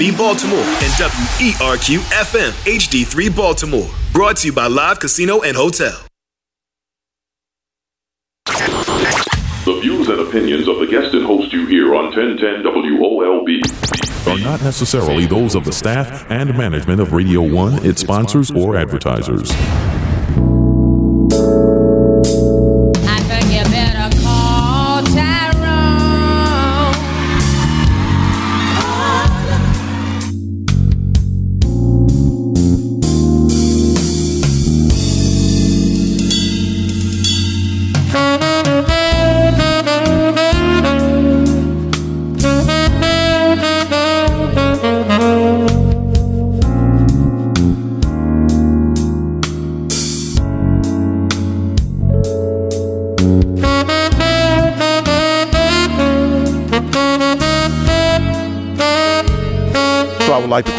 WOLB 0.00 0.16
Baltimore 0.16 0.56
and 0.58 0.92
WERQ 0.94 1.98
FM 1.98 2.50
HD3 2.64 3.36
Baltimore. 3.36 3.90
Brought 4.14 4.38
to 4.38 4.46
you 4.46 4.52
by 4.52 4.66
Live 4.66 4.98
Casino 4.98 5.42
and 5.42 5.54
Hotel. 5.54 6.00
The 8.46 9.78
views 9.82 10.08
and 10.08 10.20
opinions 10.20 10.68
of 10.68 10.78
the 10.78 10.86
guest 10.86 11.12
and 11.12 11.26
host 11.26 11.52
you 11.52 11.66
hear 11.66 11.94
on 11.94 12.06
1010 12.16 12.62
WOLB 12.62 13.60
are 14.26 14.42
not 14.42 14.62
necessarily 14.62 15.26
those 15.26 15.54
of 15.54 15.64
the 15.64 15.72
staff 15.72 16.30
and 16.30 16.56
management 16.56 17.00
of 17.00 17.12
Radio 17.12 17.42
1, 17.42 17.84
its 17.84 18.00
sponsors, 18.00 18.50
or 18.50 18.76
advertisers. 18.76 19.50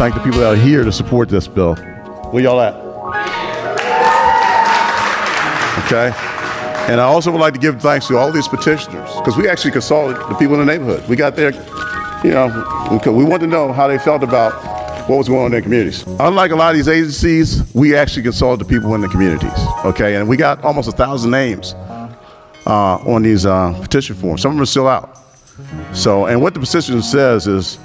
Thank 0.01 0.15
the 0.15 0.21
people 0.21 0.39
that 0.39 0.51
are 0.51 0.55
here 0.55 0.83
to 0.83 0.91
support 0.91 1.29
this 1.29 1.47
bill. 1.47 1.75
Where 2.31 2.41
y'all 2.41 2.59
at? 2.59 2.73
Okay. 5.85 6.07
And 6.91 6.99
I 6.99 7.03
also 7.03 7.29
would 7.29 7.39
like 7.39 7.53
to 7.53 7.59
give 7.59 7.79
thanks 7.79 8.07
to 8.07 8.17
all 8.17 8.31
these 8.31 8.47
petitioners 8.47 9.15
because 9.17 9.37
we 9.37 9.47
actually 9.47 9.69
consulted 9.69 10.17
the 10.27 10.33
people 10.39 10.59
in 10.59 10.65
the 10.65 10.65
neighborhood. 10.65 11.07
We 11.07 11.15
got 11.15 11.35
there, 11.35 11.51
you 12.23 12.31
know, 12.31 12.47
because 12.91 13.13
we 13.13 13.23
wanted 13.23 13.41
to 13.41 13.47
know 13.51 13.71
how 13.71 13.87
they 13.87 13.99
felt 13.99 14.23
about 14.23 14.53
what 15.07 15.17
was 15.17 15.27
going 15.27 15.41
on 15.41 15.45
in 15.45 15.51
their 15.51 15.61
communities. 15.61 16.03
Unlike 16.19 16.49
a 16.49 16.55
lot 16.55 16.71
of 16.71 16.77
these 16.77 16.87
agencies, 16.87 17.61
we 17.75 17.95
actually 17.95 18.23
consulted 18.23 18.65
the 18.65 18.67
people 18.67 18.95
in 18.95 19.01
the 19.01 19.07
communities. 19.07 19.53
Okay. 19.85 20.15
And 20.15 20.27
we 20.27 20.35
got 20.35 20.63
almost 20.63 20.89
a 20.89 20.93
thousand 20.93 21.29
names 21.29 21.75
uh, 22.65 22.95
on 23.05 23.21
these 23.21 23.45
uh, 23.45 23.79
petition 23.79 24.15
forms. 24.15 24.41
Some 24.41 24.53
of 24.53 24.55
them 24.55 24.63
are 24.63 24.65
still 24.65 24.87
out. 24.87 25.19
So, 25.93 26.25
and 26.25 26.41
what 26.41 26.55
the 26.55 26.59
petition 26.59 27.03
says 27.03 27.45
is, 27.45 27.77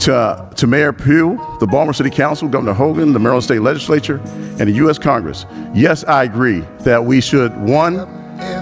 to, 0.00 0.48
to 0.56 0.66
Mayor 0.66 0.92
Pugh, 0.92 1.36
the 1.60 1.66
Baltimore 1.66 1.94
City 1.94 2.10
Council, 2.10 2.48
Governor 2.48 2.72
Hogan, 2.72 3.12
the 3.12 3.18
Maryland 3.18 3.44
State 3.44 3.60
Legislature, 3.60 4.20
and 4.58 4.68
the 4.68 4.72
U.S. 4.72 4.98
Congress. 4.98 5.46
Yes, 5.74 6.04
I 6.04 6.24
agree 6.24 6.60
that 6.80 7.04
we 7.04 7.20
should, 7.20 7.56
one, 7.60 8.00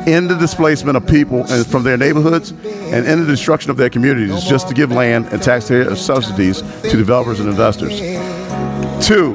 end 0.06 0.28
the 0.28 0.37
displacement 0.37 0.97
of 0.97 1.06
people 1.06 1.45
from 1.64 1.83
their 1.83 1.97
neighborhoods 1.97 2.50
and 2.50 3.06
end 3.06 3.22
the 3.22 3.27
destruction 3.27 3.70
of 3.70 3.77
their 3.77 3.91
communities 3.91 4.45
just 4.45 4.69
to 4.69 4.75
give 4.75 4.91
land 4.91 5.27
and 5.27 5.42
taxpayer 5.42 5.95
subsidies 5.97 6.62
to 6.83 6.97
developers 6.97 7.41
and 7.41 7.48
investors. 7.48 7.98
Two, 9.06 9.34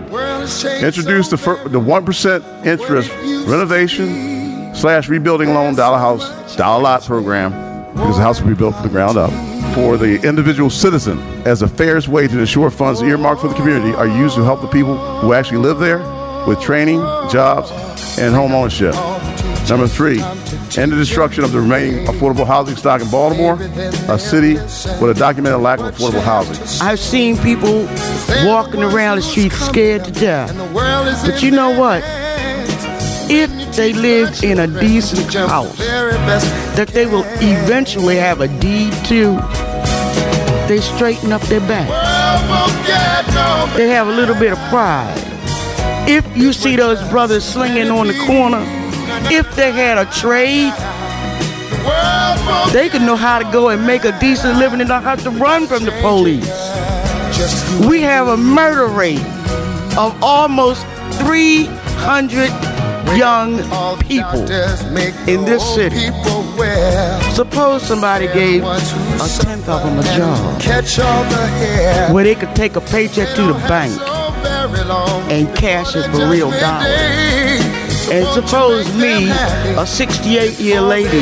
introduce 0.86 1.30
the, 1.30 1.38
the 1.70 1.80
1% 1.80 2.66
interest 2.66 3.12
renovation 3.48 4.76
slash 4.76 5.08
rebuilding 5.10 5.54
loan 5.54 5.76
dollar 5.76 5.98
house, 5.98 6.56
dollar 6.56 6.84
lot 6.84 7.04
program 7.04 7.52
because 7.94 8.18
the 8.18 8.24
house 8.24 8.42
will 8.42 8.50
be 8.50 8.56
built 8.56 8.76
from 8.76 8.84
the 8.84 8.90
ground 8.90 9.18
up 9.18 9.55
for 9.76 9.98
the 9.98 10.26
individual 10.26 10.70
citizen 10.70 11.20
as 11.46 11.62
a 11.62 11.68
fairest 11.68 12.08
way 12.08 12.30
to 12.30 12.40
ensure 12.40 12.72
funds 12.72 13.02
earmarked 13.02 13.42
for 13.42 13.50
the 13.50 13.54
community 13.56 13.94
are 13.94 14.08
used 14.08 14.36
to 14.36 14.42
help 14.42 14.62
the 14.62 14.68
people 14.68 14.98
who 15.20 15.34
actually 15.34 15.58
live 15.58 15.80
there 15.80 16.00
with 16.48 16.62
training, 16.62 17.00
jobs, 17.30 17.70
and 18.18 18.34
home 18.34 18.54
ownership. 18.54 18.96
Number 19.70 19.86
three, 19.86 20.22
end 20.78 20.94
the 20.94 20.96
destruction 20.96 21.44
of 21.44 21.52
the 21.52 21.60
remaining 21.60 22.06
affordable 22.06 22.48
housing 22.48 22.78
stock 22.78 23.02
in 23.02 23.10
Baltimore, 23.10 23.56
a 24.08 24.18
city 24.18 24.54
with 24.54 25.10
a 25.10 25.16
documented 25.18 25.60
lack 25.60 25.80
of 25.80 25.94
affordable 25.94 26.24
housing. 26.24 26.56
I've 26.82 27.00
seen 27.00 27.38
people 27.38 27.86
walking 28.46 28.82
around 28.82 29.18
the 29.18 29.24
streets 29.24 29.58
scared 29.58 30.06
to 30.06 30.12
death. 30.12 30.56
But 30.74 31.44
you 31.44 31.52
know 31.52 31.78
what? 31.78 32.02
If 33.30 33.76
they 33.76 33.94
live 33.94 34.44
in 34.44 34.60
a 34.60 34.68
decent 34.68 35.34
house 35.34 35.78
that 36.76 36.90
they 36.90 37.06
will 37.06 37.26
eventually 37.42 38.16
have 38.16 38.42
a 38.42 38.48
deed 38.60 38.94
to, 39.06 39.36
they 40.68 40.80
straighten 40.80 41.32
up 41.32 41.42
their 41.44 41.62
back. 41.62 41.90
They 43.76 43.90
have 43.90 44.08
a 44.08 44.12
little 44.12 44.36
bit 44.36 44.52
of 44.54 44.60
pride. 44.70 45.14
If 46.08 46.26
you 46.38 46.54
see 46.54 46.76
those 46.76 47.02
brothers 47.10 47.44
slinging 47.44 47.90
on 47.90 48.08
the 48.08 48.26
corner, 48.26 48.64
if 49.32 49.56
they 49.56 49.72
had 49.72 49.98
a 49.98 50.06
trade, 50.12 50.74
they 52.72 52.90
could 52.90 53.02
know 53.02 53.16
how 53.16 53.40
to 53.40 53.52
go 53.52 53.70
and 53.70 53.86
make 53.86 54.06
a 54.06 54.18
decent 54.20 54.60
living 54.60 54.80
and 54.82 54.90
not 54.90 55.04
have 55.04 55.24
to 55.24 55.30
run 55.32 55.68
from 55.68 55.84
the 55.84 55.92
police. 56.02 56.46
We 57.88 58.02
have 58.02 58.28
a 58.28 58.38
murder 58.38 58.88
rate 58.88 59.20
of 59.98 60.16
almost 60.22 60.86
300 61.20 62.50
young 63.14 63.58
people 64.00 64.42
in 65.28 65.46
this 65.46 65.64
city. 65.76 66.10
Suppose 67.34 67.84
somebody 67.84 68.28
gave 68.28 68.64
a 68.64 68.80
tenth 69.40 69.68
of 69.70 69.84
them 69.84 70.00
a 70.00 70.04
job 70.04 70.56
where 72.14 72.24
they 72.24 72.36
could 72.36 72.56
take 72.56 72.76
a 72.76 72.82
paycheck 72.82 73.36
to 73.36 73.44
the 73.44 73.54
bank 73.68 73.94
and 75.32 75.56
cash 75.56 75.96
it 75.96 76.04
for 76.12 76.30
real 76.30 76.52
dollars. 76.52 77.62
And 78.08 78.26
suppose 78.34 78.86
me, 78.96 79.30
a 79.78 79.86
68 79.86 80.60
year 80.60 80.80
lady, 80.82 81.22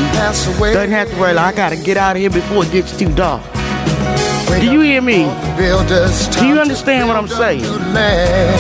doesn't 0.74 0.92
have 0.92 1.10
to 1.10 1.20
worry, 1.20 1.38
I 1.38 1.52
gotta 1.54 1.78
get 1.78 1.98
out 1.98 2.16
of 2.16 2.22
here 2.22 2.30
before 2.30 2.66
it 2.66 2.72
gets 2.72 2.96
too 2.98 3.12
dark. 3.16 3.42
Do 4.60 4.72
you 4.72 4.82
hear 4.82 5.02
me? 5.02 5.24
Do 5.58 6.46
you 6.46 6.60
understand 6.60 7.08
what 7.08 7.18
I'm 7.18 7.28
saying? 7.28 7.64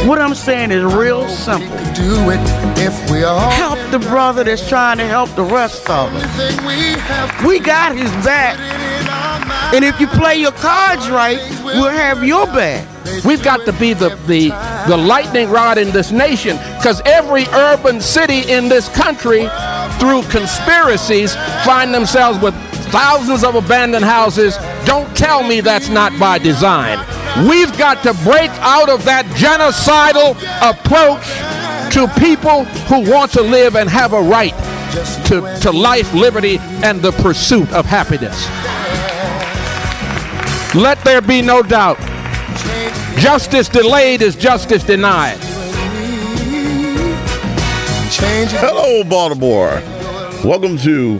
What 0.07 0.19
I'm 0.19 0.33
saying 0.33 0.71
is 0.71 0.83
real 0.93 1.27
simple. 1.29 1.77
Help 3.51 3.79
the 3.91 3.99
brother 3.99 4.43
that's 4.43 4.67
trying 4.67 4.97
to 4.97 5.05
help 5.05 5.29
the 5.35 5.43
rest 5.43 5.89
of 5.89 6.13
us. 6.13 7.45
We 7.45 7.59
got 7.59 7.95
his 7.95 8.11
back. 8.25 8.59
And 9.73 9.83
if 9.83 9.99
you 9.99 10.07
play 10.07 10.35
your 10.35 10.51
cards 10.51 11.09
right, 11.09 11.37
we'll 11.63 11.89
have 11.89 12.23
your 12.23 12.45
back. 12.47 12.87
We've 13.25 13.43
got 13.43 13.65
to 13.65 13.73
be 13.73 13.93
the, 13.93 14.09
the, 14.27 14.49
the 14.87 14.97
lightning 14.97 15.49
rod 15.49 15.77
in 15.77 15.91
this 15.91 16.11
nation 16.11 16.57
because 16.77 17.01
every 17.05 17.45
urban 17.47 18.01
city 18.01 18.49
in 18.51 18.69
this 18.69 18.89
country, 18.89 19.47
through 19.99 20.23
conspiracies, 20.23 21.35
find 21.65 21.93
themselves 21.93 22.39
with 22.41 22.53
thousands 22.91 23.43
of 23.43 23.55
abandoned 23.55 24.05
houses. 24.05 24.57
Don't 24.85 25.15
tell 25.15 25.43
me 25.43 25.61
that's 25.61 25.89
not 25.89 26.17
by 26.19 26.37
design. 26.37 26.97
We've 27.47 27.75
got 27.77 28.03
to 28.03 28.13
break 28.23 28.51
out 28.61 28.89
of 28.89 29.03
that 29.05 29.25
genocidal 29.37 30.35
approach 30.61 31.25
to 31.93 32.07
people 32.19 32.65
who 32.89 33.07
want 33.07 33.31
to 33.31 33.41
live 33.41 33.75
and 33.75 33.87
have 33.87 34.13
a 34.13 34.21
right 34.21 34.53
to, 35.27 35.59
to 35.61 35.71
life, 35.71 36.11
liberty, 36.15 36.57
and 36.83 36.99
the 37.03 37.11
pursuit 37.11 37.71
of 37.71 37.85
happiness. 37.85 38.47
Let 40.73 40.99
there 41.03 41.21
be 41.21 41.43
no 41.43 41.61
doubt. 41.61 41.99
Justice 43.19 43.69
delayed 43.69 44.23
is 44.23 44.35
justice 44.35 44.83
denied. 44.83 45.37
Hello, 48.55 49.03
Baltimore. 49.03 49.79
Welcome 50.43 50.79
to 50.79 51.19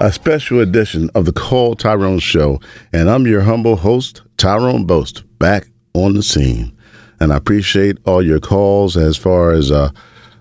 a 0.00 0.10
special 0.10 0.60
edition 0.60 1.10
of 1.14 1.26
the 1.26 1.32
Call 1.32 1.74
Tyrone 1.74 2.20
Show. 2.20 2.58
And 2.90 3.10
I'm 3.10 3.26
your 3.26 3.42
humble 3.42 3.76
host, 3.76 4.22
Tyrone 4.38 4.86
Boast, 4.86 5.24
back 5.38 5.68
on 5.92 6.14
the 6.14 6.22
scene. 6.22 6.74
And 7.20 7.32
I 7.32 7.36
appreciate 7.36 7.98
all 8.06 8.22
your 8.22 8.40
calls 8.40 8.96
as 8.96 9.16
far 9.16 9.52
as 9.52 9.70
uh, 9.70 9.90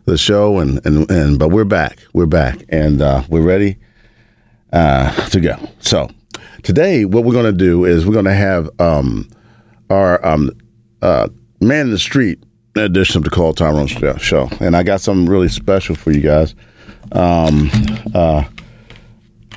the 0.05 0.17
show. 0.17 0.59
And, 0.59 0.83
and, 0.85 1.09
and 1.11 1.37
but 1.37 1.49
we're 1.49 1.65
back. 1.65 1.99
We're 2.13 2.25
back. 2.25 2.63
And 2.69 3.01
uh, 3.01 3.23
we're 3.29 3.41
ready 3.41 3.77
uh, 4.71 5.13
to 5.29 5.39
go. 5.39 5.57
So 5.79 6.09
today, 6.63 7.05
what 7.05 7.23
we're 7.23 7.33
going 7.33 7.45
to 7.45 7.51
do 7.51 7.85
is 7.85 8.05
we're 8.05 8.13
going 8.13 8.25
to 8.25 8.33
have 8.33 8.69
um, 8.79 9.29
our 9.89 10.25
um, 10.25 10.51
uh, 11.01 11.27
man 11.59 11.87
in 11.87 11.91
the 11.91 11.99
street 11.99 12.43
edition 12.75 13.17
of 13.17 13.23
the 13.23 13.29
Call 13.29 13.53
Tyrone 13.53 13.87
Show. 13.87 14.49
And 14.61 14.75
I 14.75 14.83
got 14.83 15.01
something 15.01 15.25
really 15.25 15.49
special 15.49 15.95
for 15.95 16.11
you 16.11 16.21
guys. 16.21 16.55
Um, 17.11 17.69
uh, 18.13 18.43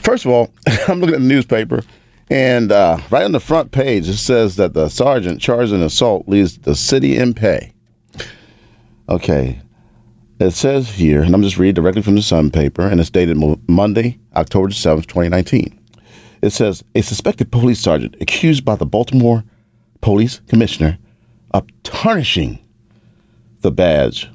First 0.03 0.25
of 0.25 0.33
all, 0.33 0.53
I'm 0.89 1.01
looking 1.01 1.15
at 1.15 1.21
the 1.21 1.27
newspaper, 1.27 1.83
and 2.31 2.73
uh, 2.73 2.99
right 3.11 3.25
on 3.25 3.33
the 3.33 3.41
front 3.41 3.73
page, 3.73 4.09
it 4.09 4.17
says 4.17 4.57
that 4.57 4.75
the 4.75 4.89
sergeant 4.89 5.41
charged 5.41 5.73
in 5.73 5.83
assault 5.83 6.29
leaves 6.29 6.59
the 6.59 6.75
city 6.75 7.17
in 7.17 7.35
pay. 7.35 7.73
Okay. 9.09 9.61
It 10.39 10.53
says 10.53 10.91
here, 10.91 11.23
and 11.23 11.35
I'm 11.35 11.43
just 11.43 11.59
reading 11.59 11.75
directly 11.75 12.03
from 12.03 12.17
the 12.17 12.23
Sun 12.23 12.51
paper, 12.51 12.83
and 12.83 13.01
it's 13.01 13.11
dated 13.11 13.37
Monday, 13.69 14.19
October 14.35 14.69
7th, 14.69 15.07
2019. 15.07 15.79
It 16.43 16.51
says 16.51 16.83
a 16.95 17.03
suspected 17.03 17.53
police 17.53 17.79
sergeant 17.79 18.17
accused 18.21 18.65
by 18.65 18.75
the 18.75 18.87
Baltimore 18.87 19.45
police 20.01 20.41
commissioner 20.49 20.99
of 21.53 21.67
tarnishing 21.85 22.59
the 23.61 23.71
badge 23.71 24.29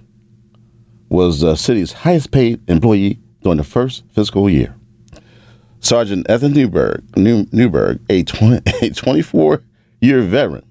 was 1.09 1.41
the 1.41 1.55
city's 1.55 1.91
highest 1.91 2.31
paid 2.31 2.61
employee 2.69 3.19
during 3.43 3.57
the 3.57 3.63
first 3.63 4.03
fiscal 4.13 4.49
year. 4.49 4.75
Sergeant 5.79 6.29
Ethan 6.29 6.53
Newberg, 6.53 7.03
New, 7.17 7.47
Newberg 7.51 7.99
a, 8.09 8.23
20, 8.23 8.71
a 8.81 8.89
24 8.89 9.63
year 10.01 10.21
veteran 10.21 10.65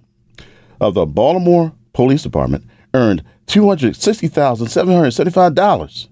of 0.80 0.94
the 0.94 1.06
Baltimore 1.06 1.72
Police 1.92 2.22
Department, 2.22 2.64
earned 2.94 3.22
$260,775 3.46 6.08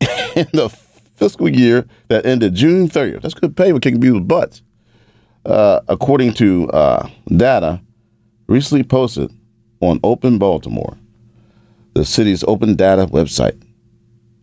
in 0.36 0.46
the 0.52 0.68
fiscal 0.68 1.48
year 1.48 1.86
that 2.08 2.24
ended 2.24 2.54
June 2.54 2.88
30th. 2.88 3.22
That's 3.22 3.34
good 3.34 3.56
pay 3.56 3.72
for 3.72 3.80
kicking 3.80 4.00
people's 4.00 4.22
butts. 4.22 4.62
Uh, 5.44 5.80
according 5.88 6.32
to 6.34 6.70
uh, 6.70 7.08
data 7.28 7.80
recently 8.46 8.84
posted 8.84 9.32
on 9.80 9.98
Open 10.02 10.38
Baltimore, 10.38 10.98
the 11.94 12.04
city's 12.04 12.44
open 12.44 12.76
data 12.76 13.06
website, 13.06 13.60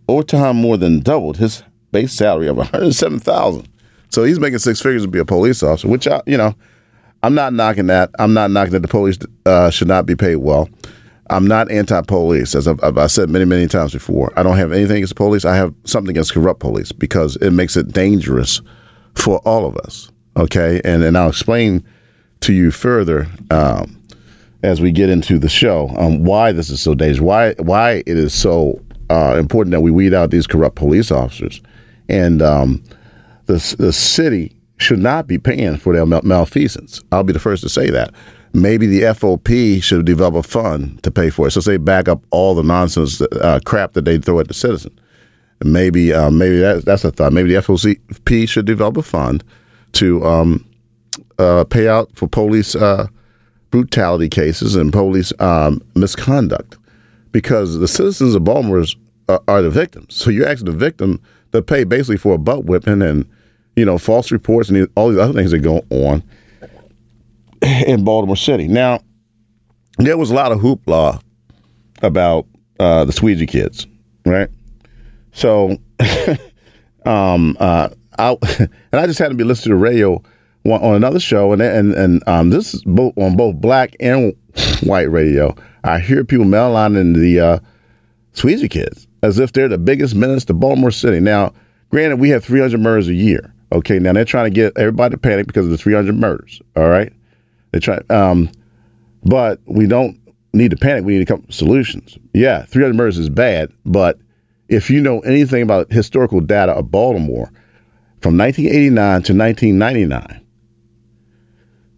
overtime 0.07 0.55
more 0.57 0.77
than 0.77 1.01
doubled 1.01 1.37
his 1.37 1.61
base 1.97 2.13
salary 2.13 2.47
of 2.47 2.57
107000 2.73 3.67
So 4.09 4.23
he's 4.23 4.39
making 4.39 4.59
six 4.59 4.79
figures 4.81 5.01
to 5.01 5.07
be 5.07 5.19
a 5.19 5.25
police 5.25 5.63
officer, 5.63 5.87
which, 5.87 6.07
I, 6.07 6.21
you 6.27 6.37
know, 6.37 6.53
I'm 7.23 7.33
not 7.33 7.53
knocking 7.53 7.87
that. 7.87 8.11
I'm 8.19 8.33
not 8.33 8.51
knocking 8.51 8.73
that 8.73 8.81
the 8.81 8.87
police 8.87 9.17
uh, 9.47 9.71
should 9.71 9.87
not 9.87 10.05
be 10.05 10.15
paid 10.15 10.35
well. 10.37 10.69
I'm 11.29 11.47
not 11.47 11.71
anti-police, 11.71 12.53
as 12.55 12.67
I've, 12.67 12.81
I've, 12.83 13.11
said 13.11 13.29
many, 13.29 13.45
many 13.45 13.67
times 13.67 13.91
before. 13.91 14.31
I 14.37 14.43
don't 14.43 14.55
have 14.57 14.71
anything 14.71 14.97
against 14.97 15.15
police. 15.15 15.43
I 15.43 15.55
have 15.55 15.73
something 15.83 16.11
against 16.11 16.33
corrupt 16.33 16.59
police 16.59 16.91
because 16.91 17.35
it 17.37 17.49
makes 17.49 17.75
it 17.75 17.91
dangerous 17.91 18.61
for 19.15 19.39
all 19.39 19.65
of 19.65 19.75
us. 19.77 20.09
Okay, 20.37 20.79
and 20.85 21.03
and 21.03 21.17
I'll 21.17 21.29
explain 21.29 21.83
to 22.41 22.53
you 22.53 22.69
further 22.69 23.27
um, 23.49 23.99
as 24.61 24.79
we 24.79 24.91
get 24.91 25.09
into 25.09 25.39
the 25.39 25.49
show 25.49 25.89
um, 25.97 26.23
why 26.23 26.51
this 26.51 26.69
is 26.69 26.79
so 26.79 26.93
dangerous, 26.93 27.19
why 27.19 27.55
why 27.55 28.03
it 28.05 28.17
is 28.17 28.33
so 28.33 28.79
uh, 29.09 29.35
important 29.37 29.71
that 29.71 29.81
we 29.81 29.91
weed 29.91 30.13
out 30.13 30.31
these 30.31 30.47
corrupt 30.47 30.75
police 30.75 31.11
officers, 31.11 31.61
and 32.09 32.41
um, 32.41 32.83
the 33.45 33.75
the 33.77 33.93
city 33.93 34.55
should 34.77 34.99
not 34.99 35.27
be 35.27 35.37
paying 35.37 35.77
for 35.77 35.93
their 35.93 36.05
mal- 36.05 36.21
malfeasance. 36.23 37.01
I'll 37.11 37.23
be 37.23 37.33
the 37.33 37.39
first 37.39 37.63
to 37.63 37.69
say 37.69 37.89
that 37.89 38.13
maybe 38.53 38.87
the 38.87 39.01
FOP 39.01 39.81
should 39.81 40.05
develop 40.05 40.35
a 40.35 40.43
fund 40.43 41.01
to 41.03 41.11
pay 41.11 41.29
for 41.29 41.47
it. 41.47 41.51
So 41.51 41.59
they 41.61 41.77
back 41.77 42.07
up 42.07 42.23
all 42.31 42.55
the 42.55 42.63
nonsense, 42.63 43.21
uh, 43.21 43.59
crap 43.65 43.93
that 43.93 44.05
they 44.05 44.17
throw 44.17 44.39
at 44.39 44.47
the 44.47 44.53
citizen. 44.53 44.97
Maybe, 45.63 46.13
uh, 46.13 46.29
maybe 46.29 46.59
that, 46.59 46.85
that's 46.85 47.03
a 47.03 47.11
thought. 47.11 47.33
Maybe 47.33 47.53
the 47.53 47.61
FOP 47.61 48.47
should 48.47 48.65
develop 48.65 48.97
a 48.97 49.01
fund 49.01 49.43
to 49.93 50.23
um, 50.25 50.65
uh, 51.39 51.63
pay 51.63 51.87
out 51.87 52.15
for 52.15 52.27
police 52.27 52.75
uh, 52.75 53.07
brutality 53.71 54.29
cases 54.29 54.75
and 54.75 54.93
police 54.93 55.33
um, 55.39 55.81
misconduct, 55.95 56.77
because 57.31 57.79
the 57.79 57.87
citizens 57.87 58.35
of 58.35 58.43
Baltimore 58.43 58.83
are, 59.29 59.41
are 59.47 59.61
the 59.61 59.69
victims. 59.69 60.15
So 60.15 60.29
you're 60.29 60.47
asking 60.47 60.71
the 60.71 60.77
victim 60.77 61.19
to 61.51 61.61
pay 61.61 61.83
basically 61.83 62.17
for 62.17 62.33
a 62.33 62.37
butt 62.37 62.65
whipping 62.65 63.01
and 63.01 63.29
you 63.75 63.85
know 63.85 63.97
false 63.97 64.31
reports 64.31 64.69
and 64.69 64.87
all 64.95 65.09
these 65.09 65.19
other 65.19 65.33
things 65.33 65.51
that 65.51 65.59
go 65.59 65.83
on 65.89 66.23
in 67.61 68.03
Baltimore 68.03 68.35
City. 68.35 68.67
Now, 68.67 68.99
there 69.97 70.17
was 70.17 70.31
a 70.31 70.35
lot 70.35 70.51
of 70.51 70.59
hoopla 70.59 71.21
about 72.01 72.45
uh, 72.79 73.05
the 73.05 73.11
Squeegee 73.11 73.47
kids, 73.47 73.87
right? 74.25 74.49
So, 75.31 75.77
um, 77.05 77.57
uh, 77.59 77.89
I, 78.17 78.37
and 78.59 78.69
I 78.93 79.07
just 79.07 79.19
had 79.19 79.29
to 79.29 79.35
be 79.35 79.43
listening 79.43 79.71
to 79.71 79.77
radio 79.77 80.21
on 80.65 80.95
another 80.95 81.19
show, 81.19 81.53
and 81.53 81.61
and 81.61 81.93
and 81.93 82.27
um, 82.27 82.49
this 82.49 82.73
is 82.73 82.83
both 82.83 83.17
on 83.17 83.37
both 83.37 83.55
black 83.55 83.95
and 83.99 84.35
white 84.83 85.09
radio. 85.09 85.55
I 85.83 85.99
hear 85.99 86.23
people 86.25 86.45
mainlining 86.45 87.15
the 87.15 87.39
uh, 87.39 87.59
Squeegee 88.33 88.67
kids 88.67 89.06
as 89.21 89.39
if 89.39 89.53
they're 89.53 89.67
the 89.67 89.77
biggest 89.77 90.15
menace 90.15 90.45
to 90.45 90.53
Baltimore 90.53 90.91
City. 90.91 91.19
Now, 91.19 91.53
granted, 91.89 92.17
we 92.17 92.29
have 92.29 92.43
300 92.43 92.79
murders 92.79 93.07
a 93.07 93.13
year. 93.13 93.53
Okay, 93.71 93.99
now 93.99 94.13
they're 94.13 94.25
trying 94.25 94.45
to 94.45 94.55
get 94.55 94.77
everybody 94.77 95.13
to 95.13 95.17
panic 95.17 95.47
because 95.47 95.65
of 95.65 95.71
the 95.71 95.77
300 95.77 96.15
murders. 96.15 96.61
All 96.75 96.87
right, 96.87 97.11
they 97.71 97.79
try, 97.79 97.99
um, 98.09 98.49
but 99.23 99.59
we 99.65 99.87
don't 99.87 100.17
need 100.53 100.71
to 100.71 100.77
panic. 100.77 101.03
We 101.03 101.13
need 101.13 101.19
to 101.19 101.25
come 101.25 101.39
up 101.39 101.47
with 101.47 101.55
solutions. 101.55 102.17
Yeah, 102.33 102.63
300 102.63 102.95
murders 102.95 103.17
is 103.17 103.29
bad, 103.29 103.71
but 103.85 104.19
if 104.69 104.89
you 104.89 105.01
know 105.01 105.19
anything 105.21 105.61
about 105.61 105.91
historical 105.91 106.39
data 106.39 106.73
of 106.73 106.91
Baltimore 106.91 107.51
from 108.21 108.37
1989 108.37 109.23
to 109.23 109.33
1999, 109.33 110.46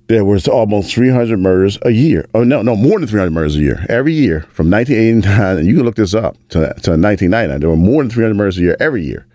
there 0.09 0.25
was 0.25 0.47
almost 0.47 0.93
300 0.93 1.39
murders 1.39 1.77
a 1.83 1.91
year. 1.91 2.27
Oh 2.33 2.43
no, 2.43 2.63
no, 2.63 2.75
more 2.75 2.99
than 2.99 3.07
300 3.07 3.29
murders 3.29 3.55
a 3.55 3.59
year 3.59 3.85
every 3.87 4.13
year 4.13 4.41
from 4.51 4.69
1989. 4.69 5.57
And 5.57 5.67
you 5.67 5.75
can 5.75 5.85
look 5.85 5.95
this 5.95 6.15
up 6.15 6.35
to, 6.49 6.59
to 6.59 6.97
1999. 6.97 7.59
There 7.59 7.69
were 7.69 7.77
more 7.77 8.01
than 8.01 8.09
300 8.09 8.33
murders 8.33 8.57
a 8.57 8.61
year 8.61 8.77
every 8.79 9.03
year. 9.03 9.27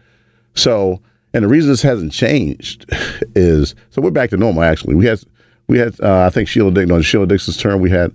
So, 0.54 1.00
and 1.32 1.44
the 1.44 1.48
reason 1.48 1.70
this 1.70 1.82
hasn't 1.82 2.12
changed 2.12 2.86
is 3.36 3.76
so 3.90 4.02
we're 4.02 4.10
back 4.10 4.30
to 4.30 4.36
normal. 4.36 4.64
Actually, 4.64 4.96
we 4.96 5.06
had 5.06 5.20
we 5.68 5.78
had 5.78 5.98
uh, 6.00 6.22
I 6.26 6.30
think 6.30 6.48
Sheila 6.48 6.72
Dick 6.72 6.90
on 6.90 7.02
Sheila 7.02 7.26
Dixon's 7.26 7.56
term 7.56 7.80
we 7.80 7.90
had 7.90 8.12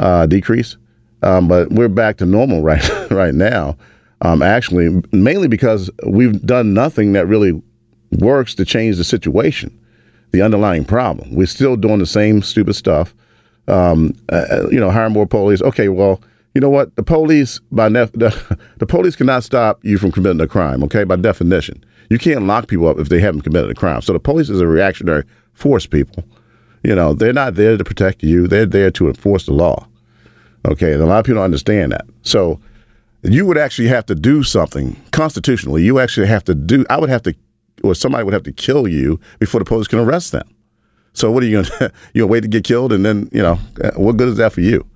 uh, 0.00 0.26
decrease, 0.26 0.76
um, 1.22 1.46
but 1.46 1.70
we're 1.70 1.88
back 1.88 2.16
to 2.18 2.26
normal 2.26 2.60
right 2.62 2.86
right 3.10 3.34
now. 3.34 3.76
Um, 4.22 4.42
actually, 4.42 5.00
mainly 5.12 5.46
because 5.46 5.90
we've 6.04 6.44
done 6.44 6.74
nothing 6.74 7.12
that 7.12 7.26
really 7.26 7.62
works 8.18 8.54
to 8.56 8.64
change 8.64 8.96
the 8.96 9.04
situation, 9.04 9.79
the 10.32 10.42
underlying 10.42 10.84
problem. 10.84 11.34
We're 11.34 11.46
still 11.46 11.76
doing 11.76 11.98
the 11.98 12.06
same 12.06 12.42
stupid 12.42 12.74
stuff. 12.74 13.14
Um, 13.68 14.14
uh, 14.30 14.68
you 14.70 14.80
know, 14.80 14.90
hire 14.90 15.10
more 15.10 15.26
police. 15.26 15.62
Okay, 15.62 15.88
well, 15.88 16.20
you 16.54 16.60
know 16.60 16.70
what? 16.70 16.94
The 16.96 17.02
police 17.02 17.60
by 17.70 17.88
nef- 17.88 18.12
the, 18.14 18.58
the 18.78 18.86
police 18.86 19.16
cannot 19.16 19.44
stop 19.44 19.78
you 19.84 19.98
from 19.98 20.12
committing 20.12 20.40
a 20.40 20.48
crime. 20.48 20.82
Okay, 20.84 21.04
by 21.04 21.16
definition, 21.16 21.84
you 22.08 22.18
can't 22.18 22.46
lock 22.46 22.68
people 22.68 22.88
up 22.88 22.98
if 22.98 23.08
they 23.08 23.20
haven't 23.20 23.42
committed 23.42 23.70
a 23.70 23.74
crime. 23.74 24.02
So 24.02 24.12
the 24.12 24.20
police 24.20 24.50
is 24.50 24.60
a 24.60 24.66
reactionary 24.66 25.24
force. 25.52 25.86
People. 25.86 26.24
You 26.82 26.94
know, 26.94 27.12
they're 27.12 27.34
not 27.34 27.56
there 27.56 27.76
to 27.76 27.84
protect 27.84 28.22
you, 28.22 28.48
they're 28.48 28.66
there 28.66 28.90
to 28.92 29.08
enforce 29.08 29.46
the 29.46 29.52
law. 29.52 29.86
Okay, 30.66 30.94
and 30.94 31.02
a 31.02 31.06
lot 31.06 31.18
of 31.20 31.24
people 31.24 31.36
don't 31.36 31.44
understand 31.44 31.92
that. 31.92 32.06
So 32.22 32.58
you 33.22 33.44
would 33.46 33.58
actually 33.58 33.88
have 33.88 34.06
to 34.06 34.14
do 34.14 34.42
something 34.42 34.96
constitutionally. 35.10 35.82
You 35.82 35.98
actually 35.98 36.26
have 36.26 36.44
to 36.44 36.54
do, 36.54 36.84
I 36.88 36.98
would 36.98 37.10
have 37.10 37.22
to, 37.24 37.34
or 37.82 37.94
somebody 37.94 38.24
would 38.24 38.34
have 38.34 38.42
to 38.44 38.52
kill 38.52 38.88
you 38.88 39.20
before 39.38 39.60
the 39.60 39.64
police 39.64 39.88
can 39.88 39.98
arrest 39.98 40.32
them. 40.32 40.48
So 41.12 41.30
what 41.30 41.42
are 41.42 41.46
you 41.46 41.62
going 41.62 41.64
to, 41.78 41.92
you 42.14 42.26
wait 42.26 42.42
to 42.42 42.48
get 42.48 42.64
killed 42.64 42.92
and 42.92 43.04
then, 43.04 43.28
you 43.32 43.42
know, 43.42 43.56
what 43.96 44.16
good 44.16 44.28
is 44.28 44.36
that 44.36 44.52
for 44.52 44.60
you? 44.60 44.86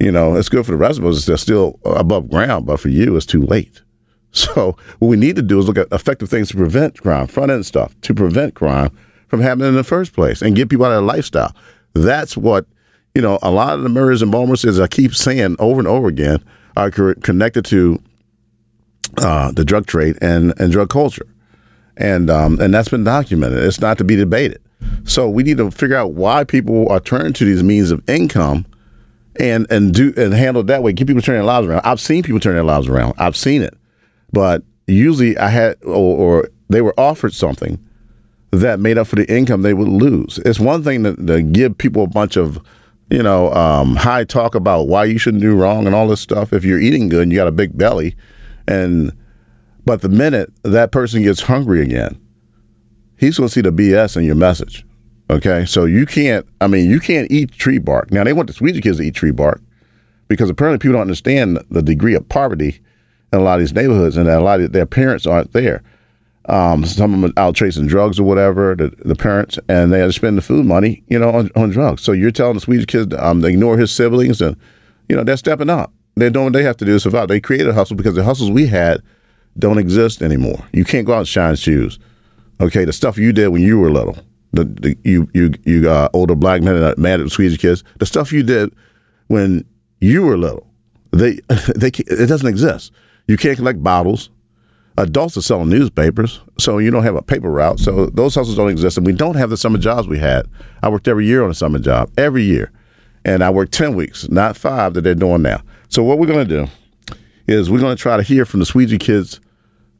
You 0.00 0.10
know, 0.10 0.34
it's 0.34 0.48
good 0.48 0.66
for 0.66 0.72
the 0.72 0.78
rest 0.78 0.98
of 0.98 1.06
us. 1.06 1.26
They're 1.26 1.36
still 1.36 1.78
above 1.84 2.28
ground, 2.28 2.66
but 2.66 2.80
for 2.80 2.88
you, 2.88 3.16
it's 3.16 3.26
too 3.26 3.42
late. 3.42 3.82
So 4.34 4.78
what 4.98 5.08
we 5.08 5.18
need 5.18 5.36
to 5.36 5.42
do 5.42 5.58
is 5.58 5.66
look 5.66 5.76
at 5.76 5.92
effective 5.92 6.30
things 6.30 6.48
to 6.48 6.56
prevent 6.56 6.98
crime, 7.02 7.26
front 7.26 7.50
end 7.50 7.66
stuff 7.66 7.94
to 8.00 8.14
prevent 8.14 8.54
crime 8.54 8.90
from 9.28 9.40
happening 9.40 9.68
in 9.68 9.74
the 9.74 9.84
first 9.84 10.14
place 10.14 10.40
and 10.40 10.56
get 10.56 10.70
people 10.70 10.86
out 10.86 10.92
of 10.92 10.94
their 10.94 11.02
lifestyle. 11.02 11.54
That's 11.92 12.34
what, 12.34 12.64
you 13.14 13.20
know, 13.20 13.38
a 13.42 13.50
lot 13.50 13.74
of 13.74 13.82
the 13.82 13.90
murders 13.90 14.22
and 14.22 14.32
Baltimore 14.32 14.54
as 14.54 14.80
I 14.80 14.86
keep 14.86 15.14
saying 15.14 15.56
over 15.58 15.80
and 15.80 15.86
over 15.86 16.08
again, 16.08 16.42
are 16.78 16.90
connected 16.90 17.66
to 17.66 18.02
uh, 19.18 19.52
the 19.52 19.64
drug 19.64 19.86
trade 19.86 20.16
and, 20.22 20.54
and 20.58 20.72
drug 20.72 20.88
culture. 20.88 21.26
And, 21.96 22.30
um, 22.30 22.60
and 22.60 22.72
that's 22.72 22.88
been 22.88 23.04
documented. 23.04 23.62
It's 23.62 23.80
not 23.80 23.98
to 23.98 24.04
be 24.04 24.16
debated. 24.16 24.60
So 25.04 25.28
we 25.28 25.42
need 25.42 25.58
to 25.58 25.70
figure 25.70 25.96
out 25.96 26.12
why 26.12 26.44
people 26.44 26.88
are 26.88 27.00
turning 27.00 27.32
to 27.34 27.44
these 27.44 27.62
means 27.62 27.90
of 27.90 28.08
income 28.08 28.66
and 29.36 29.66
and 29.70 29.94
do 29.94 30.12
and 30.16 30.34
handle 30.34 30.60
it 30.60 30.66
that 30.66 30.82
way. 30.82 30.92
Keep 30.92 31.06
people 31.06 31.22
turning 31.22 31.40
their 31.40 31.46
lives 31.46 31.66
around. 31.66 31.82
I've 31.84 32.00
seen 32.00 32.22
people 32.22 32.40
turn 32.40 32.54
their 32.54 32.64
lives 32.64 32.88
around. 32.88 33.14
I've 33.18 33.36
seen 33.36 33.62
it, 33.62 33.74
but 34.32 34.62
usually 34.86 35.38
I 35.38 35.48
had 35.48 35.76
or, 35.84 36.18
or 36.42 36.48
they 36.68 36.82
were 36.82 36.94
offered 36.98 37.32
something 37.32 37.78
that 38.50 38.80
made 38.80 38.98
up 38.98 39.06
for 39.06 39.16
the 39.16 39.32
income 39.32 39.62
they 39.62 39.74
would 39.74 39.88
lose. 39.88 40.38
It's 40.44 40.60
one 40.60 40.82
thing 40.82 41.04
to, 41.04 41.16
to 41.26 41.42
give 41.42 41.78
people 41.78 42.04
a 42.04 42.08
bunch 42.08 42.36
of, 42.36 42.62
you 43.10 43.22
know, 43.22 43.50
um, 43.54 43.96
high 43.96 44.24
talk 44.24 44.54
about 44.54 44.88
why 44.88 45.04
you 45.04 45.18
shouldn't 45.18 45.42
do 45.42 45.56
wrong 45.56 45.86
and 45.86 45.94
all 45.94 46.06
this 46.06 46.20
stuff. 46.20 46.52
If 46.52 46.62
you're 46.62 46.80
eating 46.80 47.08
good 47.08 47.22
and 47.22 47.32
you 47.32 47.38
got 47.38 47.48
a 47.48 47.52
big 47.52 47.76
belly, 47.76 48.14
and 48.68 49.12
but 49.84 50.02
the 50.02 50.08
minute 50.08 50.52
that 50.62 50.92
person 50.92 51.22
gets 51.22 51.42
hungry 51.42 51.82
again, 51.82 52.20
he's 53.18 53.38
going 53.38 53.48
to 53.48 53.52
see 53.52 53.60
the 53.60 53.72
BS 53.72 54.16
in 54.16 54.24
your 54.24 54.34
message. 54.34 54.84
Okay, 55.30 55.64
so 55.64 55.84
you 55.84 56.04
can't. 56.04 56.46
I 56.60 56.66
mean, 56.66 56.90
you 56.90 57.00
can't 57.00 57.30
eat 57.30 57.52
tree 57.52 57.78
bark. 57.78 58.10
Now 58.10 58.24
they 58.24 58.32
want 58.32 58.48
the 58.48 58.52
Squeegee 58.52 58.80
kids 58.80 58.98
to 58.98 59.04
eat 59.04 59.14
tree 59.14 59.30
bark 59.30 59.62
because 60.28 60.50
apparently 60.50 60.78
people 60.78 60.92
don't 60.94 61.02
understand 61.02 61.64
the 61.70 61.82
degree 61.82 62.14
of 62.14 62.28
poverty 62.28 62.80
in 63.32 63.38
a 63.38 63.42
lot 63.42 63.54
of 63.54 63.60
these 63.60 63.72
neighborhoods, 63.72 64.16
and 64.16 64.28
a 64.28 64.40
lot 64.40 64.60
of 64.60 64.72
their 64.72 64.86
parents 64.86 65.26
aren't 65.26 65.52
there. 65.52 65.82
Um, 66.46 66.84
some 66.84 67.14
of 67.14 67.20
them 67.20 67.32
out 67.36 67.54
chasing 67.54 67.86
drugs 67.86 68.18
or 68.18 68.24
whatever, 68.24 68.74
the, 68.74 68.92
the 69.04 69.14
parents, 69.14 69.58
and 69.68 69.92
they 69.92 70.00
had 70.00 70.06
to 70.06 70.12
spend 70.12 70.36
the 70.36 70.42
food 70.42 70.66
money, 70.66 71.04
you 71.06 71.18
know, 71.18 71.30
on, 71.30 71.50
on 71.54 71.70
drugs. 71.70 72.02
So 72.02 72.12
you're 72.12 72.32
telling 72.32 72.54
the 72.54 72.60
Squeegee 72.60 72.84
kids 72.84 73.14
um, 73.16 73.40
to 73.42 73.48
ignore 73.48 73.78
his 73.78 73.92
siblings, 73.92 74.42
and 74.42 74.56
you 75.08 75.16
know 75.16 75.24
they're 75.24 75.36
stepping 75.36 75.70
up. 75.70 75.92
They're 76.14 76.30
doing 76.30 76.46
what 76.46 76.52
they 76.52 76.64
have 76.64 76.76
to 76.78 76.84
do 76.84 76.94
to 76.94 77.00
survive. 77.00 77.28
They 77.28 77.40
created 77.40 77.68
a 77.68 77.74
hustle 77.74 77.96
because 77.96 78.14
the 78.14 78.24
hustles 78.24 78.50
we 78.50 78.66
had 78.66 79.02
don't 79.58 79.78
exist 79.78 80.22
anymore. 80.22 80.64
You 80.72 80.84
can't 80.84 81.06
go 81.06 81.14
out 81.14 81.18
and 81.18 81.28
shine 81.28 81.56
shoes. 81.56 81.98
Okay, 82.60 82.84
the 82.84 82.92
stuff 82.92 83.18
you 83.18 83.32
did 83.32 83.48
when 83.48 83.62
you 83.62 83.78
were 83.78 83.90
little. 83.90 84.16
the, 84.52 84.64
the 84.64 84.98
you 85.04 85.28
you 85.34 85.52
you 85.64 85.90
uh, 85.90 86.08
older 86.12 86.34
black 86.34 86.62
men 86.62 86.78
that 86.78 86.98
mad 86.98 87.20
at 87.20 87.24
the 87.24 87.30
Squeegee 87.30 87.56
kids, 87.56 87.82
the 87.98 88.06
stuff 88.06 88.32
you 88.32 88.42
did 88.42 88.72
when 89.28 89.64
you 90.00 90.22
were 90.22 90.36
little, 90.36 90.66
they 91.10 91.32
they 91.76 91.88
it 91.88 92.28
doesn't 92.28 92.48
exist. 92.48 92.92
You 93.26 93.36
can't 93.36 93.56
collect 93.56 93.82
bottles. 93.82 94.30
Adults 94.98 95.38
are 95.38 95.42
selling 95.42 95.70
newspapers, 95.70 96.42
so 96.58 96.76
you 96.76 96.90
don't 96.90 97.02
have 97.02 97.16
a 97.16 97.22
paper 97.22 97.50
route. 97.50 97.80
So 97.80 98.06
those 98.06 98.34
hustles 98.34 98.56
don't 98.56 98.68
exist, 98.68 98.98
and 98.98 99.06
we 99.06 99.14
don't 99.14 99.36
have 99.36 99.48
the 99.48 99.56
summer 99.56 99.78
jobs 99.78 100.06
we 100.06 100.18
had. 100.18 100.46
I 100.82 100.90
worked 100.90 101.08
every 101.08 101.24
year 101.24 101.42
on 101.42 101.50
a 101.50 101.54
summer 101.54 101.78
job, 101.78 102.10
every 102.18 102.42
year, 102.42 102.70
and 103.24 103.42
I 103.42 103.48
worked 103.48 103.72
ten 103.72 103.96
weeks, 103.96 104.28
not 104.28 104.56
five 104.56 104.92
that 104.94 105.00
they're 105.00 105.14
doing 105.14 105.40
now. 105.40 105.62
So 105.88 106.02
what 106.02 106.18
we're 106.18 106.26
to 106.26 106.44
do 106.44 106.68
is 107.46 107.70
we're 107.70 107.80
going 107.80 107.96
to 107.96 108.00
try 108.00 108.16
to 108.16 108.22
hear 108.22 108.44
from 108.44 108.60
the 108.60 108.66
Squeegee 108.66 108.98
kids 108.98 109.40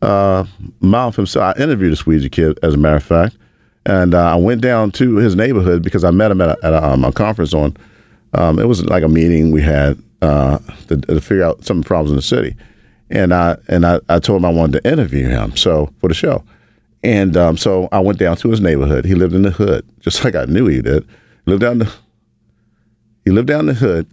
uh, 0.02 0.44
mouth 0.80 1.16
himself. 1.16 1.56
I 1.56 1.62
interviewed 1.62 1.92
the 1.92 1.96
Squeegee 1.96 2.28
kid, 2.28 2.58
as 2.62 2.74
a 2.74 2.76
matter 2.76 2.96
of 2.96 3.02
fact, 3.02 3.36
and 3.86 4.14
uh, 4.14 4.32
I 4.32 4.36
went 4.36 4.60
down 4.60 4.90
to 4.92 5.16
his 5.16 5.34
neighborhood 5.34 5.82
because 5.82 6.04
I 6.04 6.10
met 6.10 6.30
him 6.30 6.40
at 6.40 6.50
a, 6.50 6.66
at 6.66 6.72
a, 6.72 6.84
um, 6.84 7.04
a 7.04 7.12
conference 7.12 7.54
on. 7.54 7.76
Um, 8.34 8.58
it 8.58 8.66
was 8.66 8.84
like 8.86 9.02
a 9.02 9.08
meeting 9.08 9.50
we 9.50 9.60
had 9.60 10.02
uh, 10.22 10.58
to, 10.88 10.96
to 10.96 11.20
figure 11.20 11.44
out 11.44 11.64
some 11.64 11.82
problems 11.82 12.10
in 12.10 12.16
the 12.16 12.22
city, 12.22 12.56
and 13.10 13.34
I 13.34 13.56
and 13.68 13.84
I, 13.84 14.00
I 14.08 14.18
told 14.18 14.38
him 14.38 14.46
I 14.46 14.50
wanted 14.50 14.82
to 14.82 14.90
interview 14.90 15.26
him 15.26 15.56
so 15.56 15.92
for 16.00 16.08
the 16.08 16.14
show, 16.14 16.42
and 17.02 17.36
um, 17.36 17.56
so 17.56 17.88
I 17.92 18.00
went 18.00 18.18
down 18.18 18.36
to 18.38 18.50
his 18.50 18.60
neighborhood. 18.60 19.04
He 19.04 19.14
lived 19.14 19.34
in 19.34 19.42
the 19.42 19.50
hood, 19.50 19.86
just 20.00 20.24
like 20.24 20.34
I 20.34 20.46
knew 20.46 20.66
he 20.66 20.80
did. 20.80 21.06
Lived 21.44 21.60
down 21.60 21.78
the 21.78 21.92
he 23.24 23.30
lived 23.30 23.48
down 23.48 23.66
the 23.66 23.74
hood, 23.74 24.06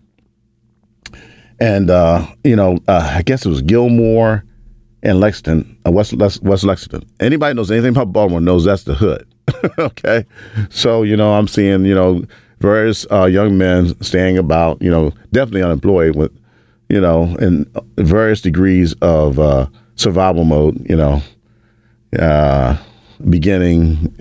and 1.59 1.89
uh, 1.89 2.25
you 2.43 2.55
know 2.55 2.79
uh, 2.87 3.13
I 3.15 3.21
guess 3.21 3.45
it 3.45 3.49
was 3.49 3.61
Gilmor 3.61 4.43
and 5.01 5.19
Lexington, 5.19 5.77
uh, 5.85 5.91
West, 5.91 6.13
West 6.13 6.63
Lexington. 6.63 7.09
Anybody 7.19 7.55
knows 7.55 7.71
anything 7.71 7.91
about 7.91 8.11
Baltimore 8.11 8.41
knows 8.41 8.65
that's 8.65 8.83
the 8.83 8.95
hood. 8.95 9.25
okay, 9.79 10.25
so 10.69 11.03
you 11.03 11.15
know 11.15 11.33
I'm 11.33 11.47
seeing 11.47 11.85
you 11.85 11.95
know 11.95 12.23
various 12.59 13.05
uh, 13.11 13.25
young 13.25 13.57
men 13.57 13.99
staying 14.01 14.37
about, 14.37 14.81
you 14.81 14.91
know, 14.91 15.13
definitely 15.31 15.63
unemployed 15.63 16.15
with, 16.15 16.31
you 16.89 16.99
know, 16.99 17.35
in 17.37 17.69
various 17.97 18.41
degrees 18.41 18.93
of 19.01 19.39
uh, 19.39 19.67
survival 19.95 20.43
mode. 20.43 20.85
You 20.89 20.95
know, 20.95 21.21
uh, 22.17 22.77
beginning, 23.29 24.17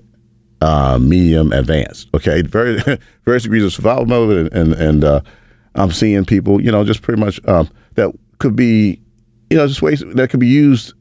uh, 0.60 0.98
medium, 1.00 1.52
advanced. 1.52 2.08
Okay, 2.14 2.42
very 2.42 2.78
various 3.24 3.44
degrees 3.44 3.64
of 3.64 3.72
survival 3.72 4.06
mode, 4.06 4.36
and 4.36 4.52
and, 4.52 4.74
and 4.74 5.04
uh, 5.04 5.20
I'm 5.74 5.92
seeing 5.92 6.24
people, 6.24 6.60
you 6.62 6.70
know, 6.70 6.84
just 6.84 7.02
pretty 7.02 7.20
much 7.20 7.40
um, 7.46 7.68
that 7.94 8.12
could 8.38 8.56
be, 8.56 9.00
you 9.50 9.56
know, 9.56 9.66
just 9.66 9.82
ways 9.82 10.02
that 10.06 10.30
could 10.30 10.40
be 10.40 10.46
used 10.46 10.92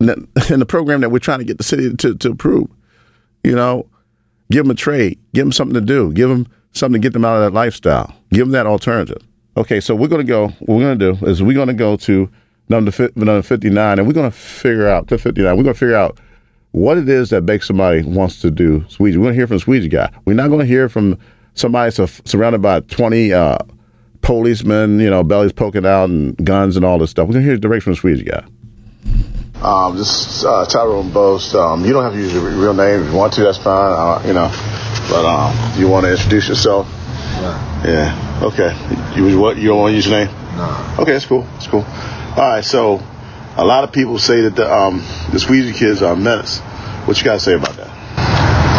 in 0.00 0.06
the, 0.06 0.28
in 0.50 0.60
the 0.60 0.66
program 0.66 1.00
that 1.02 1.10
we're 1.10 1.18
trying 1.18 1.38
to 1.38 1.44
get 1.44 1.58
the 1.58 1.64
city 1.64 1.94
to 1.94 2.14
to 2.14 2.30
approve. 2.30 2.68
You 3.44 3.54
know, 3.54 3.86
give 4.50 4.64
them 4.64 4.70
a 4.70 4.74
trade, 4.74 5.18
give 5.34 5.44
them 5.44 5.52
something 5.52 5.74
to 5.74 5.80
do, 5.80 6.12
give 6.12 6.28
them 6.28 6.46
something 6.72 7.00
to 7.00 7.06
get 7.06 7.12
them 7.12 7.24
out 7.24 7.36
of 7.36 7.42
that 7.42 7.56
lifestyle, 7.56 8.14
give 8.30 8.46
them 8.46 8.52
that 8.52 8.66
alternative. 8.66 9.22
Okay, 9.56 9.80
so 9.80 9.94
we're 9.94 10.08
going 10.08 10.24
to 10.24 10.30
go. 10.30 10.48
What 10.48 10.76
we're 10.76 10.96
going 10.96 10.98
to 10.98 11.12
do 11.12 11.26
is 11.26 11.42
we're 11.42 11.54
going 11.54 11.68
to 11.68 11.74
go 11.74 11.96
to 11.96 12.30
number 12.68 12.92
number 13.16 13.42
59, 13.42 13.98
and 13.98 14.06
we're 14.06 14.14
going 14.14 14.30
to 14.30 14.36
figure 14.36 14.88
out 14.88 15.08
to 15.08 15.18
59. 15.18 15.56
We're 15.56 15.62
going 15.62 15.74
to 15.74 15.78
figure 15.78 15.96
out 15.96 16.18
what 16.72 16.98
it 16.98 17.08
is 17.08 17.30
that 17.30 17.42
makes 17.42 17.66
somebody 17.66 18.02
wants 18.02 18.40
to 18.42 18.50
do 18.50 18.84
Squeegee. 18.88 19.18
We're 19.18 19.24
going 19.24 19.34
to 19.34 19.38
hear 19.38 19.46
from 19.46 19.56
the 19.56 19.60
Squeegee 19.60 19.88
guy. 19.88 20.10
We're 20.24 20.34
not 20.34 20.48
going 20.48 20.60
to 20.60 20.66
hear 20.66 20.88
from 20.88 21.18
somebody 21.54 21.90
su- 21.90 22.06
surrounded 22.24 22.62
by 22.62 22.80
20 22.80 23.32
uh, 23.32 23.58
policemen, 24.22 25.00
you 25.00 25.10
know, 25.10 25.22
bellies 25.22 25.52
poking 25.52 25.86
out 25.86 26.08
and 26.08 26.36
guns 26.44 26.76
and 26.76 26.84
all 26.84 26.98
this 26.98 27.10
stuff. 27.10 27.26
We're 27.26 27.34
going 27.34 27.44
to 27.44 27.50
hear 27.50 27.58
direct 27.58 27.84
from 27.84 27.92
the 27.92 27.96
Squeegee 27.96 28.24
guy. 28.24 28.44
Um, 29.62 29.96
this 29.98 30.26
is 30.26 30.44
uh, 30.44 30.64
Tyrone 30.64 31.12
Boast. 31.12 31.54
Um, 31.54 31.84
you 31.84 31.92
don't 31.92 32.02
have 32.02 32.14
to 32.14 32.18
use 32.18 32.32
your 32.32 32.42
real 32.42 32.72
name. 32.72 33.00
If 33.00 33.10
you 33.10 33.16
want 33.16 33.34
to, 33.34 33.42
that's 33.42 33.58
fine. 33.58 33.92
Uh, 33.92 34.26
you 34.26 34.32
know, 34.32 34.48
but 35.10 35.24
um, 35.26 35.78
you 35.78 35.86
want 35.88 36.06
to 36.06 36.12
introduce 36.12 36.48
yourself? 36.48 36.86
Yeah. 36.88 37.86
Yeah. 37.86 38.40
Okay. 38.44 39.16
You 39.16 39.38
what? 39.38 39.58
You 39.58 39.68
don't 39.68 39.78
want 39.80 39.92
to 39.92 39.96
use 39.96 40.06
your 40.06 40.24
name? 40.24 40.34
Nah. 40.56 40.96
Okay, 41.00 41.12
that's 41.12 41.26
cool. 41.26 41.42
That's 41.42 41.66
cool. 41.66 41.82
All 41.82 42.36
right. 42.36 42.64
So, 42.64 43.02
a 43.56 43.64
lot 43.64 43.84
of 43.84 43.92
people 43.92 44.18
say 44.18 44.42
that 44.42 44.56
the 44.56 44.72
um, 44.72 45.04
the 45.30 45.38
Squeegee 45.38 45.76
kids 45.76 46.00
are 46.00 46.14
a 46.14 46.16
menace. 46.16 46.60
What 47.06 47.18
you 47.18 47.24
got 47.24 47.34
to 47.34 47.40
say 47.40 47.54
about 47.54 47.76
that? 47.76 47.99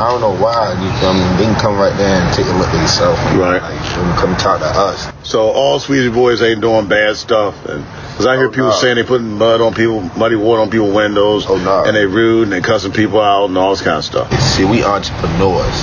I 0.02 0.10
don't 0.10 0.22
know 0.22 0.36
why. 0.44 0.74
You, 0.74 0.90
I 1.08 1.14
mean, 1.14 1.38
they 1.38 1.44
can 1.46 1.60
come 1.62 1.76
right 1.78 1.96
there 1.96 2.22
and 2.22 2.34
take 2.36 2.48
a 2.48 2.58
look 2.58 2.68
at 2.68 2.74
themselves. 2.78 3.20
Right. 3.38 3.62
Like, 3.62 4.18
come 4.18 4.36
talk 4.38 4.60
to 4.60 4.66
us. 4.66 5.08
So 5.30 5.50
all 5.52 5.80
Squeegee 5.80 6.10
boys 6.10 6.42
ain't 6.42 6.60
doing 6.62 6.88
bad 6.88 7.16
stuff, 7.18 7.54
and 7.68 7.84
because 7.86 8.26
I 8.26 8.36
hear 8.36 8.48
Oh, 8.48 8.52
people 8.52 8.70
no. 8.70 8.72
saying 8.76 8.96
they 8.96 9.04
putting 9.04 9.38
mud 9.38 9.62
on 9.62 9.74
people, 9.76 10.02
muddy 10.18 10.36
water 10.36 10.62
on 10.64 10.70
people's 10.72 10.94
windows, 10.96 11.46
Oh, 11.48 11.58
no. 11.58 11.84
and 11.86 11.96
they 11.96 12.06
rude 12.06 12.44
and 12.44 12.52
they 12.52 12.62
cussing 12.62 12.92
people 12.92 13.22
out 13.22 13.46
and 13.46 13.58
all 13.58 13.70
this 13.72 13.82
kind 13.82 13.98
of 13.98 14.04
stuff. 14.06 14.28
See, 14.42 14.66
we 14.66 14.84
entrepreneurs. 14.84 15.78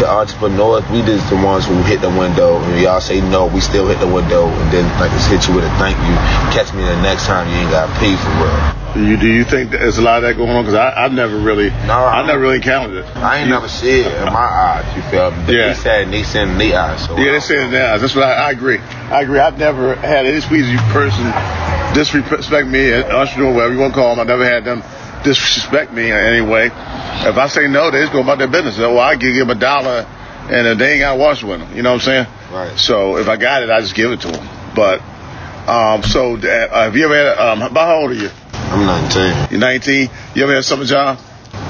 The 0.00 0.08
entrepreneurs, 0.08 0.82
we 0.88 1.02
just 1.02 1.28
the 1.28 1.36
ones 1.36 1.66
who 1.66 1.74
hit 1.82 2.00
the 2.00 2.08
window, 2.08 2.56
and 2.58 2.80
y'all 2.80 3.02
say 3.02 3.20
no, 3.20 3.46
we 3.46 3.60
still 3.60 3.86
hit 3.86 4.00
the 4.00 4.06
window, 4.06 4.48
and 4.48 4.72
then 4.72 4.84
like 4.98 5.10
just 5.12 5.28
hit 5.28 5.46
you 5.46 5.54
with 5.54 5.64
a 5.64 5.68
thank 5.76 5.94
you. 5.98 6.14
Catch 6.56 6.72
me 6.72 6.80
the 6.82 6.96
next 7.02 7.26
time, 7.26 7.46
you 7.48 7.56
ain't 7.60 7.70
gotta 7.70 7.92
pay 8.00 8.16
for 8.16 8.30
real. 8.40 8.80
Do 8.94 9.04
you 9.06 9.16
do 9.18 9.26
you 9.28 9.44
think 9.44 9.70
there's 9.72 9.98
a 9.98 10.02
lot 10.02 10.16
of 10.16 10.22
that 10.22 10.38
going 10.38 10.48
on? 10.50 10.64
Because 10.64 10.74
I've 10.74 11.12
never 11.12 11.36
really, 11.38 11.68
No, 11.86 11.92
I 11.92 12.20
I've 12.20 12.26
never 12.26 12.40
really 12.40 12.56
encountered 12.56 13.04
it. 13.04 13.16
I 13.18 13.38
ain't 13.38 13.48
You- 13.48 13.52
never 13.54 13.68
see 13.68 14.00
it 14.00 14.06
in 14.06 14.32
my 14.32 14.40
eyes. 14.40 14.86
You 14.96 15.02
feel 15.02 15.30
me? 15.32 15.54
Yeah. 15.54 15.68
They 15.68 15.74
said 15.74 16.10
they 16.10 16.22
send 16.22 16.58
their 16.58 16.80
eyes. 16.80 17.04
So 17.06 17.18
Yeah, 17.18 17.38
they 17.38 17.56
in 17.62 17.74
it 17.74 17.80
eyes. 17.80 18.00
That's 18.00 18.16
what 18.16 18.24
I, 18.24 18.32
I 18.32 18.50
agree. 18.52 18.78
I 19.10 19.20
agree. 19.20 19.38
I've 19.38 19.58
never 19.58 19.96
had 19.96 20.24
any 20.24 20.40
Squeegee 20.40 20.78
person 20.92 21.24
disrespect 21.92 22.66
me, 22.68 22.94
entrepreneur, 22.94 23.52
whatever 23.52 23.74
you 23.74 23.80
want 23.80 23.92
to 23.92 24.00
call 24.00 24.16
them. 24.16 24.20
I 24.20 24.24
never 24.24 24.44
had 24.48 24.64
them 24.64 24.82
disrespect 25.22 25.92
me 25.92 26.10
in 26.10 26.16
any 26.16 26.40
way. 26.40 26.66
If 26.66 27.36
I 27.36 27.48
say 27.48 27.68
no, 27.68 27.90
they 27.90 28.00
just 28.00 28.12
go 28.12 28.20
about 28.20 28.38
their 28.38 28.48
business. 28.48 28.78
Well, 28.78 28.98
I 28.98 29.16
give 29.16 29.34
them 29.34 29.50
a 29.50 29.54
dollar, 29.54 30.06
and 30.50 30.80
they 30.80 30.92
ain't 30.92 31.00
got 31.00 31.18
wash 31.18 31.42
with 31.42 31.60
them. 31.60 31.76
You 31.76 31.82
know 31.82 31.92
what 31.92 32.06
I'm 32.06 32.26
saying? 32.26 32.26
Right. 32.52 32.78
So 32.78 33.16
if 33.16 33.28
I 33.28 33.36
got 33.36 33.62
it, 33.62 33.70
I 33.70 33.80
just 33.80 33.94
give 33.94 34.10
it 34.10 34.20
to 34.22 34.28
them. 34.28 34.48
But 34.74 35.00
um, 35.68 36.02
so 36.02 36.36
uh, 36.36 36.84
have 36.84 36.96
you 36.96 37.04
ever 37.04 37.14
had? 37.14 37.38
Um, 37.38 37.62
about 37.62 37.86
how 37.86 37.96
old 38.02 38.10
are 38.10 38.14
you? 38.14 38.30
I'm 38.52 38.86
19. 38.86 39.50
You're 39.50 39.60
19. 39.60 40.10
You 40.34 40.42
ever 40.44 40.52
had 40.52 40.60
a 40.60 40.62
summer 40.62 40.84
job? 40.84 41.18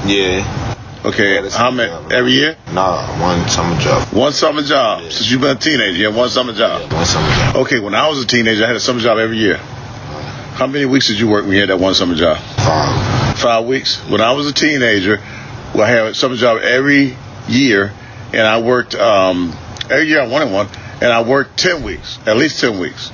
Yeah. 0.07 0.77
Okay. 1.05 1.43
Yeah, 1.43 1.51
how 1.51 1.71
many? 1.71 1.91
Every 2.15 2.33
year? 2.33 2.57
Nah, 2.73 3.07
one 3.21 3.49
summer 3.49 3.79
job. 3.81 4.13
One 4.13 4.33
summer 4.33 4.63
job. 4.63 5.03
Yeah. 5.03 5.09
Since 5.09 5.31
you've 5.31 5.41
been 5.41 5.57
a 5.57 5.61
teenager, 5.61 5.97
you 5.97 6.07
had 6.07 6.15
one 6.15 6.29
summer 6.29 6.53
job. 6.53 6.93
One 6.93 7.07
summer 7.07 7.29
job. 7.29 7.57
Okay, 7.57 7.81
when 7.81 7.95
I 7.95 8.09
was 8.09 8.23
a 8.23 8.27
teenager, 8.27 8.65
I 8.65 8.67
had 8.67 8.77
a 8.77 8.81
summer 8.81 9.01
job 9.01 9.19
every 9.19 9.39
year. 9.39 9.57
How 9.57 10.67
many 10.67 10.85
weeks 10.85 11.09
did 11.09 11.19
you 11.19 11.27
work 11.27 11.45
when 11.45 11.55
you 11.55 11.61
had 11.61 11.71
that 11.71 11.79
one 11.79 11.95
summer 11.95 12.15
job? 12.15 12.37
Five. 12.37 13.00
Five 13.41 13.65
weeks. 13.65 13.97
When 14.09 14.21
I 14.21 14.33
was 14.33 14.47
a 14.49 14.53
teenager, 14.53 15.19
well, 15.75 15.83
I 15.83 15.89
had 15.89 16.07
a 16.07 16.15
summer 16.15 16.37
job 16.37 16.61
every 16.63 17.17
year, 17.49 17.93
and 18.33 18.43
I 18.43 18.61
worked 18.61 18.95
um, 18.95 19.57
every 19.85 20.09
year. 20.09 20.21
I 20.21 20.27
wanted 20.27 20.53
one, 20.53 20.69
and 21.01 21.11
I 21.11 21.23
worked 21.23 21.59
ten 21.59 21.83
weeks, 21.83 22.19
at 22.27 22.37
least 22.37 22.61
ten 22.61 22.79
weeks. 22.79 23.11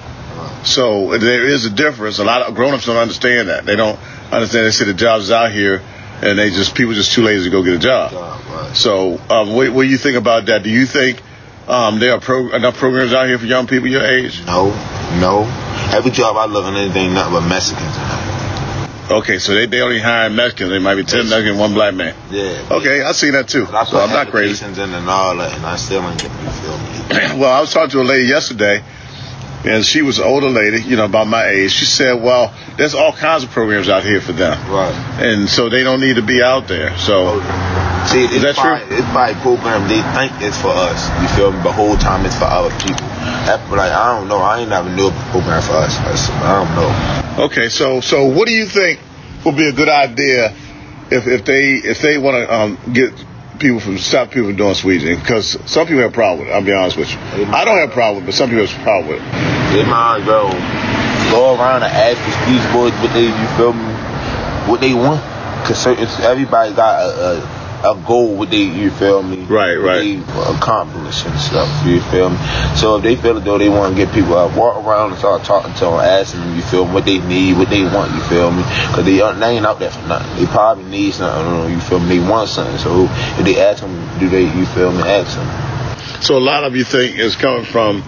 So 0.65 1.17
there 1.17 1.45
is 1.45 1.65
a 1.65 1.71
difference. 1.71 2.19
A 2.19 2.25
lot 2.25 2.43
of 2.43 2.55
grown-ups 2.55 2.87
don't 2.87 2.97
understand 2.97 3.49
that. 3.49 3.65
They 3.65 3.77
don't 3.77 3.99
understand. 4.33 4.67
They 4.67 4.73
say 4.73 4.85
the 4.85 4.95
jobs 4.95 5.31
out 5.31 5.53
here, 5.53 5.81
and 6.23 6.39
they 6.39 6.51
just 6.51 6.75
people 6.75 6.93
just 6.95 7.13
too 7.13 7.23
lazy 7.23 7.45
to 7.45 7.51
go 7.51 7.63
get 7.63 7.75
a 7.75 7.79
job. 7.79 8.13
Right. 8.13 8.77
So, 8.77 9.21
um, 9.31 9.55
what, 9.55 9.71
what 9.71 9.83
do 9.85 9.89
you 9.89 9.99
think 9.99 10.17
about 10.17 10.47
that? 10.47 10.65
Do 10.65 10.71
you 10.71 10.87
think 10.87 11.23
um, 11.69 12.01
there 12.01 12.13
are 12.15 12.21
pro- 12.21 12.53
enough 12.53 12.77
programs 12.77 13.13
out 13.13 13.29
here 13.29 13.39
for 13.39 13.47
young 13.47 13.69
people 13.69 13.89
your 13.89 14.05
age? 14.05 14.45
No, 14.45 14.71
no. 15.21 15.45
Every 15.95 16.11
job 16.11 16.37
I 16.37 16.47
look 16.47 16.65
on, 16.65 16.75
anything 16.75 17.15
nothing 17.15 17.33
but 17.33 17.47
Mexicans. 17.49 18.26
Okay, 19.11 19.39
so 19.39 19.55
they, 19.55 19.67
they 19.67 19.81
only 19.81 20.01
hire 20.01 20.29
Mexicans. 20.29 20.71
They 20.71 20.79
might 20.79 20.97
be 20.97 21.05
10 21.05 21.29
Mexicans, 21.29 21.59
one 21.59 21.75
black 21.75 21.95
man. 21.95 22.15
Yeah. 22.31 22.67
Okay, 22.71 23.03
I 23.03 23.13
see 23.13 23.31
that 23.31 23.49
too. 23.49 23.67
So 23.67 23.73
I'm 23.73 24.11
not 24.11 24.29
crazy. 24.29 24.65
in 24.65 24.73
and 24.79 25.09
all 25.09 25.37
that, 25.37 25.57
and 25.57 25.65
I 25.65 25.77
still 25.77 26.03
ain't 26.03 26.23
you 26.23 26.29
feel 26.29 26.79
me. 26.79 27.41
well, 27.41 27.53
I 27.53 27.61
was 27.61 27.73
talking 27.73 27.91
to 27.91 28.01
a 28.01 28.03
lady 28.03 28.27
yesterday, 28.27 28.83
and 29.65 29.85
she 29.85 30.03
was 30.03 30.19
an 30.19 30.25
older 30.25 30.49
lady, 30.49 30.83
you 30.83 30.97
know, 30.97 31.05
about 31.05 31.29
my 31.29 31.47
age. 31.47 31.73
She 31.73 31.85
said, 31.85 32.15
well, 32.15 32.53
there's 32.77 32.95
all 32.95 33.13
kinds 33.13 33.45
of 33.45 33.51
programs 33.51 33.89
out 33.89 34.03
here 34.03 34.21
for 34.21 34.33
them. 34.33 34.59
Right. 34.71 34.93
And 35.23 35.49
so 35.49 35.69
they 35.69 35.85
don't 35.85 36.01
need 36.01 36.17
to 36.17 36.23
be 36.23 36.43
out 36.43 36.67
there. 36.67 36.97
So, 36.99 37.41
See, 38.07 38.23
Is 38.23 38.43
that 38.43 38.55
by, 38.55 38.79
true? 38.79 38.97
It's 38.97 39.15
by 39.15 39.35
program. 39.35 39.89
They 39.89 39.99
think 40.15 40.31
it's 40.43 40.61
for 40.61 40.71
us. 40.71 41.11
You 41.23 41.29
feel 41.35 41.51
me? 41.51 41.63
The 41.63 41.73
whole 41.73 41.97
time 41.97 42.25
it's 42.25 42.39
for 42.39 42.45
other 42.47 42.71
people. 42.79 43.03
That, 43.47 43.71
like 43.71 43.93
I 43.93 44.19
don't 44.19 44.29
know. 44.29 44.39
I 44.39 44.61
ain't 44.61 44.71
never 44.71 44.91
knew 44.91 45.09
a 45.09 45.13
program 45.31 45.63
for 45.63 45.75
us. 45.75 45.97
I 46.31 46.65
don't 46.65 46.75
know. 46.75 47.45
okay, 47.47 47.69
so 47.69 48.01
so 48.01 48.27
what 48.27 48.49
do 48.49 48.55
you 48.55 48.67
think 48.67 49.01
would 49.45 49.57
be 49.57 49.69
a 49.69 49.73
good 49.73 49.89
idea 49.89 50.53
if, 51.11 51.27
if 51.27 51.45
they 51.45 51.75
if 51.75 52.01
they 52.01 52.19
want 52.19 52.37
to 52.37 52.55
um, 52.55 52.79
get 52.93 53.13
people 53.59 53.81
from 53.81 53.99
stop 53.99 54.31
people 54.31 54.49
from 54.49 54.57
doing 54.57 54.75
squeezing? 54.75 55.19
Because 55.19 55.59
some 55.71 55.87
people 55.87 56.03
have 56.03 56.11
a 56.11 56.15
problem 56.15 56.47
with 56.47 56.49
it. 56.49 56.53
I'll 56.53 56.65
be 56.65 56.73
honest 56.73 56.97
with 56.97 57.11
you. 57.13 57.19
I 57.47 57.65
don't 57.65 57.79
have 57.79 57.91
a 57.91 57.95
problem, 57.95 58.25
but 58.27 58.35
some 58.35 58.51
people 58.51 58.67
have 58.67 58.81
a 58.81 58.83
problem 58.83 59.09
with 59.15 59.23
it. 59.23 59.33
They 59.73 59.85
might 59.85 60.21
as 60.21 60.27
well 60.27 60.51
go 61.31 61.55
around 61.55 61.83
and 61.83 61.93
ask 61.93 62.19
the 62.19 62.33
squeeze 62.43 62.67
boys 62.73 62.93
what 63.03 63.13
they, 63.13 63.27
you 63.27 63.49
feel 63.57 63.73
me, 63.73 63.87
what 64.71 64.81
they 64.81 64.95
want. 64.95 65.21
Cause 65.67 65.79
certain, 65.79 66.07
everybody 66.23 66.75
got 66.75 67.03
a, 67.03 67.43
a 67.43 67.66
a 67.85 67.95
goal 68.07 68.35
what 68.37 68.51
they 68.51 68.63
you 68.63 68.91
feel 68.91 69.23
me? 69.23 69.45
Right, 69.45 69.75
right. 69.77 69.99
they 70.01 70.17
accomplish 70.57 71.25
and 71.25 71.39
stuff 71.39 71.69
you 71.87 72.01
feel 72.01 72.31
me? 72.31 72.37
So 72.77 72.97
if 72.97 73.03
they 73.03 73.17
feel 73.17 73.39
as 73.39 73.45
though 73.45 73.59
they 73.59 73.69
want 73.69 73.97
to 73.97 74.05
get 74.05 74.13
people 74.15 74.37
out 74.37 74.57
walk 74.57 74.85
around 74.85 75.11
and 75.11 75.19
start 75.19 75.45
talking 75.45 75.73
to 75.75 75.81
them 75.81 75.95
asking 75.95 76.41
them 76.41 76.57
you 76.57 76.63
feel 76.63 76.87
me 76.87 76.93
what 76.95 77.05
they 77.05 77.19
need 77.19 77.57
what 77.59 77.69
they 77.71 77.83
want 77.83 78.13
you 78.15 78.21
feel 78.23 78.51
me? 78.51 78.63
Because 78.63 79.05
they, 79.05 79.21
aren't- 79.21 79.41
they 79.41 79.57
ain't 79.57 79.67
out 79.67 79.79
there 79.79 79.91
for 79.91 80.07
nothing. 80.09 80.37
They 80.45 80.51
probably 80.51 80.85
need 80.85 81.15
something 81.15 81.73
you 81.73 81.81
feel 81.81 82.01
me? 82.01 82.19
They 82.19 82.29
want 82.29 82.49
something. 82.49 82.79
So 82.79 83.07
if 83.11 83.45
they 83.45 83.61
ask 83.61 83.83
them 83.83 84.19
do 84.19 84.29
they 84.29 84.43
you 84.43 84.67
feel 84.67 84.93
me 84.93 85.03
ask 85.03 85.37
them 85.37 86.23
So 86.23 86.37
a 86.37 86.41
lot 86.41 86.65
of 86.65 86.77
you 86.77 86.85
think 86.85 87.19
is 87.19 87.37
coming 87.37 87.65
from 87.65 88.03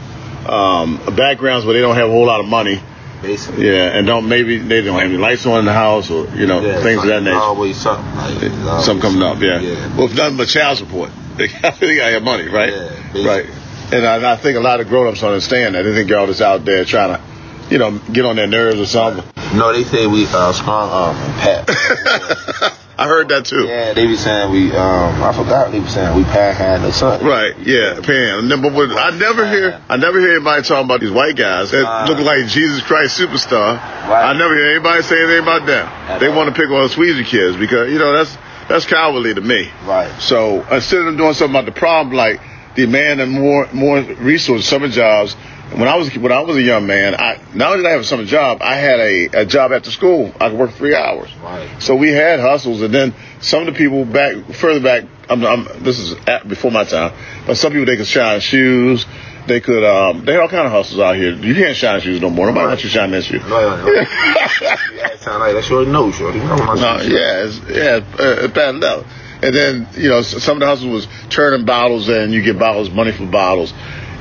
um, 0.46 0.96
backgrounds 1.14 1.66
where 1.66 1.74
they 1.74 1.80
don't 1.80 1.96
have 1.96 2.08
a 2.08 2.12
whole 2.12 2.26
lot 2.26 2.40
of 2.40 2.46
money. 2.46 2.80
Basically 3.22 3.66
Yeah, 3.66 3.96
and 3.96 4.06
don't 4.06 4.28
maybe 4.28 4.58
they 4.58 4.82
don't 4.82 4.98
have 4.98 5.08
any 5.08 5.16
lights 5.18 5.44
on 5.46 5.60
in 5.60 5.64
the 5.64 5.72
house 5.72 6.10
or 6.10 6.26
you 6.36 6.46
know 6.46 6.60
Yeah, 6.60 6.80
things 6.82 6.98
of 7.02 7.06
that 7.08 7.16
something- 7.16 7.24
nature. 7.24 7.36
always 7.38 7.76
something 7.76 8.16
like 8.16 8.66
always 8.66 8.84
Some 8.84 9.00
coming 9.00 9.22
up, 9.22 9.40
yeah. 9.40 9.60
yeah 9.60 9.96
Well, 9.96 10.06
if 10.06 10.14
nothing 10.16 10.36
but 10.36 10.48
child 10.48 10.78
support, 10.78 11.10
they 11.36 11.48
got 11.48 11.78
to 11.80 11.86
have 12.02 12.22
money, 12.22 12.48
right? 12.48 12.72
Yeah, 12.72 12.88
basically. 13.12 13.26
right. 13.26 13.46
And 13.90 14.06
I, 14.06 14.16
and 14.16 14.26
I 14.26 14.36
think 14.36 14.56
a 14.58 14.60
lot 14.60 14.80
of 14.80 14.88
grown-ups 14.88 15.22
understand 15.22 15.74
that. 15.74 15.82
They 15.82 15.94
think 15.94 16.10
y'all 16.10 16.26
just 16.26 16.42
out 16.42 16.64
there 16.66 16.84
trying 16.84 17.16
to, 17.16 17.22
you 17.70 17.78
know, 17.78 17.98
get 18.12 18.26
on 18.26 18.36
their 18.36 18.46
nerves 18.46 18.78
or 18.80 18.86
something. 18.86 19.24
no 19.56 19.72
they 19.72 19.82
say 19.84 20.06
we 20.06 20.26
uh 20.26 20.52
strong 20.52 20.90
arm 20.90 21.16
and 21.16 21.34
pat 21.40 22.74
I 22.98 23.06
heard 23.06 23.28
that 23.28 23.44
too. 23.46 23.64
Yeah, 23.64 23.92
they 23.94 24.06
be 24.06 24.16
saying 24.16 24.50
we. 24.50 24.72
Um, 24.72 25.22
I 25.22 25.32
forgot 25.32 25.70
they 25.70 25.78
be 25.78 25.86
saying 25.88 26.16
we 26.16 26.24
panhandle 26.24 26.90
or 26.90 26.92
something. 26.92 27.26
Right, 27.26 27.56
yeah, 27.60 28.00
Pam. 28.02 28.48
But 28.60 28.72
what, 28.72 28.90
I 28.90 29.16
never 29.16 29.48
hear, 29.48 29.80
I 29.88 29.96
never 29.96 30.18
hear 30.18 30.32
anybody 30.32 30.62
talking 30.62 30.84
about 30.84 31.00
these 31.00 31.12
white 31.12 31.36
guys 31.36 31.70
that 31.70 31.86
Uh, 31.86 32.06
look 32.08 32.18
like 32.18 32.46
Jesus 32.48 32.82
Christ 32.82 33.18
superstar. 33.18 33.76
Right. 34.08 34.24
I 34.30 34.32
never 34.36 34.52
hear 34.54 34.70
anybody 34.72 35.02
say 35.02 35.22
anything 35.22 35.42
about 35.44 35.64
them. 35.66 35.86
At 35.86 36.18
They 36.18 36.26
all. 36.26 36.36
want 36.36 36.52
to 36.54 36.60
pick 36.60 36.68
on 36.70 36.82
the 36.82 36.88
Squeegee 36.88 37.22
kids 37.24 37.56
because 37.56 37.92
you 37.92 37.98
know 38.00 38.12
that's 38.16 38.36
that's 38.68 38.84
cowardly 38.84 39.32
to 39.32 39.40
me. 39.40 39.70
Right. 39.86 40.10
So 40.20 40.66
instead 40.68 41.02
of 41.06 41.16
doing 41.16 41.34
something 41.34 41.54
about 41.54 41.66
the 41.72 41.78
problem, 41.78 42.16
like 42.16 42.40
demanding 42.74 43.28
more 43.30 43.68
more 43.72 44.00
resources, 44.00 44.66
summer 44.68 44.88
jobs. 44.88 45.36
When 45.70 45.86
I 45.86 45.96
was 45.96 46.16
when 46.16 46.32
I 46.32 46.40
was 46.40 46.56
a 46.56 46.62
young 46.62 46.86
man, 46.86 47.14
I 47.14 47.40
not 47.54 47.72
only 47.72 47.82
did 47.82 47.88
I 47.88 47.92
have 47.92 48.00
a 48.00 48.04
summer 48.04 48.24
job, 48.24 48.58
I 48.62 48.76
had 48.76 49.00
a, 49.00 49.42
a 49.42 49.46
job 49.46 49.70
after 49.70 49.90
school. 49.90 50.32
I 50.40 50.48
could 50.48 50.58
work 50.58 50.70
three 50.72 50.94
hours. 50.94 51.30
Right. 51.36 51.82
So 51.82 51.94
we 51.94 52.10
had 52.10 52.40
hustles, 52.40 52.80
and 52.80 52.92
then 52.92 53.14
some 53.40 53.66
of 53.66 53.74
the 53.74 53.78
people 53.78 54.06
back 54.06 54.36
further 54.54 54.80
back. 54.80 55.04
I'm, 55.28 55.44
I'm, 55.44 55.82
this 55.82 55.98
is 55.98 56.14
at, 56.26 56.48
before 56.48 56.70
my 56.70 56.84
time, 56.84 57.12
but 57.46 57.58
some 57.58 57.72
people 57.72 57.84
they 57.84 57.98
could 57.98 58.06
shine 58.06 58.40
shoes. 58.40 59.04
They 59.46 59.60
could. 59.60 59.84
Um, 59.84 60.24
they 60.24 60.32
had 60.32 60.40
all 60.40 60.48
kind 60.48 60.66
of 60.66 60.72
hustles 60.72 61.00
out 61.00 61.16
here. 61.16 61.34
You 61.34 61.54
can't 61.54 61.76
shine 61.76 62.00
shoes 62.00 62.20
no 62.20 62.30
more. 62.30 62.46
Nobody 62.46 62.66
wants 62.66 62.84
you 62.84 62.90
to 62.90 62.94
shine 62.94 63.10
that 63.10 63.24
shoe. 63.24 63.38
No, 63.40 63.48
no, 63.48 63.84
no. 63.84 63.92
yeah, 63.92 65.16
sound 65.16 65.40
like 65.40 65.54
that. 65.54 65.64
Shorty 65.64 65.90
knows, 65.90 66.14
shorty. 66.14 66.38
know 66.38 66.56
No, 66.56 67.00
yeah, 67.02 67.44
it's, 67.44 67.58
yeah, 67.68 68.00
uh, 68.18 68.44
it's 68.44 68.54
bad 68.54 68.74
enough. 68.74 69.06
And 69.42 69.54
then 69.54 69.88
you 69.96 70.08
know 70.08 70.22
some 70.22 70.56
of 70.56 70.60
the 70.60 70.66
hustles 70.66 71.06
was 71.06 71.08
turning 71.28 71.66
bottles 71.66 72.08
in. 72.08 72.32
You 72.32 72.42
get 72.42 72.58
bottles, 72.58 72.90
money 72.90 73.12
for 73.12 73.26
bottles, 73.26 73.72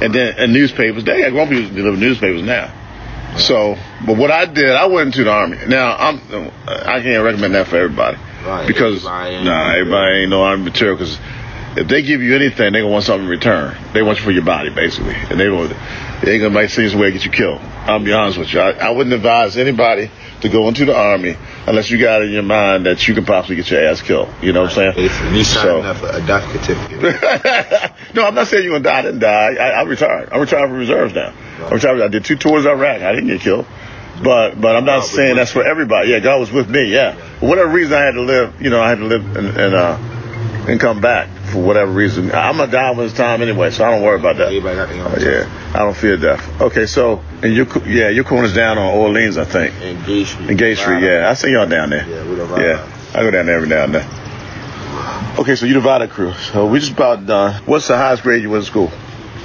and 0.01 0.13
then 0.13 0.35
and 0.37 0.53
newspapers. 0.53 1.03
They 1.03 1.21
got 1.21 1.31
grown 1.31 1.49
people 1.49 1.75
deliver 1.75 1.97
newspapers 1.97 2.43
now. 2.43 2.73
So, 3.37 3.77
but 4.05 4.17
what 4.17 4.31
I 4.31 4.45
did, 4.45 4.69
I 4.69 4.87
went 4.87 5.07
into 5.07 5.23
the 5.23 5.31
army. 5.31 5.57
Now 5.67 5.95
I'm 5.95 6.51
I 6.67 7.01
can't 7.01 7.23
recommend 7.23 7.55
that 7.55 7.67
for 7.67 7.77
everybody 7.77 8.17
Right, 8.45 8.67
because 8.67 9.05
everybody 9.05 9.43
nah, 9.43 9.65
gonna 9.65 9.77
everybody 9.77 10.15
ain't 10.21 10.29
no 10.29 10.43
army 10.43 10.63
material 10.65 10.97
because. 10.97 11.17
If 11.75 11.87
they 11.89 12.01
give 12.01 12.23
you 12.23 12.35
anything, 12.35 12.73
they 12.73 12.79
gonna 12.79 12.91
want 12.91 13.03
something 13.03 13.25
in 13.25 13.29
return. 13.29 13.77
They 13.93 14.01
want 14.01 14.17
you 14.17 14.23
for 14.23 14.31
your 14.31 14.43
body, 14.43 14.71
basically, 14.71 15.13
and 15.13 15.39
they 15.39 15.45
don't. 15.45 15.69
They 16.23 16.33
ain't 16.33 16.41
gonna 16.41 16.49
make 16.49 16.71
things 16.71 16.93
to 16.93 17.11
get 17.11 17.23
you 17.23 17.29
killed. 17.29 17.61
I'll 17.61 17.99
be 17.99 18.13
honest 18.13 18.39
with 18.39 18.51
you. 18.51 18.61
I, 18.61 18.71
I 18.71 18.89
wouldn't 18.89 19.13
advise 19.13 19.57
anybody 19.57 20.09
to 20.41 20.49
go 20.49 20.67
into 20.67 20.85
the 20.85 20.95
army 20.95 21.35
unless 21.65 21.89
you 21.89 21.99
got 21.99 22.21
in 22.21 22.31
your 22.31 22.43
mind 22.43 22.85
that 22.85 23.07
you 23.07 23.15
can 23.15 23.25
possibly 23.25 23.55
get 23.55 23.69
your 23.71 23.83
ass 23.83 24.01
killed. 24.01 24.29
You 24.41 24.53
know 24.53 24.61
what 24.61 24.77
I'm 24.77 24.93
saying? 24.93 25.09
You 25.35 25.43
So- 25.43 25.61
signing 25.61 25.85
up 25.85 25.97
for 25.97 26.09
a 26.09 26.21
death 26.25 26.51
certificate. 26.51 27.91
no, 28.15 28.25
I'm 28.25 28.35
not 28.35 28.47
saying 28.47 28.63
you're 28.63 28.73
gonna 28.79 28.83
die. 28.83 28.99
I 28.99 29.01
didn't 29.01 29.19
die. 29.19 29.55
I, 29.55 29.69
I 29.69 29.81
retired. 29.83 30.29
I'm 30.31 30.41
retired 30.41 30.69
from 30.69 30.77
reserves 30.77 31.13
now. 31.13 31.33
I'm 31.65 31.73
retired. 31.73 32.01
I 32.01 32.07
did 32.07 32.25
two 32.25 32.35
tours 32.35 32.65
of 32.65 32.71
Iraq. 32.73 33.01
I 33.01 33.13
didn't 33.13 33.27
get 33.29 33.41
killed. 33.41 33.65
But 34.23 34.59
but 34.59 34.75
I'm 34.75 34.85
not 34.85 35.01
God 35.01 35.07
saying 35.07 35.35
that's 35.35 35.51
for 35.51 35.63
everybody. 35.63 36.09
Yeah, 36.09 36.19
God 36.19 36.39
was 36.39 36.51
with 36.51 36.69
me. 36.69 36.91
Yeah. 36.91 37.13
For 37.39 37.49
whatever 37.49 37.69
reason, 37.69 37.93
I 37.93 38.01
had 38.01 38.13
to 38.15 38.21
live. 38.21 38.61
You 38.61 38.69
know, 38.71 38.81
I 38.81 38.89
had 38.89 38.97
to 38.99 39.05
live 39.05 39.37
and 39.37 39.47
and, 39.57 39.75
uh, 39.75 39.97
and 40.67 40.79
come 40.79 41.01
back 41.01 41.29
for 41.47 41.59
whatever 41.61 41.91
reason. 41.91 42.31
I'm 42.31 42.57
gonna 42.57 42.71
die 42.71 42.91
when 42.91 43.05
it's 43.05 43.15
time 43.15 43.41
anyway, 43.41 43.71
so 43.71 43.85
I 43.85 43.91
don't 43.91 44.03
worry 44.03 44.19
about 44.19 44.37
that. 44.37 44.47
Uh, 44.47 45.19
yeah, 45.19 45.71
I 45.73 45.79
don't 45.79 45.95
fear 45.95 46.17
death. 46.17 46.61
Okay, 46.61 46.85
so 46.85 47.23
and 47.41 47.53
your 47.53 47.65
co- 47.65 47.83
yeah, 47.85 48.09
your 48.09 48.23
corner's 48.23 48.53
down 48.53 48.77
on 48.77 48.93
Orleans, 48.93 49.37
I 49.37 49.45
think. 49.45 49.73
And 49.81 50.05
Gay 50.05 50.23
Street. 50.25 50.49
In 50.49 50.57
Gay 50.57 50.75
Street, 50.75 51.01
yeah. 51.01 51.29
I 51.29 51.33
see 51.33 51.51
y'all 51.51 51.67
down 51.67 51.89
there. 51.89 52.07
Yeah, 52.07 52.23
we 52.23 52.39
right 52.39 52.61
Yeah, 52.65 53.11
I 53.13 53.23
go 53.23 53.31
down 53.31 53.45
there 53.45 53.55
every 53.55 53.69
now 53.69 53.83
and 53.83 53.95
then. 53.95 55.37
Okay, 55.39 55.55
so 55.55 55.67
you 55.67 55.79
Vita 55.79 56.07
crew. 56.07 56.33
So 56.33 56.65
we 56.65 56.79
just 56.79 56.93
about 56.93 57.25
done. 57.27 57.61
What's 57.65 57.87
the 57.87 57.95
highest 57.95 58.23
grade 58.23 58.41
you 58.41 58.49
went 58.49 58.63
to 58.63 58.69
school? 58.69 58.91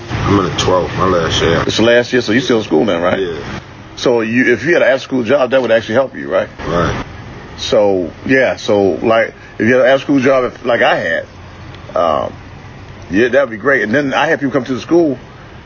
I'm 0.08 0.38
in 0.38 0.44
the 0.44 0.50
12th, 0.52 0.96
my 0.96 1.06
last 1.06 1.42
year. 1.42 1.62
It's 1.66 1.76
the 1.76 1.82
last 1.82 2.12
year, 2.12 2.22
so 2.22 2.32
you 2.32 2.40
still 2.40 2.58
in 2.58 2.64
school 2.64 2.86
then, 2.86 3.02
right? 3.02 3.20
Yeah, 3.20 3.60
So 3.96 4.22
you, 4.22 4.52
if 4.54 4.64
you 4.64 4.72
had 4.72 4.82
an 4.82 4.88
after 4.88 5.04
school 5.04 5.22
job, 5.22 5.50
that 5.50 5.60
would 5.60 5.70
actually 5.70 5.96
help 5.96 6.14
you, 6.14 6.32
right? 6.32 6.48
right. 6.60 7.06
So 7.58 8.10
yeah, 8.24 8.56
so 8.56 8.92
like 8.92 9.34
if 9.58 9.60
you 9.60 9.74
had 9.74 9.82
an 9.82 9.86
after 9.88 10.04
school 10.04 10.20
job, 10.20 10.44
if, 10.44 10.64
like 10.64 10.80
I 10.80 10.96
had, 10.96 11.26
um, 11.96 12.32
yeah, 13.10 13.28
that'd 13.28 13.50
be 13.50 13.56
great. 13.56 13.82
And 13.82 13.94
then 13.94 14.14
I 14.14 14.26
had 14.26 14.40
people 14.40 14.52
come 14.52 14.64
to 14.64 14.74
the 14.74 14.80
school 14.80 15.18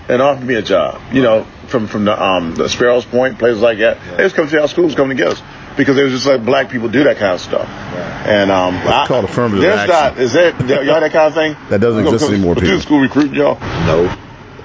and 0.08 0.22
offer 0.22 0.44
me 0.44 0.54
a 0.54 0.62
job. 0.62 1.00
You 1.12 1.22
know, 1.22 1.44
from 1.68 1.86
from 1.86 2.04
the 2.04 2.20
um 2.22 2.54
the 2.54 2.68
Sparrows 2.68 3.04
Point, 3.04 3.38
places 3.38 3.60
like 3.60 3.78
that. 3.78 3.98
They 4.16 4.24
just 4.24 4.34
come 4.34 4.48
to 4.48 4.60
our 4.60 4.68
schools, 4.68 4.94
come 4.94 5.08
to 5.08 5.14
get 5.14 5.28
us 5.28 5.42
because 5.76 5.96
they 5.96 6.02
was 6.02 6.12
just 6.12 6.26
like 6.26 6.44
black 6.44 6.70
people 6.70 6.88
do 6.88 7.04
that 7.04 7.18
kind 7.18 7.34
of 7.34 7.40
stuff. 7.40 7.68
And 7.68 8.50
um, 8.50 8.74
I, 8.76 9.06
called 9.06 9.24
affirmative 9.26 9.62
there's 9.62 9.78
action. 9.78 9.92
not 9.92 10.18
is 10.18 10.32
that 10.32 10.58
y'all 10.68 11.00
that 11.00 11.12
kind 11.12 11.28
of 11.28 11.34
thing 11.34 11.52
That 11.70 11.80
doesn't 11.80 12.00
You 12.00 12.04
gonna 12.04 12.14
exist 12.14 12.24
come 12.24 12.34
anymore, 12.34 12.54
To 12.54 12.60
Peter. 12.60 12.76
the 12.76 12.82
school 12.82 13.00
recruiting 13.00 13.34
y'all. 13.34 13.58
No. 13.60 14.16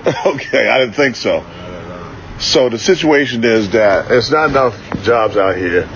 okay, 0.25 0.67
I 0.67 0.79
didn't 0.79 0.95
think 0.95 1.15
so. 1.15 1.45
So 2.39 2.69
the 2.69 2.79
situation 2.79 3.43
is 3.43 3.69
that 3.71 4.09
it's 4.09 4.31
not 4.31 4.49
enough 4.49 4.75
jobs 5.03 5.37
out 5.37 5.57
here. 5.57 5.87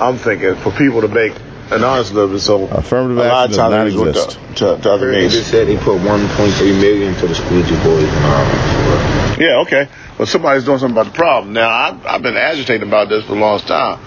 I'm 0.00 0.18
thinking 0.18 0.54
for 0.56 0.70
people 0.70 1.00
to 1.00 1.08
make 1.08 1.32
an 1.70 1.84
honest 1.84 2.12
living. 2.12 2.38
So 2.38 2.64
Affirmative 2.68 3.18
a 3.18 3.28
lot 3.28 3.50
action 3.50 3.60
of 3.60 3.70
does 3.70 3.94
times 3.94 3.94
not 3.94 4.04
they 4.04 4.10
exist. 4.10 4.30
to, 4.30 4.54
to, 4.76 4.82
to 4.82 4.92
other 4.92 5.10
They 5.12 5.20
means. 5.22 5.32
just 5.32 5.50
said 5.50 5.68
he 5.68 5.76
put 5.76 5.98
1.3 6.00 6.80
million 6.80 7.14
to 7.16 7.26
the 7.28 7.34
squeegee 7.34 7.76
boys. 7.84 8.08
Um, 8.08 9.40
Yeah, 9.40 9.62
okay. 9.62 9.88
Well, 10.18 10.26
somebody's 10.26 10.64
doing 10.64 10.78
something 10.78 10.96
about 10.98 11.12
the 11.12 11.16
problem. 11.18 11.52
Now, 11.54 11.70
I've, 11.70 12.06
I've 12.06 12.22
been 12.22 12.36
agitating 12.36 12.86
about 12.86 13.08
this 13.08 13.24
for 13.24 13.32
a 13.34 13.38
long 13.38 13.58
time, 13.60 13.98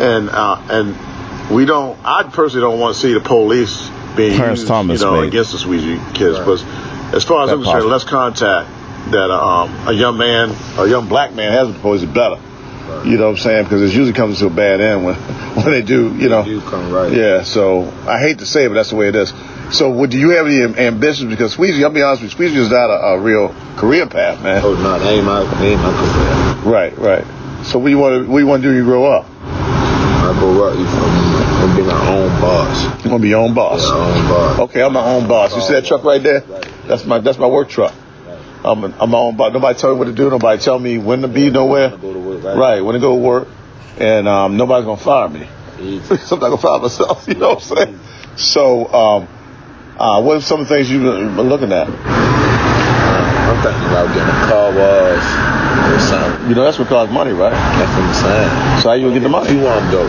and 0.00 0.28
uh, 0.30 0.60
and 0.70 1.54
we 1.54 1.64
don't. 1.64 1.96
I 2.04 2.24
personally 2.24 2.62
don't 2.62 2.80
want 2.80 2.94
to 2.96 3.00
see 3.00 3.12
the 3.14 3.20
police 3.20 3.88
being 4.16 4.34
Clarence 4.36 4.60
used, 4.60 4.68
Thomas 4.68 5.00
you 5.00 5.06
know, 5.06 5.20
made. 5.20 5.28
against 5.28 5.52
the 5.52 5.58
Squeegee 5.58 6.00
kids. 6.14 6.38
But 6.38 6.60
as 7.14 7.22
far 7.24 7.44
as 7.44 7.50
That 7.50 7.56
I'm 7.56 7.62
concerned, 7.62 7.64
possible. 7.64 7.88
less 7.90 8.04
contact 8.04 8.70
that 9.12 9.30
um, 9.30 9.70
a 9.88 9.92
young 9.92 10.16
man, 10.16 10.50
a 10.78 10.86
young 10.88 11.06
black 11.08 11.34
man 11.34 11.52
has 11.52 11.66
with 11.68 11.76
the 11.76 11.82
police 11.82 12.02
is 12.02 12.08
better. 12.08 12.40
You 13.04 13.16
know 13.16 13.24
what 13.24 13.30
I'm 13.30 13.36
saying? 13.36 13.64
Because 13.64 13.82
it 13.82 13.96
usually 13.96 14.12
comes 14.12 14.38
to 14.40 14.46
a 14.46 14.50
bad 14.50 14.80
end 14.80 15.04
when 15.04 15.14
when 15.56 15.70
they 15.70 15.82
do. 15.82 16.14
You 16.16 16.28
know. 16.28 16.44
you 16.44 16.60
come 16.60 16.92
right. 16.92 17.12
Yeah, 17.12 17.42
so 17.42 17.84
I 18.06 18.18
hate 18.18 18.38
to 18.38 18.46
say 18.46 18.64
it, 18.64 18.68
but 18.68 18.74
that's 18.74 18.90
the 18.90 18.96
way 18.96 19.08
it 19.08 19.14
is. 19.16 19.32
So, 19.70 19.90
would 19.90 20.10
do 20.10 20.18
you 20.18 20.30
have 20.30 20.46
any 20.46 20.62
ambitions? 20.78 21.30
Because 21.30 21.56
Squeezy, 21.56 21.82
I'll 21.82 21.90
be 21.90 22.02
honest 22.02 22.22
with 22.22 22.38
you, 22.38 22.46
Squeezy 22.46 22.56
is 22.56 22.70
not 22.70 22.90
a, 22.90 23.14
a 23.14 23.20
real 23.20 23.54
career 23.76 24.06
path, 24.06 24.42
man. 24.42 24.62
Oh 24.64 24.74
no, 24.74 24.98
that 24.98 25.10
ain't 25.10 25.24
my, 25.24 25.42
that 25.42 25.62
ain't 25.62 25.80
my 25.80 26.62
career. 26.62 26.72
Right, 26.72 26.96
right. 26.98 27.24
So, 27.64 27.78
what 27.78 27.86
do 27.86 27.90
you 27.90 27.98
want 27.98 28.24
to 28.24 28.30
what 28.30 28.38
do 28.38 28.44
you 28.44 28.46
want 28.46 28.62
to 28.62 28.68
do 28.68 28.74
when 28.74 28.78
you 28.78 28.84
grow 28.84 29.06
up? 29.06 29.26
I 29.30 30.36
go 30.40 30.68
up, 30.68 30.78
you 30.78 30.86
feel 30.86 31.00
me? 31.00 31.34
I'm 31.64 31.68
gonna 31.68 31.76
be 31.76 31.82
my 31.82 32.08
own 32.08 32.40
boss. 32.40 33.04
You 33.04 33.10
want 33.10 33.20
to 33.20 33.22
be 33.22 33.28
your 33.28 33.40
own 33.40 33.54
boss? 33.54 33.88
My 33.88 33.96
own 33.96 34.28
boss. 34.28 34.58
Okay, 34.60 34.82
I'm 34.82 34.92
my 34.92 35.04
own 35.04 35.26
boss. 35.26 35.54
You 35.54 35.62
see 35.62 35.72
that 35.74 35.86
truck 35.86 36.04
right 36.04 36.22
there? 36.22 36.40
That's 36.86 37.04
my 37.04 37.18
that's 37.18 37.38
my 37.38 37.46
work 37.46 37.68
truck. 37.68 37.94
I'm, 38.64 38.84
I'm 38.84 39.10
my 39.10 39.18
own 39.18 39.36
boss. 39.36 39.52
Nobody 39.52 39.78
tell 39.78 39.92
me 39.92 39.98
what 39.98 40.06
to 40.06 40.12
do. 40.12 40.30
Nobody 40.30 40.60
tell 40.62 40.78
me 40.78 40.98
when 40.98 41.22
to 41.22 41.28
be 41.28 41.50
nowhere. 41.50 41.90
Go 41.90 42.12
to 42.12 42.18
work, 42.18 42.42
right? 42.42 42.56
Right, 42.56 42.80
when 42.80 42.94
to 42.94 43.00
go 43.00 43.14
to 43.14 43.20
work, 43.20 43.48
and 43.98 44.26
um, 44.26 44.56
nobody's 44.56 44.86
gonna 44.86 45.00
fire 45.00 45.28
me. 45.28 45.46
So 46.16 46.36
I'm 46.36 46.40
not 46.40 46.48
gonna 46.50 46.56
fire 46.56 46.80
myself. 46.80 47.28
You 47.28 47.34
know 47.34 47.54
what 47.54 47.70
I'm 47.72 47.76
saying? 47.76 48.00
So, 48.36 48.86
um, 48.92 49.28
uh, 49.98 50.22
what 50.22 50.38
are 50.38 50.40
some 50.40 50.60
of 50.60 50.68
the 50.68 50.74
things 50.74 50.90
you've 50.90 51.02
been 51.02 51.48
looking 51.48 51.72
at? 51.72 51.88
I'm 51.88 53.62
thinking 53.62 53.84
about 53.84 54.08
getting 54.14 54.32
a 54.32 54.40
car 54.48 54.72
wash 54.72 55.28
or 55.92 56.00
something. 56.00 56.48
You 56.48 56.54
know, 56.56 56.64
that's 56.64 56.78
what 56.78 56.88
costs 56.88 57.12
money, 57.12 57.32
right? 57.32 57.52
That's 57.52 57.92
what 57.92 58.02
I'm 58.02 58.14
saying. 58.14 58.82
So 58.82 58.88
how 58.88 58.94
you 58.94 59.02
gonna 59.06 59.14
get 59.14 59.22
the 59.22 59.28
money? 59.28 59.52
You 59.52 59.60
want 59.60 59.90
though? 59.90 60.08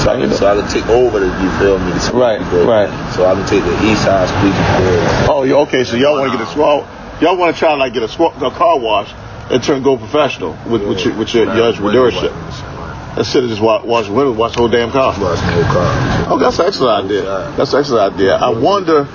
So 0.00 0.10
I, 0.10 0.16
can, 0.16 0.30
so 0.32 0.48
I 0.48 0.58
can 0.58 0.70
take 0.72 0.86
over 0.88 1.20
the, 1.20 1.26
you 1.26 1.50
feel 1.60 1.78
me? 1.78 1.92
Right, 2.16 2.40
right. 2.64 2.88
So 3.12 3.26
I 3.26 3.34
can 3.34 3.46
take 3.46 3.62
the 3.62 3.76
east 3.84 4.02
side 4.04 4.32
boy. 4.40 5.28
Oh, 5.28 5.62
okay? 5.68 5.84
So 5.84 5.96
y'all 5.96 6.18
want 6.18 6.32
to 6.32 6.38
get 6.38 6.48
a 6.48 6.50
swell? 6.50 6.88
Y'all 7.20 7.36
want 7.36 7.54
to 7.54 7.58
try 7.58 7.70
to 7.70 7.76
like 7.76 7.92
get 7.92 8.02
a, 8.02 8.06
swa- 8.06 8.34
a 8.36 8.50
car 8.50 8.78
wash 8.78 9.12
and 9.50 9.62
turn 9.62 9.82
go 9.82 9.96
professional 9.96 10.56
with 10.70 10.82
with 10.86 11.04
your, 11.04 11.16
with 11.18 11.34
your, 11.34 11.44
your 11.54 11.72
entrepreneurship. 11.72 13.18
Instead 13.18 13.42
of 13.44 13.50
just 13.50 13.60
wa- 13.60 13.84
wash 13.84 14.08
windows, 14.08 14.36
wash 14.36 14.52
the 14.52 14.58
whole 14.58 14.68
damn 14.68 14.90
car. 14.90 15.12
Wash 15.20 15.40
the 15.40 15.46
whole 15.46 15.62
car. 15.64 16.26
Oh, 16.32 16.38
that's 16.38 16.58
an 16.58 16.66
excellent 16.66 17.06
idea. 17.06 17.22
That's 17.56 17.72
an 17.72 17.80
excellent 17.80 18.14
idea. 18.14 18.36
I 18.36 18.50
wonder, 18.50 19.08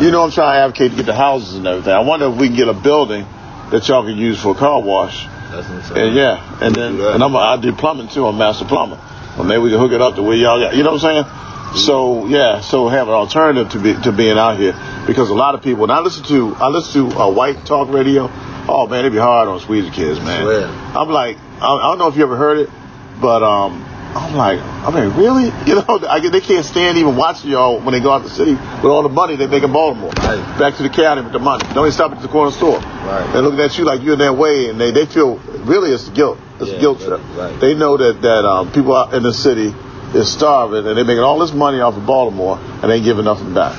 you 0.00 0.10
know, 0.10 0.22
I'm 0.22 0.30
trying 0.30 0.54
to 0.54 0.60
advocate 0.60 0.92
to 0.92 0.96
get 0.96 1.06
the 1.06 1.14
houses 1.14 1.56
and 1.56 1.66
everything. 1.66 1.92
I 1.92 2.00
wonder 2.00 2.26
if 2.28 2.36
we 2.36 2.46
can 2.48 2.56
get 2.56 2.68
a 2.68 2.74
building 2.74 3.26
that 3.70 3.86
y'all 3.88 4.04
can 4.04 4.16
use 4.16 4.40
for 4.40 4.52
a 4.52 4.54
car 4.54 4.80
wash. 4.80 5.26
That's 5.50 5.68
what 5.68 5.98
And 5.98 6.14
yeah, 6.14 6.62
and 6.62 6.74
then 6.74 7.00
and 7.00 7.22
I'm 7.22 7.34
I 7.36 7.56
do 7.60 7.72
plumbing 7.72 8.08
too. 8.08 8.26
I'm 8.26 8.36
a 8.36 8.38
master 8.38 8.64
plumber. 8.64 8.98
Well, 9.36 9.46
maybe 9.46 9.62
we 9.62 9.70
can 9.70 9.78
hook 9.78 9.92
it 9.92 10.00
up 10.00 10.14
to 10.16 10.22
where 10.22 10.36
y'all 10.36 10.60
got. 10.60 10.76
You 10.76 10.82
know 10.82 10.92
what 10.92 11.04
I'm 11.04 11.24
saying? 11.24 11.24
So 11.76 12.26
yeah, 12.26 12.60
so 12.60 12.88
have 12.88 13.08
an 13.08 13.14
alternative 13.14 13.70
to 13.72 13.78
be 13.78 13.94
to 14.02 14.12
being 14.12 14.38
out 14.38 14.58
here 14.58 14.72
because 15.06 15.30
a 15.30 15.34
lot 15.34 15.54
of 15.54 15.62
people. 15.62 15.84
And 15.84 15.92
I 15.92 16.00
listen 16.00 16.24
to 16.24 16.54
I 16.56 16.68
listen 16.68 17.10
to 17.10 17.16
uh, 17.20 17.30
white 17.30 17.64
talk 17.66 17.90
radio. 17.90 18.28
Oh 18.70 18.86
man, 18.88 19.00
it'd 19.00 19.12
be 19.12 19.18
hard 19.18 19.48
on 19.48 19.60
Squeegee 19.60 19.90
kids, 19.90 20.20
man. 20.20 20.46
I'm 20.96 21.08
like, 21.08 21.36
I, 21.60 21.66
I 21.66 21.82
don't 21.90 21.98
know 21.98 22.08
if 22.08 22.16
you 22.16 22.22
ever 22.22 22.36
heard 22.36 22.58
it, 22.58 22.70
but 23.20 23.42
um, 23.42 23.84
I'm 24.14 24.34
like, 24.34 24.60
I 24.60 24.90
mean, 24.90 25.16
really? 25.16 25.52
You 25.68 25.74
know, 25.74 26.00
I, 26.08 26.20
they 26.26 26.40
can't 26.40 26.64
stand 26.64 26.96
even 26.96 27.14
watching 27.16 27.50
y'all 27.50 27.78
when 27.80 27.92
they 27.92 28.00
go 28.00 28.10
out 28.10 28.22
the 28.22 28.30
city 28.30 28.52
with 28.52 28.86
all 28.86 29.02
the 29.02 29.10
money 29.10 29.36
they 29.36 29.46
make 29.46 29.62
in 29.62 29.70
Baltimore. 29.72 30.10
Right. 30.16 30.58
Back 30.58 30.76
to 30.76 30.82
the 30.82 30.88
county 30.88 31.20
with 31.20 31.32
the 31.32 31.38
money. 31.38 31.62
Don't 31.74 31.84
even 31.84 31.92
stop 31.92 32.12
at 32.12 32.22
the 32.22 32.28
corner 32.28 32.50
store. 32.50 32.78
Right. 32.78 33.28
They're 33.32 33.42
looking 33.42 33.60
at 33.60 33.76
you 33.76 33.84
like 33.84 34.00
you're 34.02 34.14
in 34.14 34.18
their 34.18 34.32
way, 34.32 34.70
and 34.70 34.80
they, 34.80 34.90
they 34.92 35.04
feel 35.04 35.36
really 35.36 35.90
it's 35.92 36.08
guilt. 36.08 36.38
It's 36.58 36.70
Yeah, 36.70 36.80
guilt 36.80 37.00
trip. 37.00 37.20
right. 37.36 37.60
They 37.60 37.74
know 37.74 37.98
that 37.98 38.22
that 38.22 38.44
um, 38.46 38.72
people 38.72 38.96
out 38.96 39.12
in 39.12 39.22
the 39.22 39.34
city 39.34 39.74
is 40.14 40.30
starving, 40.32 40.86
and 40.86 40.96
they're 40.96 41.04
making 41.04 41.22
all 41.22 41.38
this 41.38 41.52
money 41.52 41.80
off 41.80 41.96
of 41.96 42.06
Baltimore, 42.06 42.58
and 42.82 42.90
ain't 42.90 43.04
giving 43.04 43.24
nothing 43.24 43.54
back. 43.54 43.76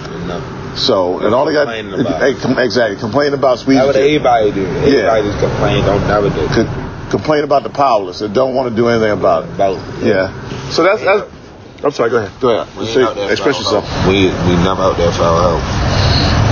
So, 0.77 1.19
and 1.19 1.33
all 1.33 1.45
they 1.45 1.53
got 1.53 1.63
about 1.67 2.59
exactly 2.59 2.97
complain 2.97 3.33
about 3.33 3.57
That's 3.57 3.65
what 3.67 3.95
everybody 3.95 4.51
do. 4.51 4.65
Everybody 4.65 5.23
just 5.23 5.39
complain, 5.39 5.83
don't 5.83 6.07
never 6.07 6.29
do. 6.29 6.47
Co- 6.47 7.09
complain 7.09 7.43
about 7.43 7.63
the 7.63 7.69
powerless 7.69 8.21
and 8.21 8.33
don't 8.35 8.53
want 8.53 8.69
to 8.69 8.75
do 8.75 8.87
anything 8.87 9.11
about 9.11 9.45
it. 9.45 9.49
About 9.55 10.03
Yeah. 10.03 10.69
So 10.69 10.83
that's 10.83 11.01
that's. 11.01 11.31
I'm 11.83 11.91
sorry. 11.91 12.11
Go 12.11 12.17
ahead. 12.17 12.39
Go 12.41 12.49
ahead. 12.59 12.87
Say- 12.87 13.31
express 13.31 13.55
our 13.55 13.61
yourself. 13.61 13.85
help. 13.87 14.07
We 14.07 14.25
we 14.27 14.55
never 14.63 14.83
out 14.83 14.97
there 14.97 15.11
for 15.11 15.23
our 15.23 15.57
help. 15.57 15.61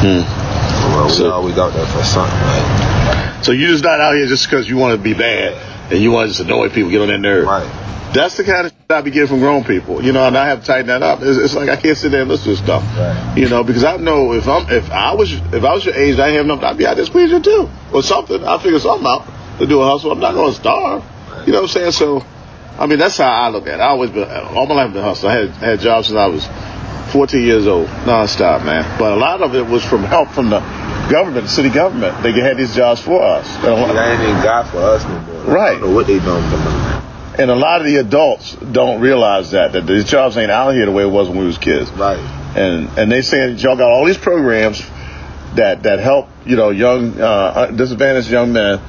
Hmm. 0.02 0.94
Well, 0.96 1.06
we 1.06 1.12
So- 1.12 1.32
always 1.32 1.58
out 1.58 1.74
there 1.74 1.86
for 1.86 2.04
something, 2.04 2.34
right? 2.40 3.40
So 3.44 3.52
you're 3.52 3.70
just 3.70 3.84
not 3.84 4.00
out 4.02 4.16
here 4.16 4.26
just 4.26 4.50
because 4.50 4.68
you 4.68 4.78
want 4.78 4.98
to 4.98 5.02
be 5.02 5.14
bad 5.14 5.54
and 5.92 6.02
you 6.02 6.12
want 6.12 6.26
to 6.32 6.36
just 6.36 6.40
annoy 6.46 6.70
people, 6.70 6.90
get 6.90 7.02
on 7.02 7.08
their 7.08 7.18
nerve. 7.20 7.46
Right. 7.46 7.68
That's 8.14 8.38
the 8.38 8.44
kind 8.44 8.66
of 8.66 8.72
shit 8.72 8.92
I 8.92 9.02
be 9.02 9.12
getting 9.12 9.28
from 9.28 9.40
grown 9.40 9.64
people, 9.64 10.04
you 10.04 10.12
know, 10.14 10.26
and 10.26 10.38
I 10.38 10.48
have 10.48 10.62
to 10.62 10.66
tighten 10.66 10.88
that 10.88 11.04
up. 11.04 11.20
It's, 11.22 11.38
it's 11.38 11.54
like 11.56 11.70
I 11.70 11.76
can't 11.76 11.98
sit 11.98 12.10
there 12.12 12.22
and 12.22 12.30
listen 12.30 12.52
to 12.56 12.58
stuff, 12.58 12.84
Right. 12.98 13.38
you 13.38 13.48
know, 13.50 13.64
because 13.64 13.84
I 13.84 13.98
know 13.98 14.34
if 14.34 14.48
I'm 14.48 14.68
if 14.72 14.90
I 14.92 15.14
was 15.14 15.34
if 15.34 15.64
I 15.64 15.74
was 15.74 15.86
your 15.86 15.94
age, 15.96 16.18
I 16.18 16.30
have 16.30 16.46
enough, 16.46 16.64
I'd 16.64 16.78
be 16.78 16.88
out 16.88 16.96
there 16.96 17.06
squeezing 17.06 17.42
too 17.44 17.70
or 17.94 18.02
something. 18.02 18.44
I'll 18.46 18.60
figure 18.60 18.80
something 18.80 19.06
out 19.06 19.28
to 19.60 19.68
do 19.68 19.82
a 19.82 19.86
hustle. 19.86 20.12
I'm 20.12 20.20
not 20.20 20.34
going 20.34 20.52
to 20.52 20.56
starve, 20.60 21.04
you 21.46 21.52
know 21.54 21.60
what 21.62 21.64
I'm 21.64 21.68
saying? 21.68 21.92
So, 21.92 22.26
I 22.80 22.86
mean, 22.88 22.98
that's 22.98 23.18
how 23.18 23.30
I 23.30 23.50
look 23.50 23.68
at 23.68 23.76
it. 23.76 23.82
I 23.82 23.88
always 23.90 24.10
been 24.10 24.28
all 24.30 24.66
my 24.66 24.76
life 24.76 24.94
been 24.94 25.04
hustling. 25.04 25.32
I 25.34 25.36
had 25.42 25.50
had 25.52 25.80
jobs 25.82 26.08
since 26.08 26.18
I 26.18 26.28
was 26.28 26.48
14 27.12 27.44
years 27.44 27.68
old, 27.68 27.88
nonstop, 28.06 28.66
man. 28.66 28.84
But 28.98 29.12
a 29.12 29.16
lot 29.18 29.42
of 29.42 29.54
it 29.54 29.66
was 29.66 29.84
from 29.84 30.04
help 30.04 30.30
from 30.30 30.50
the 30.50 30.60
government, 31.12 31.44
the 31.44 31.50
city 31.50 31.70
government. 31.70 32.24
They 32.24 32.32
had 32.32 32.58
these 32.58 32.74
jobs 32.74 33.02
for 33.02 33.22
us. 33.22 33.48
And 33.58 33.66
a 33.68 33.74
lot- 33.76 33.94
That 33.94 34.14
ain't 34.20 34.30
even 34.30 34.42
God 34.44 34.64
for 34.70 34.78
us 34.80 35.04
no 35.04 35.20
more. 35.20 35.56
Right. 35.56 35.78
I 35.78 35.80
don't 35.80 35.90
know 35.90 35.96
what 35.96 36.08
they 36.08 36.20
doing 36.20 36.36
with 36.36 36.52
the 36.52 36.58
money. 36.58 37.04
And 37.40 37.52
a 37.52 37.56
lot 37.56 37.82
of 37.82 37.88
the 37.88 37.98
adults 37.98 38.54
don't 38.56 39.00
realize 39.02 39.52
that 39.52 39.74
that 39.74 39.86
these 39.86 40.06
jobs 40.06 40.38
ain't 40.38 40.52
out 40.52 40.72
here 40.72 40.86
the 40.86 40.92
way 40.92 41.04
it 41.04 41.12
was 41.12 41.30
when 41.30 41.40
we 41.40 41.46
was 41.46 41.58
kids. 41.58 41.92
Right. 41.92 42.20
And 42.58 42.90
and 42.98 43.12
they 43.12 43.22
saying 43.22 43.58
y'all 43.60 43.76
got 43.76 43.92
all 43.92 44.06
these 44.06 44.18
programs 44.18 44.82
that 45.56 45.84
that 45.84 46.00
help 46.00 46.30
you 46.46 46.56
know 46.56 46.70
young 46.70 47.20
uh, 47.20 47.68
disadvantaged 47.68 48.30
young 48.30 48.54
men, 48.54 48.82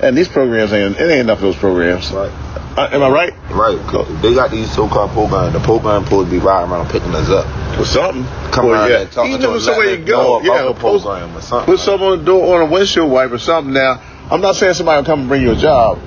and 0.00 0.16
these 0.16 0.28
programs 0.28 0.72
ain't 0.72 0.96
it 0.96 1.00
ain't 1.00 1.20
enough 1.20 1.38
of 1.38 1.42
those 1.42 1.56
programs. 1.56 2.12
Right. 2.12 2.30
Uh, 2.76 2.90
am 2.92 3.02
I 3.02 3.08
right? 3.08 3.32
Right. 3.50 4.20
They 4.20 4.34
got 4.34 4.50
these 4.50 4.70
so-called 4.70 5.10
programs. 5.12 5.54
The 5.54 5.60
program 5.60 6.04
supposed 6.04 6.28
to 6.28 6.38
be 6.38 6.44
riding 6.44 6.70
around 6.70 6.90
picking 6.90 7.14
us 7.14 7.30
up. 7.30 7.46
Or 7.78 7.86
something. 7.86 8.24
Come 8.52 8.66
Well, 8.66 8.74
around 8.74 8.90
yeah. 8.90 9.00
and 9.00 9.12
talk 9.12 9.26
Even 9.26 9.40
to 9.40 9.50
us, 9.52 9.56
it's 9.56 9.64
somewhere 9.64 9.94
you 9.94 10.04
go, 10.04 10.42
yeah, 10.42 10.72
post, 10.74 11.04
program 11.04 11.34
or 11.34 11.40
something 11.40 11.64
put 11.64 11.76
like 11.78 11.84
something 11.86 12.06
on 12.06 12.18
the 12.18 12.24
door 12.24 12.56
on 12.56 12.68
a 12.68 12.70
windshield 12.70 13.10
wiper 13.10 13.36
or 13.36 13.38
something. 13.38 13.72
Now, 13.72 14.02
I'm 14.30 14.42
not 14.42 14.56
saying 14.56 14.74
somebody 14.74 15.00
will 15.00 15.06
come 15.06 15.20
and 15.20 15.28
bring 15.28 15.40
you 15.40 15.52
a 15.52 15.56
job. 15.56 15.98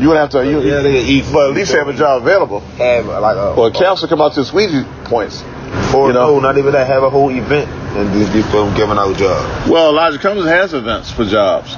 You 0.00 0.08
would 0.08 0.16
have 0.16 0.30
to, 0.30 0.44
you, 0.48 0.60
Yeah, 0.60 0.80
they 0.80 1.00
eat. 1.04 1.24
but 1.32 1.50
at 1.50 1.54
least 1.56 1.72
have 1.72 1.88
a 1.88 1.92
job 1.92 2.22
available. 2.22 2.60
Have 2.60 3.06
like 3.06 3.36
a 3.36 3.54
Or 3.54 3.68
a 3.68 3.70
counselor 3.72 4.08
come 4.08 4.20
out 4.20 4.34
to 4.34 4.44
squeegee 4.44 4.84
points. 5.04 5.42
or 5.92 6.08
you 6.08 6.12
know. 6.14 6.34
no, 6.34 6.40
not 6.40 6.56
even 6.58 6.72
that. 6.72 6.86
Have 6.86 7.02
a 7.02 7.10
whole 7.10 7.30
event 7.30 7.68
and 7.96 8.12
just 8.32 8.48
from 8.50 8.74
giving 8.74 8.96
out 8.96 9.16
jobs. 9.16 9.68
Well, 9.68 9.90
Elijah 9.90 10.18
Cummings 10.18 10.46
has 10.46 10.72
events 10.74 11.10
for 11.10 11.24
jobs. 11.24 11.76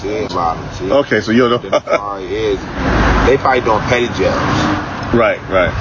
See, 0.00 0.26
Robin. 0.34 0.72
See. 0.74 0.90
Okay, 0.92 1.20
so 1.22 1.30
you 1.32 1.48
know. 1.48 1.58
They 1.58 3.38
probably 3.38 3.60
doing 3.62 3.80
petty 3.88 4.06
jobs. 4.08 5.14
right, 5.14 5.40
right. 5.48 5.72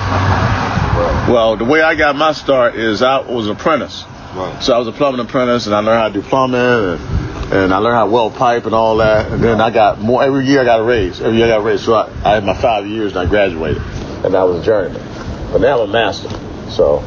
Right. 0.94 1.28
Well, 1.30 1.58
the 1.58 1.66
way 1.66 1.82
I 1.82 1.96
got 1.96 2.16
my 2.16 2.32
start 2.34 2.76
is 2.76 3.02
I 3.02 3.20
was 3.20 3.48
an 3.48 3.54
apprentice. 3.58 4.04
Right. 4.36 4.62
So 4.64 4.74
I 4.74 4.78
was 4.78 4.88
a 4.88 4.92
plumbing 4.94 5.20
apprentice, 5.26 5.66
and 5.66 5.76
I 5.76 5.80
learned 5.80 6.00
how 6.00 6.08
to 6.08 6.14
do 6.14 6.22
plumbing, 6.22 6.60
and, 6.60 7.00
and 7.52 7.74
I 7.74 7.78
learned 7.78 7.96
how 7.96 8.06
to 8.06 8.12
weld 8.12 8.36
pipe 8.36 8.66
and 8.66 8.74
all 8.74 8.98
that. 8.98 9.32
And 9.32 9.44
then 9.44 9.62
I 9.62 9.70
got 9.70 10.00
more. 10.00 10.24
Every 10.24 10.46
year 10.46 10.62
I 10.62 10.66
got 10.66 10.80
a 10.80 10.84
raise. 10.84 11.22
Every 11.22 11.38
year 11.38 11.48
I 11.48 11.50
got 11.50 11.60
a 11.62 11.64
raise. 11.64 11.84
So 11.84 11.94
I, 11.94 12.08
I 12.24 12.36
had 12.36 12.46
my 12.46 12.54
five 12.54 12.88
years, 12.88 13.12
and 13.16 13.20
I 13.20 13.26
graduated, 13.26 13.82
and 14.26 14.36
I 14.36 14.44
was 14.44 14.62
a 14.62 14.66
journeyman. 14.66 15.52
But 15.52 15.62
now 15.62 15.82
I'm 15.82 15.90
a 15.90 15.94
master. 15.94 16.30
So, 16.72 17.04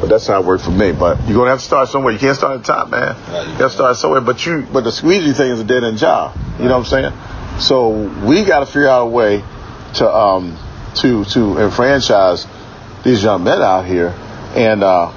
but 0.00 0.08
that's 0.08 0.26
how 0.26 0.40
it 0.40 0.46
worked 0.46 0.64
for 0.64 0.70
me. 0.70 0.92
But 0.92 1.18
you're 1.26 1.36
gonna 1.36 1.50
have 1.50 1.60
to 1.60 1.64
start 1.64 1.88
somewhere. 1.88 2.12
You 2.12 2.18
can't 2.18 2.36
start 2.36 2.58
at 2.58 2.66
the 2.66 2.72
top, 2.72 2.90
man. 2.90 3.16
Right. 3.32 3.48
You 3.48 3.58
got 3.58 3.68
to 3.68 3.70
start 3.70 3.96
somewhere. 3.96 4.20
But 4.20 4.44
you, 4.46 4.66
but 4.72 4.84
the 4.84 4.92
squeegee 4.92 5.32
thing 5.32 5.50
is 5.50 5.60
a 5.60 5.64
dead 5.64 5.84
end 5.84 5.98
job. 5.98 6.36
You 6.58 6.66
know 6.66 6.78
what 6.78 6.92
I'm 6.92 7.12
saying? 7.12 7.60
So 7.60 7.90
we 8.26 8.44
got 8.44 8.60
to 8.60 8.66
figure 8.66 8.88
out 8.88 9.02
a 9.02 9.10
way 9.10 9.42
to 9.94 10.08
um 10.08 10.58
to 10.96 11.24
to 11.24 11.58
enfranchise 11.58 12.46
these 13.04 13.22
young 13.22 13.44
men 13.44 13.60
out 13.62 13.86
here. 13.86 14.14
And 14.54 14.82
uh, 14.82 15.10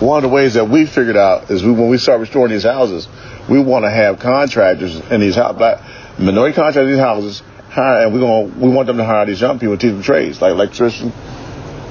one 0.00 0.18
of 0.18 0.30
the 0.30 0.34
ways 0.34 0.54
that 0.54 0.68
we 0.68 0.86
figured 0.86 1.16
out 1.16 1.50
is 1.50 1.62
we, 1.62 1.72
when 1.72 1.88
we 1.88 1.98
start 1.98 2.20
restoring 2.20 2.52
these 2.52 2.62
houses, 2.62 3.08
we 3.50 3.58
want 3.58 3.84
to 3.84 3.90
have 3.90 4.20
contractors 4.20 4.96
in 5.10 5.20
these 5.20 5.34
black 5.34 5.82
minority 6.18 6.54
contractors 6.54 6.84
in 6.84 6.92
these 6.92 7.00
houses 7.00 7.42
hire, 7.70 8.04
and 8.04 8.14
we're 8.14 8.20
gonna 8.20 8.42
we 8.58 8.68
want 8.68 8.86
them 8.86 8.96
to 8.96 9.04
hire 9.04 9.26
these 9.26 9.40
young 9.40 9.58
people 9.58 9.72
and 9.72 9.80
teach 9.80 9.92
them 9.92 10.02
trades 10.02 10.40
like 10.40 10.52
electrician. 10.52 11.12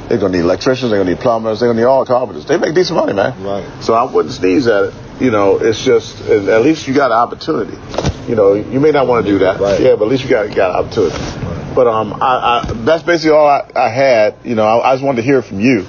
They're 0.08 0.18
gonna 0.18 0.34
need 0.34 0.44
electricians. 0.44 0.90
They're 0.90 1.00
gonna 1.00 1.12
need 1.12 1.20
plumbers. 1.20 1.60
They're 1.60 1.70
gonna 1.70 1.82
need 1.82 1.86
all 1.86 2.06
carpenters. 2.06 2.46
They 2.46 2.58
make 2.58 2.74
decent 2.74 2.98
money, 2.98 3.14
man. 3.14 3.44
Right. 3.44 3.84
So 3.84 3.94
I 3.94 4.12
wouldn't 4.12 4.34
sneeze 4.34 4.68
at 4.68 4.86
it. 4.86 4.94
You 5.20 5.32
know, 5.32 5.58
it's 5.58 5.84
just 5.84 6.22
at 6.22 6.62
least 6.62 6.88
you 6.88 6.94
got 6.94 7.12
an 7.12 7.18
opportunity. 7.18 7.78
You 8.28 8.36
know, 8.36 8.54
you 8.54 8.80
may 8.80 8.92
not 8.92 9.08
want 9.08 9.26
to 9.26 9.32
do 9.32 9.40
that. 9.40 9.60
Right. 9.60 9.80
Yeah, 9.82 9.96
but 9.96 10.06
at 10.06 10.12
least 10.12 10.24
you 10.24 10.30
got 10.30 10.54
got 10.56 10.72
an 10.72 10.86
opportunity. 10.86 11.76
But 11.76 11.88
um, 11.88 12.14
I, 12.22 12.64
I 12.64 12.74
that's 12.74 13.04
basically 13.04 13.32
all 13.32 13.48
I, 13.48 13.70
I 13.76 13.90
had. 13.90 14.38
You 14.44 14.56
know, 14.56 14.66
I, 14.66 14.92
I 14.92 14.94
just 14.96 15.04
wanted 15.04 15.18
to 15.18 15.24
hear 15.24 15.42
from 15.42 15.60
you. 15.60 15.86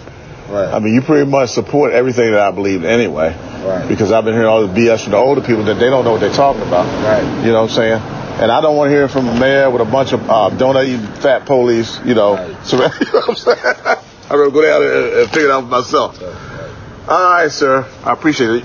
Right. 0.51 0.75
I 0.75 0.81
mean, 0.81 0.95
you 0.95 1.03
pretty 1.03 1.31
much 1.31 1.51
support 1.51 1.93
everything 1.93 2.33
that 2.33 2.41
I 2.41 2.51
believe 2.51 2.83
in 2.83 2.91
anyway. 2.91 3.37
Right. 3.65 3.87
Because 3.87 4.11
I've 4.11 4.25
been 4.25 4.35
hearing 4.35 4.49
all 4.49 4.67
the 4.67 4.75
BS 4.75 5.05
from 5.05 5.13
the 5.13 5.19
older 5.19 5.41
people 5.41 5.63
that 5.65 5.75
they 5.75 5.89
don't 5.89 6.05
know 6.05 6.11
what 6.11 6.21
they're 6.21 6.33
talking 6.33 6.63
about. 6.63 6.87
Right. 7.05 7.23
You 7.45 7.53
know 7.53 7.63
what 7.63 7.71
I'm 7.71 7.77
saying? 7.77 8.03
And 8.43 8.51
I 8.51 8.61
don't 8.61 8.77
want 8.77 8.89
to 8.89 8.93
hear 8.93 9.07
from 9.07 9.29
a 9.29 9.39
mayor 9.39 9.71
with 9.71 9.81
a 9.81 9.85
bunch 9.85 10.13
of 10.13 10.29
uh, 10.29 10.51
donut 10.51 10.89
eating 10.89 11.07
fat 11.21 11.47
police, 11.47 12.01
you 12.05 12.15
know. 12.15 12.35
Right. 12.35 12.57
So, 12.65 12.77
you 12.79 12.83
know 12.83 13.21
what 13.21 13.29
I'm 13.29 13.35
saying? 13.37 13.59
I'd 13.65 14.37
rather 14.37 14.51
go 14.51 14.63
down 14.63 14.81
there 14.81 15.05
and, 15.05 15.21
and 15.21 15.31
figure 15.31 15.51
it 15.51 15.53
out 15.53 15.63
for 15.63 15.69
myself. 15.69 16.21
All 17.09 17.33
right, 17.33 17.51
sir. 17.51 17.89
I 18.05 18.13
appreciate 18.13 18.65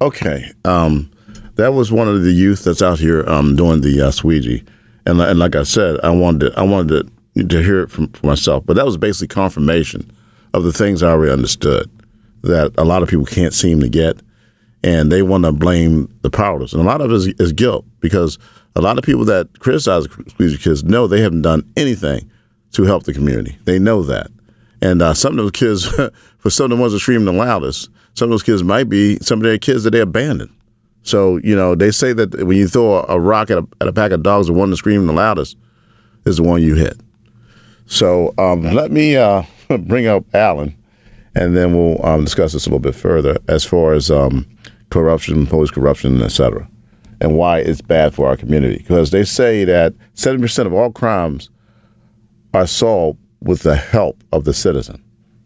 Okay. 0.00 0.52
Um, 0.64 1.10
that 1.54 1.72
was 1.72 1.90
one 1.90 2.08
of 2.08 2.22
the 2.22 2.32
youth 2.32 2.64
that's 2.64 2.82
out 2.82 2.98
here 2.98 3.24
um, 3.26 3.56
doing 3.56 3.80
the 3.80 4.02
uh, 4.02 4.10
Squeegee. 4.10 4.64
And, 5.06 5.20
and 5.20 5.38
like 5.38 5.56
I 5.56 5.62
said, 5.62 6.00
I 6.02 6.10
wanted 6.10 6.52
to, 6.52 6.58
I 6.58 6.62
wanted 6.64 7.12
to, 7.34 7.44
to 7.44 7.62
hear 7.62 7.80
it 7.80 7.90
from 7.90 8.08
for 8.08 8.26
myself. 8.26 8.66
But 8.66 8.76
that 8.76 8.84
was 8.84 8.96
basically 8.96 9.28
confirmation 9.28 10.10
of 10.56 10.64
the 10.64 10.72
things 10.72 11.02
I 11.02 11.10
already 11.10 11.32
understood 11.32 11.90
that 12.42 12.72
a 12.78 12.84
lot 12.84 13.02
of 13.02 13.08
people 13.08 13.26
can't 13.26 13.54
seem 13.54 13.80
to 13.80 13.88
get. 13.88 14.20
And 14.82 15.10
they 15.10 15.22
want 15.22 15.44
to 15.44 15.52
blame 15.52 16.14
the 16.22 16.30
powerless. 16.30 16.72
And 16.72 16.80
a 16.80 16.84
lot 16.84 17.00
of 17.00 17.10
it 17.10 17.14
is, 17.14 17.26
is 17.40 17.52
guilt 17.52 17.84
because 18.00 18.38
a 18.76 18.80
lot 18.80 18.98
of 18.98 19.04
people 19.04 19.24
that 19.24 19.58
criticize 19.58 20.04
the 20.04 20.30
Squeegee 20.30 20.58
kids 20.58 20.84
know 20.84 21.06
they 21.06 21.20
haven't 21.20 21.42
done 21.42 21.68
anything 21.76 22.30
to 22.72 22.84
help 22.84 23.04
the 23.04 23.14
community. 23.14 23.58
They 23.64 23.78
know 23.78 24.02
that. 24.02 24.28
And 24.82 25.02
uh, 25.02 25.14
some 25.14 25.32
of 25.32 25.38
those 25.38 25.50
kids, 25.52 25.86
for 26.38 26.50
some 26.50 26.70
of 26.70 26.76
the 26.76 26.80
ones 26.80 26.92
that 26.92 27.00
scream 27.00 27.24
the 27.24 27.32
loudest, 27.32 27.88
some 28.14 28.26
of 28.26 28.30
those 28.30 28.42
kids 28.42 28.62
might 28.62 28.88
be 28.88 29.16
some 29.18 29.40
of 29.40 29.44
their 29.44 29.58
kids 29.58 29.84
that 29.84 29.90
they 29.90 30.00
abandoned. 30.00 30.52
So, 31.02 31.38
you 31.38 31.56
know, 31.56 31.74
they 31.74 31.90
say 31.90 32.12
that 32.12 32.34
when 32.44 32.56
you 32.56 32.68
throw 32.68 33.04
a 33.04 33.18
rock 33.18 33.50
at 33.50 33.58
a, 33.58 33.66
at 33.80 33.88
a 33.88 33.92
pack 33.92 34.12
of 34.12 34.22
dogs, 34.22 34.46
the 34.48 34.52
one 34.52 34.70
that's 34.70 34.80
screaming 34.80 35.06
the 35.06 35.12
loudest 35.12 35.56
is 36.24 36.36
the 36.36 36.42
one 36.42 36.62
you 36.62 36.74
hit. 36.74 37.00
So 37.86 38.34
um, 38.38 38.62
let 38.62 38.90
me 38.90 39.16
uh, 39.16 39.42
bring 39.80 40.06
up 40.06 40.24
Alan, 40.34 40.76
and 41.34 41.56
then 41.56 41.74
we'll 41.74 42.04
um, 42.04 42.24
discuss 42.24 42.52
this 42.52 42.66
a 42.66 42.70
little 42.70 42.80
bit 42.80 42.94
further 42.94 43.38
as 43.48 43.64
far 43.64 43.92
as 43.92 44.10
um, 44.10 44.46
corruption, 44.90 45.46
police 45.46 45.70
corruption, 45.70 46.22
et 46.22 46.28
cetera, 46.28 46.68
and 47.20 47.36
why 47.36 47.58
it's 47.58 47.80
bad 47.80 48.14
for 48.14 48.26
our 48.28 48.36
community. 48.36 48.78
Because 48.78 49.10
they 49.10 49.24
say 49.24 49.64
that 49.64 49.94
70% 50.14 50.66
of 50.66 50.72
all 50.72 50.90
crimes 50.90 51.50
are 52.54 52.66
solved 52.66 53.18
with 53.40 53.62
the 53.62 53.76
help 53.76 54.22
of 54.32 54.44
the 54.44 54.54
citizen. 54.54 55.02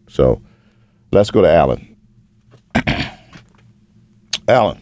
So 0.07 0.41
let's 1.11 1.31
go 1.31 1.41
to 1.41 1.51
Alan. 1.51 1.95
Alan. 4.47 4.81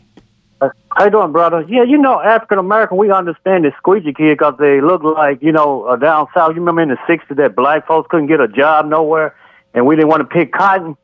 How 0.99 1.05
you 1.05 1.11
doing, 1.11 1.31
brother? 1.31 1.63
Yeah, 1.65 1.83
you 1.83 1.97
know, 1.97 2.19
African 2.19 2.57
American, 2.57 2.97
we 2.97 3.09
understand 3.09 3.63
the 3.63 3.71
squeegee 3.77 4.11
kid 4.11 4.37
because 4.37 4.55
they 4.59 4.81
look 4.81 5.01
like, 5.01 5.41
you 5.41 5.53
know, 5.53 5.85
uh, 5.85 5.95
down 5.95 6.27
south. 6.33 6.49
You 6.49 6.59
remember 6.59 6.81
in 6.81 6.89
the 6.89 6.97
'60s 7.07 7.37
that 7.37 7.55
black 7.55 7.87
folks 7.87 8.09
couldn't 8.11 8.27
get 8.27 8.41
a 8.41 8.49
job 8.49 8.85
nowhere, 8.85 9.33
and 9.73 9.87
we 9.87 9.95
didn't 9.95 10.09
want 10.09 10.19
to 10.19 10.25
pick 10.25 10.51
cotton. 10.51 10.97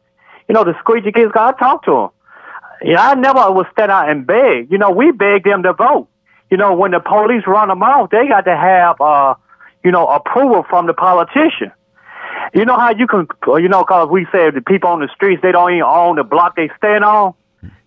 You 0.50 0.54
know, 0.54 0.66
the 0.66 0.78
squeegee 0.80 1.14
kids. 1.14 1.32
I 1.34 1.54
talked 1.54 1.86
to 1.86 1.92
them. 1.92 2.10
Yeah, 2.82 3.08
I 3.08 3.14
never 3.16 3.50
would 3.50 3.68
stand 3.72 3.90
out 3.90 4.10
and 4.10 4.28
beg. 4.28 4.70
You 4.70 4.78
know, 4.78 4.92
we 4.92 5.14
begged 5.14 5.46
them 5.46 5.64
to 5.64 5.72
vote. 5.72 6.10
You 6.52 6.58
know, 6.58 6.76
when 6.76 6.92
the 6.92 7.00
police 7.00 7.44
run 7.48 7.70
them 7.70 7.82
off, 7.82 8.10
they 8.10 8.28
got 8.28 8.42
to 8.42 8.58
have, 8.58 9.00
uh, 9.00 9.36
you 9.86 9.92
know, 9.92 10.08
approval 10.08 10.66
from 10.70 10.88
the 10.88 10.94
politician. 10.94 11.72
You 12.54 12.66
know 12.66 12.78
how 12.78 12.92
you 12.92 13.08
can, 13.08 13.28
you 13.48 13.70
know, 13.70 13.84
because 13.84 14.10
we 14.10 14.28
said 14.30 14.56
the 14.56 14.62
people 14.62 14.90
on 14.90 15.00
the 15.00 15.08
streets 15.16 15.42
they 15.42 15.54
don't 15.54 15.72
even 15.72 15.84
own 15.84 16.18
the 16.18 16.26
block 16.26 16.58
they 16.58 16.70
stand 16.78 17.06
on, 17.06 17.34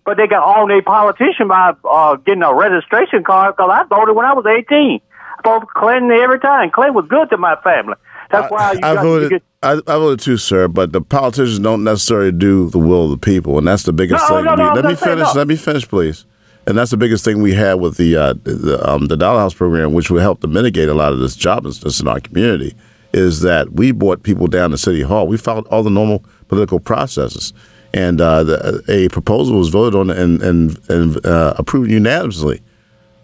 but 0.09 0.17
they 0.17 0.25
got 0.25 0.57
own 0.57 0.71
a 0.71 0.81
politician 0.81 1.47
by 1.47 1.73
uh, 1.87 2.15
getting 2.15 2.41
a 2.41 2.51
registration 2.51 3.23
card. 3.23 3.55
Because 3.55 3.69
I 3.71 3.83
voted 3.83 4.15
when 4.15 4.25
I 4.25 4.33
was 4.33 4.43
eighteen. 4.47 5.01
I 5.37 5.47
voted 5.47 5.69
for 5.69 5.79
Clinton 5.79 6.09
every 6.11 6.39
time. 6.39 6.71
Clinton 6.71 6.95
was 6.95 7.05
good 7.07 7.29
to 7.29 7.37
my 7.37 7.55
family. 7.63 7.93
That's 8.31 8.49
why 8.51 8.71
you 8.73 8.79
I 8.81 8.95
got, 8.95 9.03
voted. 9.03 9.29
get, 9.29 9.43
I, 9.61 9.73
I 9.73 9.97
voted 9.99 10.19
too, 10.19 10.37
sir. 10.37 10.67
But 10.67 10.93
the 10.93 11.01
politicians 11.01 11.59
don't 11.59 11.83
necessarily 11.83 12.31
do 12.31 12.71
the 12.71 12.79
will 12.79 13.05
of 13.05 13.11
the 13.11 13.17
people, 13.17 13.59
and 13.59 13.67
that's 13.67 13.83
the 13.83 13.93
biggest 13.93 14.27
No, 14.27 14.37
thing. 14.37 14.45
no, 14.45 14.55
no, 14.55 14.73
let 14.73 14.85
me 14.85 14.95
finish. 14.95 15.27
Let 15.35 15.47
me 15.47 15.55
finish, 15.55 15.87
please. 15.87 16.25
And 16.65 16.75
that's 16.75 16.89
the 16.89 16.97
biggest 16.97 17.23
thing 17.23 17.43
we 17.43 17.53
had 17.53 17.75
with 17.75 17.97
the 17.97 18.15
uh, 18.15 18.33
the, 18.43 18.81
um, 18.83 19.05
the 19.05 19.17
Dollar 19.17 19.41
House 19.41 19.53
program, 19.53 19.93
which 19.93 20.09
would 20.09 20.23
help 20.23 20.41
to 20.41 20.47
mitigate 20.47 20.89
a 20.89 20.95
lot 20.95 21.13
of 21.13 21.19
this 21.19 21.37
joblessness 21.37 22.01
in 22.01 22.07
our 22.07 22.19
community. 22.19 22.73
Is 23.13 23.41
that 23.41 23.73
we 23.73 23.91
brought 23.91 24.23
people 24.23 24.47
down 24.47 24.71
to 24.71 24.77
City 24.77 25.03
Hall. 25.03 25.27
We 25.27 25.37
followed 25.37 25.67
all 25.67 25.83
the 25.83 25.91
normal 25.91 26.23
political 26.47 26.79
processes, 26.79 27.53
and 27.93 28.21
uh, 28.21 28.43
the, 28.43 28.83
a 28.87 29.07
proposal 29.09 29.57
was 29.57 29.69
voted 29.69 29.99
on 29.99 30.09
and 30.09 30.41
and, 30.41 30.79
and 30.89 31.25
uh, 31.25 31.53
approved 31.57 31.89
unanimously 31.89 32.61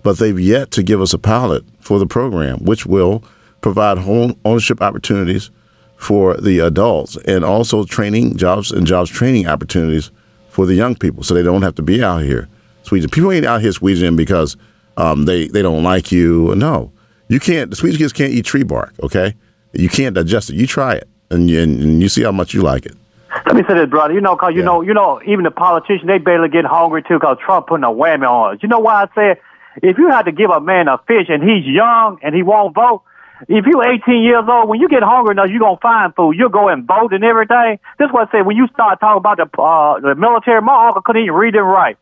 but 0.06 0.19
they've 0.19 0.39
yet 0.39 0.69
to 0.69 0.84
give 0.84 1.01
us 1.01 1.15
a 1.15 1.17
pilot 1.17 1.63
for 1.80 1.97
the 1.97 2.06
program, 2.06 2.63
which 2.63 2.86
will 2.86 3.23
provide 3.62 3.97
home 3.97 4.39
ownership 4.45 4.80
opportunities 4.80 5.49
for 5.97 6.38
the 6.38 6.60
adults 6.60 7.17
and 7.25 7.43
also 7.43 7.84
training 7.86 8.38
jobs 8.38 8.71
and 8.71 8.86
jobs 8.86 9.10
training 9.10 9.47
opportunities 9.47 10.12
for 10.49 10.67
the 10.67 10.75
young 10.75 10.93
people, 10.93 11.23
so 11.23 11.34
they 11.34 11.41
don't 11.41 11.63
have 11.63 11.73
to 11.73 11.82
be 11.82 12.04
out 12.04 12.21
here 12.21 12.47
squeezing. 12.84 13.10
People 13.10 13.32
ain't 13.32 13.47
out 13.47 13.62
here 13.62 13.71
squeezing 13.71 14.15
because 14.15 14.56
um, 14.95 15.25
they 15.25 15.47
they 15.47 15.63
don't 15.63 15.82
like 15.82 16.12
you. 16.12 16.54
No, 16.56 16.91
you 17.28 17.39
can't. 17.39 17.71
The 17.71 17.75
squeeze 17.75 17.97
kids 17.97 18.13
can't 18.13 18.32
eat 18.32 18.45
tree 18.45 18.62
bark. 18.62 18.93
Okay, 19.01 19.34
you 19.73 19.89
can't 19.89 20.13
digest 20.13 20.51
it. 20.51 20.56
You 20.56 20.67
try 20.67 20.93
it, 20.93 21.10
and 21.32 21.49
you, 21.49 21.63
and 21.63 21.99
you 21.99 22.10
see 22.10 22.21
how 22.21 22.32
much 22.32 22.54
you 22.54 22.62
like 22.62 22.86
it. 22.86 22.95
Let 23.45 23.55
me 23.55 23.63
say 23.67 23.75
this, 23.75 23.89
brother. 23.89 24.13
You 24.13 24.21
know, 24.21 24.35
cause 24.35 24.53
you 24.55 24.63
know, 24.63 24.81
you 24.81 24.93
know, 24.93 25.21
even 25.25 25.43
the 25.43 25.51
politicians 25.51 26.07
they 26.07 26.17
barely 26.17 26.49
get 26.49 26.65
hungry 26.65 27.03
too, 27.03 27.19
cause 27.19 27.37
Trump 27.43 27.67
putting 27.67 27.83
a 27.83 27.91
whammy 27.91 28.29
on 28.29 28.55
us. 28.55 28.63
You 28.63 28.69
know 28.69 28.79
why 28.79 29.03
I 29.03 29.07
said 29.13 29.41
if 29.81 29.97
you 29.97 30.09
had 30.09 30.23
to 30.23 30.31
give 30.31 30.49
a 30.49 30.59
man 30.59 30.87
a 30.87 30.97
fish 31.07 31.27
and 31.29 31.43
he's 31.43 31.65
young 31.65 32.19
and 32.23 32.33
he 32.33 32.43
won't 32.43 32.73
vote, 32.73 33.03
if 33.47 33.65
you 33.65 33.83
18 33.83 34.23
years 34.23 34.45
old, 34.47 34.69
when 34.69 34.79
you 34.79 34.87
get 34.87 35.03
hungry 35.03 35.31
enough, 35.31 35.49
you're 35.49 35.59
gonna 35.59 35.77
find 35.81 36.15
food. 36.15 36.33
You'll 36.37 36.49
go 36.49 36.69
and 36.69 36.87
vote 36.87 37.13
and 37.13 37.23
everything. 37.23 37.79
This 37.99 38.07
is 38.07 38.13
what 38.13 38.29
I 38.29 38.31
said 38.31 38.45
when 38.45 38.55
you 38.55 38.67
start 38.69 38.99
talking 38.99 39.17
about 39.17 39.37
the 39.37 39.61
uh, 39.61 39.99
the 39.99 40.15
military. 40.15 40.61
My 40.61 40.87
uncle 40.87 41.01
couldn't 41.01 41.23
even 41.23 41.35
read 41.35 41.55
and 41.55 41.67
write. 41.67 41.97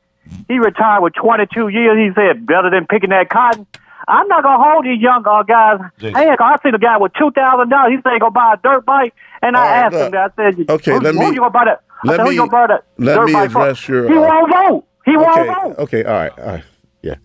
He 0.48 0.60
retired 0.60 1.02
with 1.02 1.14
22 1.16 1.68
years. 1.68 1.98
He 1.98 2.14
said 2.16 2.46
better 2.46 2.70
than 2.70 2.86
picking 2.86 3.10
that 3.10 3.30
cotton. 3.30 3.68
I'm 4.08 4.28
not 4.28 4.44
gonna 4.44 4.64
hold 4.64 4.86
these 4.86 5.02
young 5.02 5.24
uh, 5.26 5.44
guys. 5.44 5.80
Jason. 5.98 6.16
Hey, 6.16 6.30
I 6.38 6.58
seen 6.62 6.76
a 6.76 6.80
guy 6.80 6.98
with 6.98 7.14
two 7.14 7.32
thousand 7.32 7.70
dollars. 7.70 7.94
He 7.96 8.02
said 8.04 8.14
he 8.14 8.20
gonna 8.20 8.32
buy 8.32 8.54
a 8.54 8.58
dirt 8.58 8.86
bike, 8.86 9.14
and 9.44 9.58
I 9.58 9.66
asked 9.68 9.96
him. 9.96 10.14
I 10.16 10.28
said, 10.36 10.70
Okay, 10.70 10.98
let 11.00 11.16
me- 11.16 11.34
you 11.34 11.50
buy 11.52 11.66
that? 11.66 11.84
Let 12.06 12.18
said, 12.18 12.24
me- 12.28 12.36
you 12.36 12.48
buy 12.50 12.68
that 12.68 12.86
let 12.98 13.24
me 13.24 13.34
address 13.34 13.88
your, 13.88 14.08
He 14.10 14.18
uh, 14.18 14.22
won't 14.22 14.52
vote. 14.52 14.88
He 15.06 15.16
won't 15.18 15.48
vote. 15.48 15.76
okay, 15.84 16.04
all 16.04 16.14
right, 16.14 16.32
all 16.40 16.46
right, 16.46 16.64
yeah, 17.02 17.16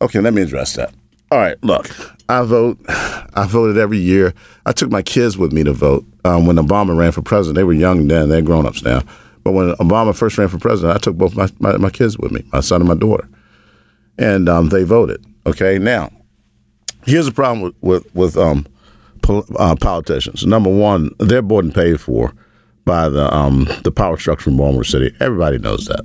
okay. 0.00 0.20
Let 0.20 0.34
me 0.34 0.42
address 0.42 0.74
that. 0.74 0.94
All 1.30 1.38
right, 1.38 1.56
look, 1.64 1.90
I 2.28 2.42
vote. 2.42 2.78
I 2.88 3.46
voted 3.46 3.76
every 3.78 3.98
year. 3.98 4.32
I 4.64 4.72
took 4.72 4.90
my 4.90 5.02
kids 5.02 5.36
with 5.36 5.52
me 5.52 5.64
to 5.64 5.72
vote. 5.72 6.04
Um, 6.24 6.46
when 6.46 6.56
Obama 6.56 6.96
ran 6.96 7.12
for 7.12 7.22
president, 7.22 7.56
they 7.56 7.64
were 7.64 7.72
young 7.72 8.06
then; 8.08 8.28
they're 8.28 8.42
grown 8.42 8.64
ups 8.66 8.82
now. 8.82 9.02
But 9.44 9.52
when 9.52 9.72
Obama 9.74 10.14
first 10.16 10.38
ran 10.38 10.48
for 10.48 10.58
president, 10.58 10.96
I 10.96 10.98
took 10.98 11.16
both 11.16 11.36
my, 11.36 11.48
my, 11.60 11.76
my 11.76 11.90
kids 11.90 12.18
with 12.18 12.32
me, 12.32 12.44
my 12.52 12.60
son 12.60 12.80
and 12.80 12.88
my 12.88 12.94
daughter, 12.96 13.28
and 14.18 14.48
um, 14.48 14.68
they 14.70 14.82
voted. 14.82 15.24
Okay, 15.46 15.78
now 15.78 16.10
here's 17.04 17.26
the 17.26 17.32
problem 17.32 17.60
with 17.62 17.74
with, 17.80 18.14
with 18.14 18.36
um, 18.36 18.66
uh, 19.28 19.76
politicians. 19.76 20.46
Number 20.46 20.70
one, 20.70 21.10
they're 21.18 21.42
bought 21.42 21.64
and 21.64 21.74
paid 21.74 22.00
for 22.00 22.32
by 22.84 23.08
the 23.08 23.32
um, 23.34 23.66
the 23.82 23.92
power 23.92 24.16
structure 24.16 24.50
in 24.50 24.56
Baltimore 24.56 24.84
City. 24.84 25.14
Everybody 25.20 25.58
knows 25.58 25.86
that. 25.86 26.04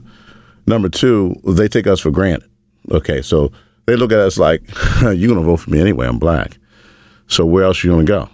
Number 0.67 0.89
two, 0.89 1.35
they 1.45 1.67
take 1.67 1.87
us 1.87 1.99
for 1.99 2.11
granted. 2.11 2.49
Okay, 2.91 3.21
so 3.21 3.51
they 3.85 3.95
look 3.95 4.11
at 4.11 4.19
us 4.19 4.37
like 4.37 4.61
you're 5.01 5.33
gonna 5.33 5.41
vote 5.45 5.57
for 5.57 5.69
me 5.71 5.79
anyway. 5.79 6.07
I'm 6.07 6.19
black, 6.19 6.57
so 7.27 7.45
where 7.45 7.63
else 7.63 7.83
are 7.83 7.87
you 7.87 7.93
gonna 7.93 8.03
go? 8.03 8.29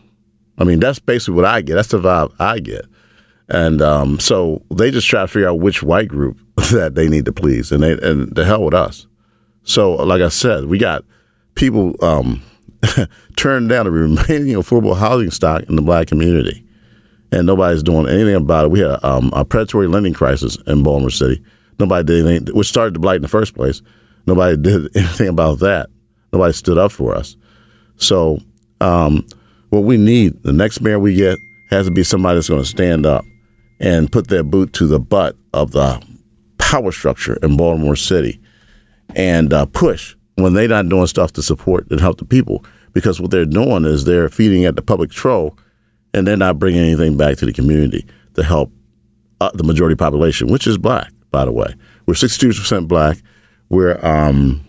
I 0.58 0.63
mean, 0.63 0.80
that's 0.80 1.00
basically 1.00 1.36
what 1.36 1.45
I 1.45 1.62
get. 1.62 1.76
That's 1.76 1.89
the 1.89 2.00
vibe 2.00 2.34
I 2.39 2.60
get. 2.60 2.86
And 3.50 3.82
um, 3.82 4.19
so 4.19 4.63
they 4.73 4.91
just 4.91 5.08
try 5.08 5.21
to 5.21 5.28
figure 5.28 5.47
out 5.47 5.60
which 5.60 5.82
white 5.84 6.08
group 6.08 6.38
that 6.71 6.95
they 6.95 7.08
need 7.08 7.26
to 7.26 7.34
please, 7.34 7.71
and 7.71 7.84
they 7.84 7.93
and 7.93 8.36
the 8.36 8.45
hell 8.45 8.63
with 8.63 8.73
us. 8.73 9.08
So, 9.63 9.93
like 9.95 10.21
I 10.21 10.30
said, 10.30 10.65
we 10.65 10.78
got 10.78 11.04
people 11.56 11.95
um, 12.02 12.41
turned 13.36 13.69
down 13.69 13.86
the 13.86 13.91
remaining 13.91 14.56
affordable 14.56 14.97
housing 14.97 15.32
stock 15.32 15.63
in 15.63 15.76
the 15.76 15.82
black 15.82 16.08
community, 16.08 16.63
and 17.32 17.45
nobody's 17.45 17.84
doing 17.84 18.08
anything 18.08 18.36
about 18.36 18.65
it. 18.65 18.71
We 18.71 18.80
had 18.80 19.04
um, 19.04 19.32
a 19.34 19.45
predatory 19.45 19.88
lending 19.88 20.13
crisis 20.13 20.58
in 20.67 20.84
Baltimore 20.84 21.10
City. 21.10 21.43
Nobody 21.80 22.06
did 22.06 22.26
anything, 22.26 22.56
which 22.56 22.67
started 22.67 22.95
the 22.95 23.00
blight 23.00 23.17
in 23.17 23.21
the 23.21 23.28
first 23.28 23.54
place. 23.54 23.82
Nobody 24.26 24.58
did 24.62 24.95
anything 24.95 25.28
about 25.28 25.60
that. 25.60 25.89
Nobody 26.34 26.54
stood 26.54 26.78
up 26.78 26.91
for 26.91 27.15
us. 27.15 27.36
So, 27.97 28.39
um, 28.82 29.26
what 29.69 29.84
we 29.84 29.97
need, 29.97 30.43
the 30.43 30.54
next 30.54 30.82
mayor 30.82 31.00
we 31.00 31.15
get, 31.15 31.38
has 31.69 31.86
to 31.86 31.91
be 31.91 32.04
somebody 32.04 32.36
that's 32.36 32.50
going 32.50 32.62
to 32.62 32.67
stand 32.67 33.06
up 33.06 33.26
and 33.80 34.12
put 34.12 34.28
their 34.28 34.43
boot 34.43 34.73
to 34.73 34.88
the 34.88 35.00
butt 35.00 35.36
of 35.54 35.71
the 35.71 36.02
power 36.58 36.91
structure 36.91 37.38
in 37.43 37.58
Baltimore 37.58 37.95
City 37.95 38.39
and 39.15 39.54
uh, 39.54 39.65
push 39.65 40.15
when 40.36 40.54
they're 40.54 40.67
not 40.67 40.89
doing 40.89 41.08
stuff 41.08 41.34
to 41.34 41.41
support 41.41 41.89
and 41.89 42.00
help 42.00 42.17
the 42.19 42.26
people. 42.26 42.63
Because 42.97 43.21
what 43.21 43.29
they're 43.29 43.45
doing 43.45 43.86
is 43.86 44.05
they're 44.05 44.27
feeding 44.27 44.65
at 44.65 44.75
the 44.75 44.81
public 44.81 45.12
trough 45.12 45.53
and 46.15 46.25
they're 46.25 46.36
not 46.36 46.57
bringing 46.57 46.81
anything 46.81 47.15
back 47.15 47.38
to 47.38 47.45
the 47.45 47.53
community 47.53 48.07
to 48.33 48.41
help 48.41 48.71
uh, 49.39 49.51
the 49.53 49.63
majority 49.63 49.95
population, 49.95 50.47
which 50.47 50.65
is 50.65 50.79
black, 50.79 51.12
by 51.29 51.45
the 51.45 51.51
way. 51.51 51.75
We're 52.07 52.15
62% 52.15 52.88
black. 52.88 53.19
We're 53.69 54.03
um, 54.03 54.65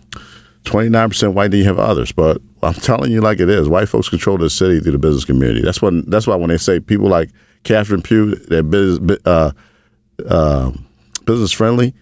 29% 0.65 1.33
white, 1.33 1.49
then 1.49 1.61
you 1.61 1.65
have 1.65 1.79
others. 1.79 2.11
But 2.11 2.39
I'm 2.61 2.75
telling 2.75 3.11
you 3.11 3.19
like 3.19 3.39
it 3.39 3.49
is. 3.49 3.67
White 3.67 3.89
folks 3.89 4.09
control 4.09 4.37
the 4.37 4.51
city 4.51 4.79
through 4.79 4.91
the 4.91 4.99
business 4.99 5.25
community. 5.25 5.63
That's 5.63 5.81
when. 5.81 6.07
That's 6.07 6.27
why 6.27 6.35
when 6.35 6.49
they 6.49 6.59
say 6.59 6.79
people 6.79 7.07
like 7.07 7.31
Catherine 7.63 8.03
Pugh, 8.03 8.35
they're 8.35 8.61
business, 8.61 9.17
uh, 9.25 9.53
uh, 10.27 10.71
business 11.25 11.51
friendly, 11.51 11.95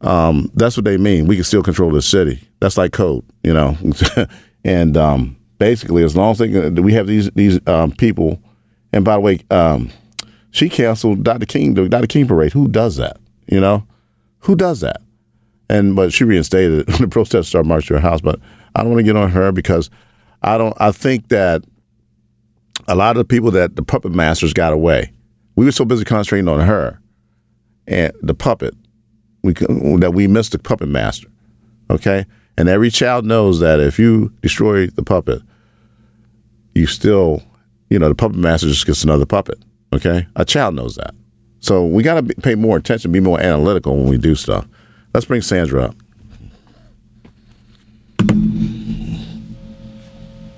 um, 0.00 0.50
that's 0.54 0.78
what 0.78 0.86
they 0.86 0.96
mean. 0.96 1.26
We 1.26 1.34
can 1.34 1.44
still 1.44 1.62
control 1.62 1.90
the 1.90 2.00
city. 2.00 2.48
That's 2.60 2.78
like 2.78 2.94
code, 2.94 3.26
you 3.42 3.52
know. 3.52 3.76
and 4.64 4.96
um, 4.96 5.36
basically, 5.62 6.02
as 6.02 6.16
long 6.16 6.32
as 6.32 6.38
they 6.38 6.48
we 6.70 6.92
have 6.94 7.06
these 7.06 7.30
these 7.30 7.60
um, 7.68 7.92
people. 7.92 8.42
And 8.92 9.04
by 9.04 9.14
the 9.14 9.20
way, 9.20 9.38
um, 9.50 9.90
she 10.50 10.68
canceled 10.68 11.22
Dr. 11.22 11.46
King 11.46 11.74
the 11.74 11.88
Dr. 11.88 12.08
King 12.08 12.26
parade. 12.26 12.52
Who 12.52 12.66
does 12.66 12.96
that? 12.96 13.18
You 13.46 13.60
know, 13.60 13.86
who 14.40 14.56
does 14.56 14.80
that? 14.80 15.00
And 15.68 15.94
but 15.94 16.12
she 16.12 16.24
reinstated 16.24 16.80
it. 16.80 16.86
the 16.98 17.06
protesters 17.06 17.46
started 17.48 17.68
marching 17.68 17.94
to 17.96 18.00
her 18.00 18.08
house. 18.08 18.20
But 18.20 18.40
I 18.74 18.82
don't 18.82 18.90
want 18.90 18.98
to 18.98 19.04
get 19.04 19.14
on 19.14 19.30
her 19.30 19.52
because 19.52 19.88
I 20.42 20.58
don't. 20.58 20.76
I 20.80 20.90
think 20.90 21.28
that 21.28 21.62
a 22.88 22.96
lot 22.96 23.16
of 23.16 23.18
the 23.18 23.24
people 23.24 23.52
that 23.52 23.76
the 23.76 23.84
puppet 23.84 24.12
masters 24.12 24.52
got 24.52 24.72
away. 24.72 25.12
We 25.54 25.64
were 25.64 25.72
so 25.72 25.84
busy 25.84 26.04
concentrating 26.04 26.48
on 26.48 26.60
her 26.60 27.00
and 27.86 28.12
the 28.20 28.34
puppet 28.34 28.74
we 29.42 29.52
that 29.52 30.12
we 30.12 30.26
missed 30.26 30.52
the 30.52 30.58
puppet 30.58 30.88
master. 30.88 31.28
Okay, 31.88 32.26
and 32.58 32.68
every 32.68 32.90
child 32.90 33.24
knows 33.24 33.60
that 33.60 33.78
if 33.78 33.98
you 34.00 34.32
destroy 34.40 34.88
the 34.88 35.04
puppet, 35.04 35.42
you 36.74 36.86
still, 36.86 37.42
you 37.90 37.98
know, 37.98 38.08
the 38.08 38.14
puppet 38.14 38.38
master 38.38 38.68
just 38.68 38.86
gets 38.86 39.04
another 39.04 39.26
puppet. 39.26 39.58
Okay, 39.92 40.26
a 40.36 40.44
child 40.44 40.74
knows 40.74 40.96
that. 40.96 41.14
So 41.60 41.84
we 41.84 42.02
got 42.02 42.14
to 42.26 42.34
pay 42.42 42.54
more 42.54 42.76
attention, 42.76 43.12
be 43.12 43.20
more 43.20 43.40
analytical 43.40 43.96
when 43.96 44.08
we 44.08 44.18
do 44.18 44.34
stuff. 44.34 44.66
Let's 45.14 45.26
bring 45.26 45.42
Sandra 45.42 45.84
up. 45.84 45.96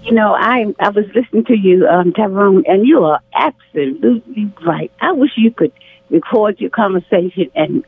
You 0.03 0.13
know, 0.13 0.35
I 0.35 0.67
I 0.79 0.91
was 0.91 1.07
listening 1.15 1.45
to 1.47 1.57
you, 1.57 1.87
um, 1.87 2.13
Tyrone, 2.13 2.65
and 2.67 2.87
you 2.87 3.05
are 3.05 3.21
absolutely 3.35 4.53
right. 4.65 4.93
I 5.01 5.13
wish 5.13 5.31
you 5.37 5.51
could 5.51 5.73
record 6.11 6.61
your 6.61 6.71
conversation 6.71 7.51
and 7.55 7.85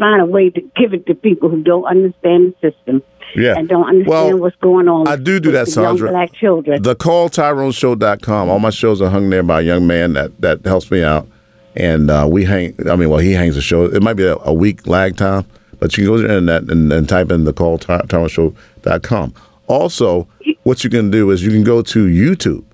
find 0.00 0.20
a 0.20 0.26
way 0.26 0.50
to 0.50 0.60
give 0.76 0.92
it 0.94 1.06
to 1.06 1.14
people 1.14 1.48
who 1.48 1.62
don't 1.62 1.84
understand 1.84 2.54
the 2.62 2.70
system 2.72 3.02
Yeah. 3.36 3.54
and 3.56 3.68
don't 3.68 3.84
understand 3.86 4.08
Well, 4.08 4.38
what's 4.38 4.56
going 4.56 4.88
on. 4.88 5.06
I 5.06 5.14
do 5.14 5.38
do 5.38 5.50
with 5.50 5.54
that, 5.54 5.68
Sandra. 5.68 6.10
black 6.10 6.32
children. 6.32 6.82
The 6.82 6.96
calltyroneshow.com. 6.96 8.48
All 8.48 8.58
my 8.58 8.70
shows 8.70 9.00
are 9.00 9.10
hung 9.10 9.30
there 9.30 9.42
by 9.44 9.60
a 9.60 9.62
young 9.62 9.86
man 9.86 10.14
that, 10.14 10.40
that 10.40 10.64
helps 10.66 10.90
me 10.90 11.04
out. 11.04 11.28
And 11.76 12.10
uh, 12.10 12.26
we 12.28 12.44
hang, 12.46 12.74
I 12.90 12.96
mean, 12.96 13.10
well, 13.10 13.20
he 13.20 13.32
hangs 13.32 13.54
the 13.54 13.60
show. 13.62 13.84
It 13.84 14.02
might 14.02 14.14
be 14.14 14.24
a, 14.24 14.36
a 14.38 14.52
week 14.52 14.88
lag 14.88 15.16
time, 15.16 15.46
but 15.78 15.96
you 15.96 16.04
can 16.04 16.12
go 16.12 16.16
to 16.16 16.26
the 16.26 16.34
internet 16.34 16.68
and, 16.70 16.92
and 16.92 17.08
type 17.08 17.30
in 17.30 17.44
the 17.44 17.52
calltyroneshow.com. 17.52 19.34
Also, 19.68 20.26
what 20.64 20.82
you 20.82 20.90
can 20.90 21.10
do 21.10 21.30
is 21.30 21.44
you 21.44 21.50
can 21.52 21.62
go 21.62 21.80
to 21.82 22.06
YouTube 22.06 22.64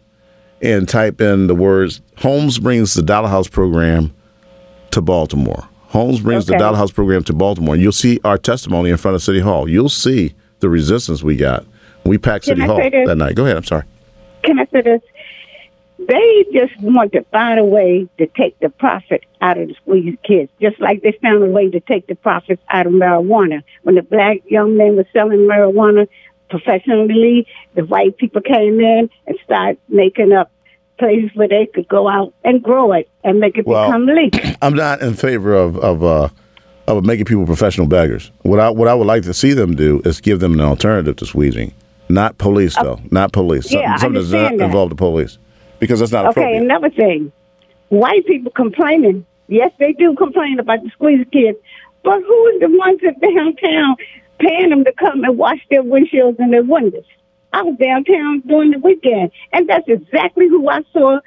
and 0.63 0.89
type 0.89 1.21
in 1.21 1.47
the 1.47 1.55
words 1.55 2.01
Holmes 2.19 2.59
brings 2.59 2.95
the 2.95 3.03
Dollar 3.03 3.29
House 3.29 3.49
program 3.49 4.15
to 4.93 5.03
Baltimore. 5.03 5.69
Holmes 5.97 6.21
brings 6.21 6.45
the 6.45 6.53
Okay. 6.53 6.59
Dollar 6.59 6.77
House 6.77 6.91
program 6.91 7.25
to 7.25 7.33
Baltimore. 7.33 7.75
And 7.75 7.83
you'll 7.83 7.93
see 7.93 8.21
our 8.23 8.37
testimony 8.37 8.91
in 8.91 8.99
front 8.99 9.15
of 9.15 9.23
City 9.23 9.41
Hall. 9.41 9.67
You'll 9.69 9.89
see 9.89 10.35
the 10.61 10.69
resistance 10.69 11.23
we 11.23 11.37
got. 11.37 11.65
We 12.05 12.19
packed 12.19 12.45
Can 12.45 12.57
City 12.57 12.63
I 12.63 12.67
Hall 12.67 12.77
that 13.07 13.17
night. 13.17 13.35
Go 13.35 13.45
ahead. 13.45 13.57
I'm 13.57 13.65
sorry. 13.65 13.85
Can 14.45 14.59
I 14.59 14.67
say 14.67 14.83
this? 14.83 15.01
They 15.99 16.45
just 16.53 16.79
want 16.83 17.13
to 17.13 17.25
find 17.33 17.59
a 17.59 17.65
way 17.65 18.07
to 18.19 18.27
take 18.27 18.59
the 18.61 18.69
profit 18.69 19.25
out 19.41 19.57
of 19.59 19.69
the 19.69 19.75
squeeze 19.75 20.17
kids, 20.23 20.53
just 20.61 20.79
like 20.81 21.03
they 21.03 21.13
found 21.23 21.43
a 21.43 21.47
way 21.47 21.71
to 21.71 21.81
take 21.81 22.07
the 22.07 22.15
profits 22.15 22.63
out 22.69 22.87
of 22.87 22.93
marijuana. 22.93 23.63
When 23.83 23.95
the 23.95 24.03
black 24.03 24.43
young 24.47 24.77
men 24.77 24.97
were 24.97 25.07
selling 25.15 25.49
marijuana 25.49 26.07
professionally, 26.51 27.47
the 27.75 27.87
white 27.87 28.19
people 28.19 28.43
came 28.43 28.79
in 28.81 29.09
and 29.27 29.39
started 29.45 29.79
making 29.89 30.33
up 30.33 30.53
places 30.99 31.31
where 31.35 31.49
they 31.49 31.67
could 31.75 31.89
go 31.89 32.09
out 32.09 32.33
and 32.45 32.63
grow 32.63 32.93
it 32.93 33.09
and 33.25 33.39
make 33.41 33.57
it 33.59 33.67
Well, 33.67 33.87
become 33.89 34.07
legal. 34.07 34.41
I'm 34.63 34.75
not 34.75 35.01
in 35.03 35.15
favor 35.15 35.55
of 35.55 35.77
of 35.79 36.03
uh, 36.05 36.29
of 36.87 37.05
making 37.05 37.25
people 37.27 37.47
professional 37.47 37.87
beggars. 37.87 38.31
What 38.43 38.61
I 38.61 38.71
what 38.71 38.89
I 38.89 38.95
would 38.95 39.07
like 39.07 39.23
to 39.25 39.35
see 39.35 39.53
them 39.53 39.75
do 39.77 40.01
is 40.05 40.21
give 40.21 40.41
them 40.41 40.53
an 40.55 40.61
alternative 40.61 41.17
to 41.17 41.27
squeezing. 41.27 41.73
Not 42.09 42.39
police 42.39 42.77
though. 42.77 43.01
not 43.11 43.33
police. 43.33 43.73
Yeah, 43.73 43.95
I 43.95 43.99
something 43.99 44.21
does 44.21 44.33
not 44.33 44.57
that. 44.57 44.65
involve 44.65 44.91
the 44.91 44.95
police 44.97 45.39
because 45.81 46.01
that's 46.01 46.13
not 46.13 46.27
Okay, 46.29 46.57
another 46.57 46.91
thing. 46.91 47.33
White 47.89 48.25
people 48.27 48.53
complaining. 48.53 49.27
Yes, 49.49 49.73
they 49.79 49.93
do 49.93 50.15
complain 50.17 50.59
about 50.59 50.83
the 50.83 50.91
squeeze 50.91 51.27
kids, 51.33 51.59
but 52.03 52.21
who 52.21 52.47
is 52.49 52.61
the 52.61 52.69
ones 52.77 53.01
at 53.07 53.21
downtown 53.21 53.97
paying 54.39 54.71
them 54.71 54.85
to 54.85 54.93
come 54.93 55.23
and 55.25 55.37
wash 55.39 55.59
their 55.71 55.83
windshields 55.83 56.39
and 56.39 56.53
their 56.53 56.63
windows? 56.65 57.05
I 57.53 57.63
was 57.63 57.77
downtown 57.79 58.41
during 58.41 58.71
the 58.73 58.79
weekend, 58.79 59.31
and 59.53 59.69
that's 59.69 59.89
exactly 59.89 60.49
who 60.49 60.69
I 60.69 60.81
saw 60.93 61.19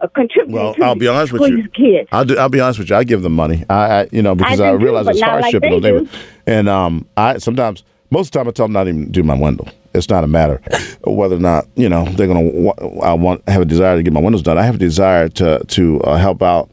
uh, 0.00 0.06
contributing 0.08 0.54
Well, 0.54 0.74
to 0.74 0.84
I'll 0.84 0.94
be 0.94 1.08
honest 1.08 1.32
with 1.32 1.50
you. 1.50 1.68
kids. 1.70 2.08
I'll, 2.12 2.24
do, 2.24 2.38
I'll 2.38 2.48
be 2.48 2.60
honest 2.60 2.78
with 2.78 2.90
you. 2.90 2.96
I 2.96 3.04
give 3.04 3.22
them 3.22 3.32
money. 3.32 3.64
I, 3.68 3.74
I 3.74 4.08
you 4.12 4.22
know 4.22 4.34
because 4.34 4.60
I 4.60 4.68
I, 4.68 4.72
do 4.72 4.78
too, 4.78 4.84
realize 4.84 5.08
it's 5.08 5.20
like 5.20 5.30
hardship 5.30 5.64
in 5.64 5.80
they 5.80 5.90
those. 5.90 6.08
And 6.46 6.68
um, 6.68 7.08
I 7.16 7.38
sometimes 7.38 7.82
most 8.10 8.28
of 8.28 8.32
the 8.32 8.38
time 8.38 8.48
I 8.48 8.50
tell 8.52 8.66
them 8.66 8.72
not 8.72 8.88
even 8.88 9.10
do 9.10 9.22
my 9.22 9.34
window. 9.34 9.66
It's 9.94 10.08
not 10.08 10.22
a 10.22 10.28
matter 10.28 10.60
of 11.04 11.14
whether 11.14 11.36
or 11.36 11.40
not 11.40 11.66
you 11.74 11.88
know 11.88 12.04
they're 12.04 12.26
gonna. 12.28 12.68
I 13.02 13.14
want 13.14 13.48
have 13.48 13.62
a 13.62 13.64
desire 13.64 13.96
to 13.96 14.02
get 14.02 14.12
my 14.12 14.20
windows 14.20 14.42
done. 14.42 14.58
I 14.58 14.62
have 14.62 14.76
a 14.76 14.78
desire 14.78 15.28
to 15.30 15.64
to 15.64 16.00
uh, 16.02 16.16
help 16.16 16.42
out 16.42 16.70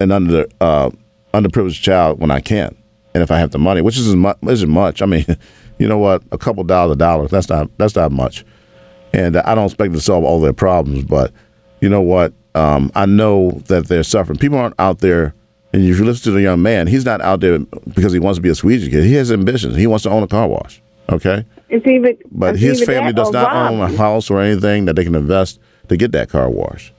an 0.00 0.10
under 0.10 0.46
uh, 0.60 0.90
underprivileged 1.34 1.82
child 1.82 2.18
when 2.18 2.30
I 2.30 2.40
can, 2.40 2.74
and 3.14 3.22
if 3.22 3.30
I 3.30 3.38
have 3.38 3.52
the 3.52 3.58
money, 3.58 3.82
which 3.82 3.98
isn't 3.98 4.18
much. 4.18 4.38
Isn't 4.46 4.70
much. 4.70 5.02
I 5.02 5.06
mean, 5.06 5.24
you 5.80 5.88
know 5.88 5.98
what? 5.98 6.22
A 6.30 6.38
couple 6.38 6.62
dollars 6.62 6.94
a 6.94 6.98
dollar. 6.98 7.26
That's 7.26 7.48
not 7.48 7.70
that's 7.78 7.96
not 7.96 8.12
much. 8.12 8.44
And 9.12 9.38
I 9.38 9.54
don't 9.54 9.64
expect 9.64 9.94
to 9.94 10.00
solve 10.00 10.24
all 10.24 10.38
their 10.38 10.52
problems, 10.52 11.04
but 11.04 11.32
you 11.80 11.88
know 11.88 12.02
what? 12.02 12.32
Um, 12.54 12.92
I 12.94 13.06
know 13.06 13.52
that 13.66 13.88
they're 13.88 14.02
suffering. 14.02 14.38
People 14.38 14.58
aren't 14.58 14.78
out 14.78 14.98
there. 14.98 15.34
And 15.72 15.82
if 15.82 15.98
you 15.98 16.04
listen 16.04 16.24
to 16.24 16.30
the 16.32 16.42
young 16.42 16.62
man, 16.62 16.86
he's 16.86 17.04
not 17.04 17.20
out 17.22 17.40
there 17.40 17.60
because 17.94 18.12
he 18.12 18.18
wants 18.18 18.36
to 18.38 18.42
be 18.42 18.48
a 18.50 18.54
squeegee 18.54 18.90
kid. 18.90 19.04
He 19.04 19.14
has 19.14 19.32
ambitions. 19.32 19.76
He 19.76 19.86
wants 19.86 20.02
to 20.02 20.10
own 20.10 20.22
a 20.22 20.28
car 20.28 20.48
wash. 20.48 20.82
Okay, 21.08 21.44
It's 21.68 21.84
even, 21.88 22.16
but 22.30 22.54
it's 22.54 22.62
his 22.62 22.82
either 22.82 22.92
family 22.92 23.12
does 23.12 23.32
not 23.32 23.52
own 23.52 23.80
a 23.80 23.96
house 23.96 24.30
or 24.30 24.40
anything 24.40 24.84
that 24.84 24.94
they 24.94 25.02
can 25.02 25.16
invest 25.16 25.58
to 25.88 25.96
get 25.96 26.12
that 26.12 26.28
car 26.28 26.48
wash. 26.48 26.92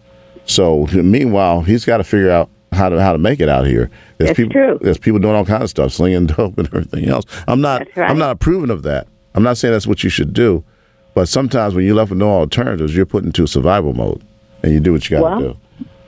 So 0.45 0.85
meanwhile, 0.91 1.61
he's 1.61 1.85
got 1.85 1.97
to 1.97 2.03
figure 2.03 2.29
out 2.29 2.49
how 2.81 2.89
to 2.89 3.01
how 3.01 3.11
to 3.11 3.17
make 3.17 3.39
it 3.39 3.47
out 3.47 3.67
here. 3.67 3.89
There's 4.17 4.29
That's 4.29 4.37
people, 4.37 4.53
true. 4.53 4.79
There's 4.81 4.97
people 4.97 5.19
doing 5.19 5.35
all 5.35 5.45
kinds 5.45 5.63
of 5.63 5.69
stuff, 5.69 5.93
slinging 5.93 6.25
dope 6.37 6.57
and 6.57 6.67
everything 6.67 7.07
else. 7.07 7.25
I'm 7.47 7.61
not. 7.61 7.87
Right. 7.95 8.09
I'm 8.09 8.17
not 8.17 8.31
approving 8.31 8.69
of 8.69 8.83
that. 8.83 9.07
I'm 9.35 9.43
not 9.43 9.57
saying 9.57 9.73
that's 9.73 9.87
what 9.87 10.03
you 10.03 10.09
should 10.09 10.33
do, 10.33 10.63
but 11.13 11.29
sometimes 11.29 11.73
when 11.75 11.85
you're 11.85 11.95
left 11.95 12.09
with 12.09 12.19
no 12.19 12.29
alternatives, 12.29 12.95
you're 12.95 13.05
put 13.05 13.23
into 13.23 13.47
survival 13.47 13.93
mode, 13.93 14.23
and 14.63 14.73
you 14.73 14.79
do 14.79 14.91
what 14.91 15.09
you 15.09 15.17
got 15.17 15.19
to 15.19 15.23
Well, 15.23 15.53
do. 15.53 15.57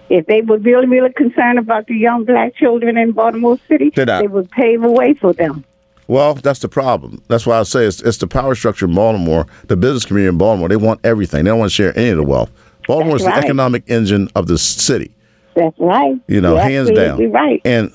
If 0.09 0.25
they 0.25 0.41
were 0.41 0.57
really, 0.57 0.87
really 0.87 1.13
concerned 1.13 1.57
about 1.57 1.87
the 1.87 1.95
young 1.95 2.25
black 2.25 2.55
children 2.55 2.97
in 2.97 3.13
Baltimore 3.13 3.57
City, 3.67 3.91
They're 3.95 4.05
not. 4.05 4.21
they 4.21 4.27
would 4.27 4.51
pave 4.51 4.83
a 4.83 4.91
way 4.91 5.13
for 5.13 5.31
them. 5.33 5.63
Well, 6.07 6.33
that's 6.33 6.59
the 6.59 6.67
problem. 6.67 7.23
That's 7.29 7.47
why 7.47 7.59
I 7.59 7.63
say 7.63 7.85
it's, 7.85 8.01
it's 8.01 8.17
the 8.17 8.27
power 8.27 8.55
structure 8.55 8.85
in 8.85 8.93
Baltimore, 8.93 9.47
the 9.67 9.77
business 9.77 10.05
community 10.05 10.29
in 10.29 10.37
Baltimore. 10.37 10.67
They 10.67 10.75
want 10.75 10.99
everything. 11.05 11.45
They 11.45 11.51
don't 11.51 11.59
want 11.59 11.71
to 11.71 11.75
share 11.75 11.97
any 11.97 12.09
of 12.09 12.17
the 12.17 12.23
wealth. 12.23 12.51
Baltimore 12.87 13.15
is 13.15 13.23
the 13.23 13.29
right. 13.29 13.43
economic 13.43 13.83
engine 13.87 14.27
of 14.35 14.47
the 14.47 14.57
city. 14.57 15.15
That's 15.55 15.77
right. 15.79 16.19
You 16.27 16.41
know, 16.41 16.55
You're 16.55 16.63
hands 16.63 16.91
down. 16.91 17.31
Right. 17.31 17.61
And 17.65 17.91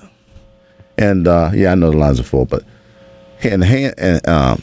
and 0.97 1.29
uh, 1.29 1.51
yeah, 1.55 1.73
I 1.73 1.75
know 1.75 1.90
the 1.90 1.97
lines 1.97 2.21
are 2.21 2.25
full, 2.25 2.44
but 2.44 2.64
and 3.42 3.62
hand 3.62 3.94
and 3.99 4.27
um, 4.29 4.62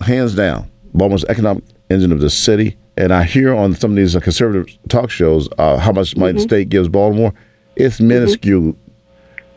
hands 0.00 0.34
down, 0.34 0.70
Baltimore's 0.94 1.24
economic 1.24 1.64
engine 1.90 2.12
of 2.12 2.20
the 2.20 2.30
city. 2.30 2.76
And 2.96 3.12
I 3.12 3.24
hear 3.24 3.54
on 3.54 3.74
some 3.74 3.90
of 3.90 3.96
these 3.96 4.16
uh, 4.16 4.20
conservative 4.20 4.74
talk 4.88 5.10
shows 5.10 5.48
uh, 5.58 5.76
how 5.78 5.92
much 5.92 6.16
money 6.16 6.32
the 6.32 6.38
Mm-hmm. 6.38 6.48
state 6.48 6.68
gives 6.70 6.88
Baltimore. 6.88 7.34
It's 7.76 8.00
minuscule 8.00 8.74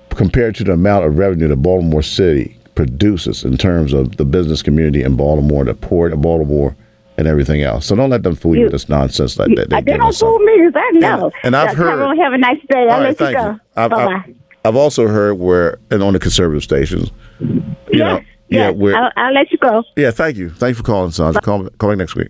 compared 0.10 0.56
to 0.56 0.66
the 0.66 0.74
amount 0.74 1.06
of 1.06 1.18
revenue 1.18 1.48
that 1.48 1.56
Baltimore 1.58 2.02
City 2.02 2.58
produces 2.76 3.44
in 3.46 3.58
terms 3.58 3.94
of 3.94 4.18
the 4.18 4.26
business 4.26 4.62
community 4.62 5.04
in 5.04 5.16
Baltimore, 5.16 5.64
the 5.64 5.74
port 5.74 6.12
of 6.12 6.22
Baltimore, 6.22 6.76
and 7.20 7.28
everything 7.28 7.62
else. 7.62 7.86
So 7.86 7.96
don't 7.98 8.10
let 8.10 8.24
them 8.24 8.34
fool 8.36 8.54
you, 8.56 8.60
You- 8.62 8.66
with 8.68 8.72
this 8.72 8.88
nonsense 8.90 9.38
like 9.38 9.54
that. 9.56 9.72
I 9.74 9.82
They 9.82 9.98
don't 9.98 10.16
fool 10.16 10.40
me. 10.40 10.70
I 10.74 10.92
know. 10.94 11.26
And- 11.26 11.34
and 11.44 11.56
I've 11.56 11.76
heard- 11.76 11.98
Tyrone, 11.98 12.18
have 12.18 12.34
a 12.34 12.38
nice 12.38 12.58
day. 12.70 12.88
I'll 12.90 13.02
right, 13.04 13.20
let 13.20 13.32
you 13.32 13.38
go. 13.38 13.60
I've, 13.76 13.92
Bye 13.92 14.04
I've. 14.26 14.36
I've 14.66 14.76
also 14.76 15.08
heard 15.08 15.34
where, 15.36 15.78
and 15.92 16.02
on 16.02 16.14
the 16.14 16.20
conservative 16.20 16.64
stations, 16.64 17.12
you 17.40 18.00
know, 18.00 18.16
Yes, 18.16 18.24
yeah, 18.50 18.70
yes. 18.70 18.76
where, 18.78 18.96
I'll, 18.96 19.12
I'll 19.18 19.34
let 19.34 19.52
you 19.52 19.58
go. 19.58 19.84
yeah, 19.98 20.12
thank 20.12 20.38
you. 20.38 20.50
Thank 20.50 20.70
you 20.72 20.76
for 20.76 20.84
calling, 20.84 21.12
Sandra. 21.12 21.42
Call, 21.42 21.70
call 21.78 21.90
back 21.90 21.98
next 21.98 22.16
week. 22.16 22.30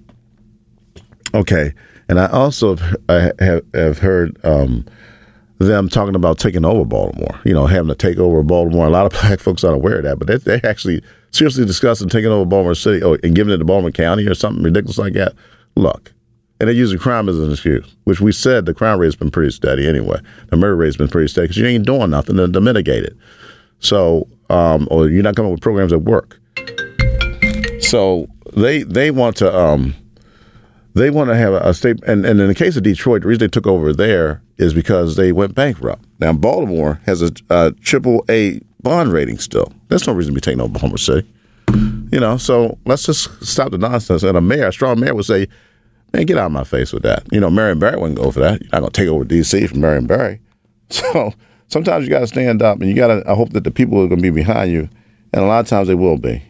Okay. 1.33 1.73
And 2.07 2.19
I 2.19 2.25
also 2.27 2.75
have, 2.75 2.95
I 3.07 3.31
have, 3.39 3.61
have 3.75 3.99
heard 3.99 4.37
um, 4.43 4.85
them 5.67 5.89
talking 5.89 6.15
about 6.15 6.39
taking 6.39 6.65
over 6.65 6.85
Baltimore, 6.85 7.39
you 7.43 7.53
know, 7.53 7.67
having 7.67 7.89
to 7.89 7.95
take 7.95 8.17
over 8.17 8.41
Baltimore. 8.43 8.87
A 8.87 8.89
lot 8.89 9.05
of 9.05 9.11
black 9.21 9.39
folks 9.39 9.63
aren't 9.63 9.75
aware 9.75 9.97
of 9.97 10.03
that, 10.03 10.17
but 10.17 10.27
they, 10.27 10.37
they 10.37 10.67
actually 10.67 11.01
seriously 11.31 11.65
discussing 11.65 12.09
taking 12.09 12.31
over 12.31 12.45
Baltimore 12.45 12.75
City 12.75 13.03
or, 13.03 13.19
and 13.23 13.35
giving 13.35 13.53
it 13.53 13.57
to 13.57 13.65
Baltimore 13.65 13.91
County 13.91 14.25
or 14.27 14.33
something 14.33 14.63
ridiculous 14.63 14.97
like 14.97 15.13
that. 15.13 15.33
Look, 15.75 16.13
and 16.59 16.67
they're 16.67 16.75
using 16.75 16.99
crime 16.99 17.29
as 17.29 17.39
an 17.39 17.51
excuse, 17.51 17.95
which 18.05 18.19
we 18.19 18.31
said 18.31 18.65
the 18.65 18.73
crime 18.73 18.99
rate's 18.99 19.15
been 19.15 19.31
pretty 19.31 19.51
steady 19.51 19.87
anyway. 19.87 20.19
The 20.47 20.57
murder 20.57 20.75
rate's 20.75 20.97
been 20.97 21.07
pretty 21.07 21.27
steady 21.27 21.45
because 21.45 21.57
you 21.57 21.65
ain't 21.65 21.85
doing 21.85 22.09
nothing 22.09 22.37
to, 22.37 22.47
to 22.51 22.61
mitigate 22.61 23.03
it. 23.03 23.15
So, 23.79 24.27
um, 24.49 24.87
or 24.91 25.07
you're 25.07 25.23
not 25.23 25.35
coming 25.35 25.51
up 25.51 25.55
with 25.55 25.61
programs 25.61 25.91
that 25.91 25.99
work. 25.99 26.39
So 27.81 28.27
they 28.53 28.83
they 28.83 29.11
want 29.11 29.37
to 29.37 29.55
um, 29.55 29.95
they 30.99 31.09
want 31.09 31.29
to 31.29 31.35
have 31.35 31.53
a 31.53 31.73
state, 31.73 32.03
and, 32.05 32.25
and 32.25 32.39
in 32.39 32.47
the 32.47 32.55
case 32.55 32.75
of 32.75 32.83
Detroit, 32.83 33.21
the 33.21 33.27
reason 33.27 33.39
they 33.39 33.47
took 33.47 33.67
over 33.67 33.93
there 33.93 34.41
is 34.57 34.73
because 34.73 35.15
they 35.15 35.31
went 35.31 35.55
bankrupt. 35.55 36.05
Now 36.19 36.33
Baltimore 36.33 37.01
has 37.05 37.21
a, 37.21 37.31
a 37.49 37.71
triple 37.81 38.23
A 38.29 38.61
bond 38.81 39.11
rating 39.11 39.39
still. 39.39 39.71
There's 39.87 40.05
no 40.07 40.13
reason 40.13 40.33
to 40.33 40.35
be 40.35 40.41
taking 40.41 40.61
over 40.61 40.71
Baltimore 40.71 40.97
City. 40.97 41.27
You 42.11 42.19
know, 42.19 42.37
so 42.37 42.77
let's 42.85 43.05
just 43.05 43.45
stop 43.45 43.71
the 43.71 43.77
nonsense. 43.77 44.23
And 44.23 44.37
a 44.37 44.41
mayor, 44.41 44.67
a 44.67 44.73
strong 44.73 44.99
mayor, 44.99 45.13
would 45.13 45.25
say, 45.25 45.47
"Man, 46.11 46.25
get 46.25 46.37
out 46.37 46.47
of 46.47 46.51
my 46.51 46.63
face 46.63 46.91
with 46.91 47.03
that." 47.03 47.23
You 47.31 47.39
know, 47.39 47.51
Marion 47.51 47.77
Barry 47.79 47.97
wouldn't 47.97 48.19
go 48.19 48.31
for 48.31 48.39
that. 48.39 48.61
You're 48.61 48.69
not 48.71 48.79
going 48.79 48.91
to 48.91 49.01
take 49.01 49.09
over 49.09 49.23
D.C. 49.23 49.67
from 49.67 49.81
Marion 49.81 50.07
Barry. 50.07 50.39
So 50.91 51.33
sometimes 51.67 52.05
you 52.05 52.09
got 52.09 52.21
to 52.21 52.27
stand 52.27 52.63
up, 52.63 52.79
and 52.81 52.89
you 52.89 52.95
got 52.95 53.07
to. 53.07 53.23
I 53.29 53.35
hope 53.35 53.51
that 53.51 53.63
the 53.63 53.69
people 53.69 54.01
are 54.01 54.07
going 54.07 54.17
to 54.17 54.23
be 54.23 54.31
behind 54.31 54.71
you, 54.71 54.89
and 55.31 55.43
a 55.43 55.45
lot 55.45 55.59
of 55.59 55.67
times 55.67 55.87
they 55.87 55.93
will 55.93 56.17
be. 56.17 56.41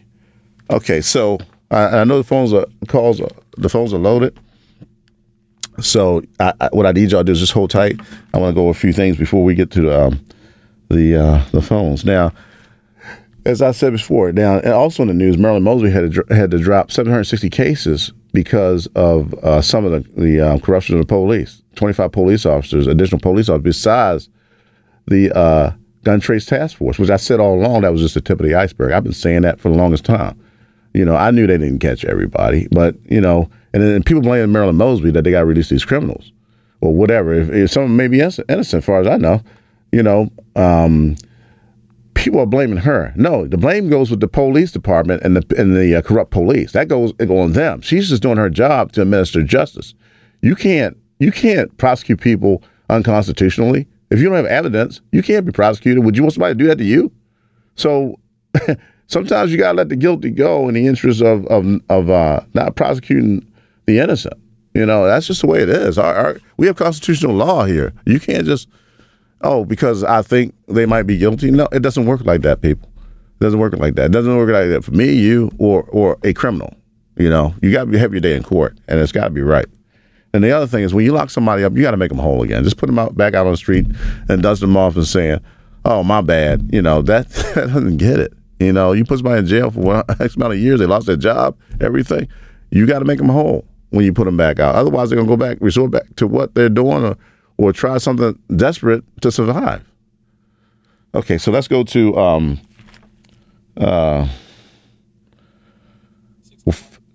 Okay, 0.70 1.02
so 1.02 1.38
I, 1.70 1.98
I 1.98 2.04
know 2.04 2.16
the 2.16 2.24
phones 2.24 2.54
are 2.54 2.64
calls. 2.88 3.20
Are, 3.20 3.28
the 3.56 3.68
phones 3.68 3.92
are 3.92 3.98
loaded. 3.98 4.38
So 5.80 6.22
I, 6.38 6.52
I, 6.60 6.68
what 6.72 6.86
I 6.86 6.92
need 6.92 7.10
y'all 7.10 7.20
to 7.20 7.24
do 7.24 7.32
is 7.32 7.40
just 7.40 7.52
hold 7.52 7.70
tight. 7.70 7.98
I 8.34 8.38
want 8.38 8.50
to 8.50 8.54
go 8.54 8.62
over 8.62 8.70
a 8.70 8.74
few 8.74 8.92
things 8.92 9.16
before 9.16 9.42
we 9.42 9.54
get 9.54 9.70
to 9.72 9.82
the 9.82 10.06
um, 10.06 10.26
the 10.88 11.16
uh, 11.16 11.44
the 11.52 11.62
phones. 11.62 12.04
Now, 12.04 12.32
as 13.46 13.62
I 13.62 13.70
said 13.70 13.92
before, 13.92 14.32
now 14.32 14.58
and 14.58 14.72
also 14.72 15.02
in 15.02 15.08
the 15.08 15.14
news, 15.14 15.38
Marilyn 15.38 15.62
Mosby 15.62 15.90
had 15.90 16.12
to, 16.12 16.24
had 16.34 16.50
to 16.50 16.58
drop 16.58 16.90
760 16.90 17.48
cases 17.50 18.12
because 18.32 18.86
of 18.94 19.32
uh, 19.34 19.62
some 19.62 19.84
of 19.84 19.92
the, 19.92 20.20
the 20.20 20.40
um, 20.40 20.60
corruption 20.60 20.96
of 20.96 21.00
the 21.00 21.06
police. 21.06 21.62
25 21.76 22.12
police 22.12 22.44
officers, 22.44 22.86
additional 22.86 23.20
police 23.20 23.48
officers, 23.48 23.62
besides 23.62 24.28
the 25.06 25.34
uh, 25.36 25.72
gun 26.04 26.20
trace 26.20 26.46
task 26.46 26.76
force, 26.76 26.98
which 26.98 27.10
I 27.10 27.16
said 27.16 27.40
all 27.40 27.54
along 27.54 27.82
that 27.82 27.92
was 27.92 28.02
just 28.02 28.14
the 28.14 28.20
tip 28.20 28.40
of 28.40 28.46
the 28.46 28.54
iceberg. 28.54 28.92
I've 28.92 29.04
been 29.04 29.12
saying 29.12 29.42
that 29.42 29.60
for 29.60 29.70
the 29.70 29.76
longest 29.76 30.04
time. 30.04 30.38
You 30.92 31.04
know, 31.04 31.16
I 31.16 31.30
knew 31.30 31.46
they 31.46 31.58
didn't 31.58 31.78
catch 31.78 32.04
everybody, 32.04 32.66
but 32.70 32.96
you 33.08 33.20
know, 33.20 33.48
and 33.72 33.82
then 33.82 34.02
people 34.02 34.22
blame 34.22 34.50
Marilyn 34.50 34.76
Mosby 34.76 35.10
that 35.12 35.22
they 35.22 35.30
got 35.30 35.40
to 35.40 35.46
release 35.46 35.68
these 35.68 35.84
criminals 35.84 36.32
or 36.80 36.92
whatever. 36.92 37.32
If, 37.32 37.50
if 37.50 37.70
someone 37.70 37.96
may 37.96 38.08
be 38.08 38.20
innocent, 38.20 38.50
as 38.50 38.84
far 38.84 39.00
as 39.00 39.06
I 39.06 39.16
know, 39.16 39.42
you 39.92 40.02
know, 40.02 40.30
um, 40.56 41.16
people 42.14 42.40
are 42.40 42.46
blaming 42.46 42.78
her. 42.78 43.12
No, 43.16 43.46
the 43.46 43.56
blame 43.56 43.88
goes 43.88 44.10
with 44.10 44.20
the 44.20 44.28
police 44.28 44.72
department 44.72 45.22
and 45.22 45.36
the 45.36 45.60
and 45.60 45.76
the 45.76 45.96
uh, 45.96 46.02
corrupt 46.02 46.30
police. 46.30 46.72
That 46.72 46.88
goes 46.88 47.12
on 47.20 47.52
them. 47.52 47.80
She's 47.80 48.08
just 48.08 48.22
doing 48.22 48.36
her 48.36 48.50
job 48.50 48.92
to 48.92 49.02
administer 49.02 49.42
justice. 49.42 49.94
You 50.42 50.54
can't 50.54 50.96
you 51.18 51.32
can't 51.32 51.76
prosecute 51.76 52.20
people 52.20 52.62
unconstitutionally 52.88 53.86
if 54.10 54.18
you 54.18 54.26
don't 54.26 54.36
have 54.36 54.46
evidence. 54.46 55.00
You 55.12 55.22
can't 55.22 55.46
be 55.46 55.52
prosecuted. 55.52 56.04
Would 56.04 56.16
you 56.16 56.22
want 56.22 56.34
somebody 56.34 56.54
to 56.54 56.58
do 56.58 56.66
that 56.66 56.78
to 56.78 56.84
you? 56.84 57.12
So 57.76 58.18
sometimes 59.10 59.52
you 59.52 59.58
gotta 59.58 59.76
let 59.76 59.88
the 59.88 59.96
guilty 59.96 60.30
go 60.30 60.68
in 60.68 60.74
the 60.74 60.86
interest 60.86 61.20
of 61.20 61.46
of 61.46 61.80
of 61.88 62.10
uh, 62.10 62.40
not 62.54 62.76
prosecuting 62.76 63.46
the 63.86 63.98
innocent. 63.98 64.34
You 64.74 64.86
know, 64.86 65.06
that's 65.06 65.26
just 65.26 65.40
the 65.40 65.48
way 65.48 65.62
it 65.62 65.68
is. 65.68 65.98
Our, 65.98 66.14
our, 66.14 66.40
we 66.56 66.68
have 66.68 66.76
constitutional 66.76 67.34
law 67.34 67.64
here. 67.64 67.92
You 68.06 68.20
can't 68.20 68.46
just 68.46 68.68
oh 69.42 69.64
because 69.64 70.04
I 70.04 70.22
think 70.22 70.54
they 70.68 70.86
might 70.86 71.02
be 71.02 71.18
guilty. 71.18 71.50
No, 71.50 71.68
it 71.72 71.80
doesn't 71.80 72.06
work 72.06 72.24
like 72.24 72.42
that, 72.42 72.62
people. 72.62 72.88
It 73.40 73.44
doesn't 73.44 73.58
work 73.58 73.74
like 73.76 73.96
that. 73.96 74.06
It 74.06 74.12
doesn't 74.12 74.36
work 74.36 74.50
like 74.50 74.68
that 74.68 74.84
for 74.84 74.92
me, 74.92 75.12
you, 75.12 75.50
or 75.58 75.82
or 75.84 76.18
a 76.22 76.32
criminal. 76.32 76.74
You 77.16 77.28
know, 77.28 77.54
you 77.60 77.72
got 77.72 77.90
to 77.90 77.98
have 77.98 78.12
your 78.12 78.20
day 78.20 78.36
in 78.36 78.42
court, 78.42 78.78
and 78.88 79.00
it's 79.00 79.12
got 79.12 79.24
to 79.24 79.30
be 79.30 79.42
right. 79.42 79.66
And 80.32 80.44
the 80.44 80.52
other 80.52 80.66
thing 80.66 80.84
is 80.84 80.94
when 80.94 81.04
you 81.04 81.12
lock 81.12 81.30
somebody 81.30 81.64
up, 81.64 81.74
you 81.74 81.82
got 81.82 81.90
to 81.90 81.96
make 81.96 82.10
them 82.10 82.18
whole 82.18 82.42
again. 82.42 82.62
Just 82.62 82.76
put 82.76 82.86
them 82.86 82.98
out 82.98 83.16
back 83.16 83.34
out 83.34 83.46
on 83.46 83.52
the 83.52 83.56
street 83.56 83.86
and 84.28 84.42
dust 84.42 84.60
them 84.60 84.76
off 84.76 84.94
and 84.94 85.06
saying, 85.06 85.40
"Oh, 85.84 86.04
my 86.04 86.20
bad." 86.20 86.70
You 86.72 86.82
know 86.82 87.02
that 87.02 87.28
that 87.54 87.68
doesn't 87.68 87.96
get 87.96 88.20
it. 88.20 88.32
You 88.60 88.74
know, 88.74 88.92
you 88.92 89.04
put 89.04 89.18
somebody 89.18 89.38
in 89.38 89.46
jail 89.46 89.70
for 89.70 90.04
X 90.20 90.36
amount 90.36 90.52
of 90.52 90.58
years, 90.58 90.80
they 90.80 90.86
lost 90.86 91.06
their 91.06 91.16
job, 91.16 91.56
everything. 91.80 92.28
You 92.70 92.86
got 92.86 92.98
to 93.00 93.06
make 93.06 93.18
them 93.18 93.30
whole 93.30 93.64
when 93.88 94.04
you 94.04 94.12
put 94.12 94.26
them 94.26 94.36
back 94.36 94.60
out. 94.60 94.74
Otherwise, 94.74 95.08
they're 95.08 95.16
gonna 95.16 95.28
go 95.28 95.36
back, 95.36 95.56
resort 95.60 95.90
back 95.90 96.14
to 96.16 96.26
what 96.26 96.54
they're 96.54 96.68
doing, 96.68 97.04
or 97.04 97.16
or 97.56 97.72
try 97.72 97.98
something 97.98 98.38
desperate 98.54 99.02
to 99.22 99.32
survive. 99.32 99.82
Okay, 101.14 101.38
so 101.38 101.50
let's 101.50 101.68
go 101.68 101.82
to 101.84 102.16
um, 102.16 102.60
uh, 103.78 104.28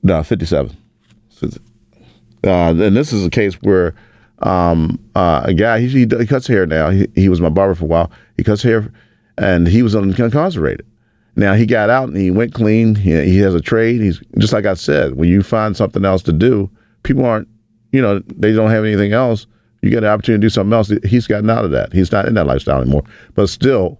no, 0.04 0.24
fifty-seven. 0.24 0.76
Uh, 1.44 2.70
and 2.70 2.96
this 2.96 3.12
is 3.14 3.26
a 3.26 3.30
case 3.30 3.56
where 3.56 3.96
um, 4.40 5.00
uh, 5.16 5.42
a 5.46 5.54
guy 5.54 5.80
he, 5.80 5.88
he, 5.88 6.26
cuts 6.26 6.48
hair 6.48 6.66
now. 6.66 6.90
He, 6.90 7.08
he 7.16 7.30
was 7.30 7.42
my 7.42 7.50
barber 7.50 7.76
for 7.76 7.86
a 7.86 7.88
while. 7.88 8.12
He 8.38 8.44
cuts 8.44 8.64
hair, 8.64 8.92
and 9.38 9.68
he 9.68 9.82
was 9.82 9.96
incarcerated. 9.96 10.86
Now 11.36 11.54
he 11.54 11.66
got 11.66 11.90
out 11.90 12.08
and 12.08 12.18
he 12.18 12.32
went 12.32 12.54
clean. 12.54 12.96
He, 12.96 13.12
he 13.24 13.40
has 13.40 13.54
a 13.54 13.62
trade. 13.62 14.02
He's 14.02 14.22
just 14.38 14.54
like 14.54 14.66
I 14.66 14.74
said. 14.76 15.16
When 15.16 15.30
you 15.30 15.44
find 15.44 15.76
something 15.76 16.06
else 16.06 16.22
to 16.24 16.34
do, 16.34 16.70
people 17.04 17.26
aren't, 17.26 17.48
you 17.92 18.02
know, 18.02 18.20
they 18.28 18.54
don't 18.54 18.72
have 18.72 18.86
anything 18.86 19.12
else. 19.12 19.48
You 19.82 19.90
get 19.90 20.04
an 20.04 20.10
opportunity 20.10 20.42
to 20.42 20.46
do 20.46 20.50
something 20.50 20.74
else. 20.74 20.92
He's 21.04 21.28
gotten 21.28 21.50
out 21.50 21.66
of 21.66 21.72
that. 21.72 21.94
He's 21.94 22.12
not 22.12 22.26
in 22.26 22.34
that 22.36 22.48
lifestyle 22.48 22.82
anymore. 22.82 23.04
But 23.36 23.50
still, 23.50 24.00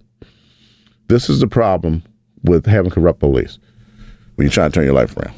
this 1.08 1.28
is 1.28 1.40
the 1.40 1.46
problem 1.46 2.02
with 2.42 2.66
having 2.66 2.90
corrupt 2.90 3.20
police 3.20 3.58
when 4.34 4.46
you 4.46 4.50
try 4.50 4.66
to 4.66 4.72
turn 4.72 4.84
your 4.84 4.94
life 4.94 5.16
around. 5.16 5.34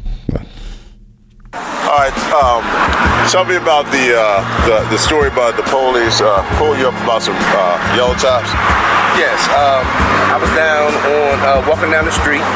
All 1.53 2.05
right. 2.05 2.12
Um, 2.32 3.28
tell 3.30 3.44
me 3.44 3.57
about 3.57 3.84
the, 3.90 4.14
uh, 4.16 4.66
the 4.66 4.90
the 4.90 4.99
story 4.99 5.28
about 5.28 5.57
the 5.57 5.62
police 5.64 6.20
uh, 6.20 6.44
pull 6.59 6.76
you 6.78 6.88
up 6.88 6.94
about 7.03 7.22
some 7.22 7.36
uh, 7.36 7.94
yellow 7.96 8.14
tops. 8.14 8.49
Yes. 9.19 9.51
Um, 9.51 9.83
I 10.31 10.39
was 10.39 10.47
down 10.55 10.95
on 10.95 11.35
uh, 11.43 11.59
walking 11.66 11.91
down 11.91 12.07
the 12.07 12.14
street, 12.14 12.47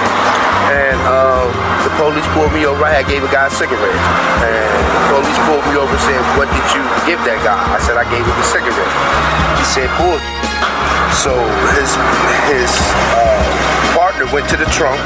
and 0.71 0.95
uh, 1.11 1.51
the 1.83 1.91
police 1.99 2.23
pulled 2.39 2.55
me 2.55 2.71
over. 2.71 2.87
I 2.87 3.03
had 3.03 3.11
gave 3.11 3.27
a 3.27 3.33
guy 3.35 3.51
a 3.51 3.51
cigarette, 3.51 3.99
and 4.47 4.71
the 4.95 5.03
police 5.11 5.39
pulled 5.51 5.67
me 5.67 5.75
over 5.75 5.91
and 5.91 6.05
said, 6.07 6.23
"What 6.39 6.47
did 6.55 6.63
you 6.71 6.87
give 7.03 7.19
that 7.27 7.43
guy?" 7.43 7.59
I 7.59 7.83
said, 7.83 7.99
"I 7.99 8.07
gave 8.15 8.23
him 8.23 8.39
a 8.39 8.47
cigarette." 8.47 8.95
He 9.59 9.67
said, 9.75 9.91
"Bull." 9.99 10.23
So 11.19 11.35
his 11.75 11.99
his 12.47 12.71
uh, 13.11 13.43
partner 13.99 14.31
went 14.31 14.47
to 14.55 14.57
the 14.57 14.71
trunk 14.71 15.03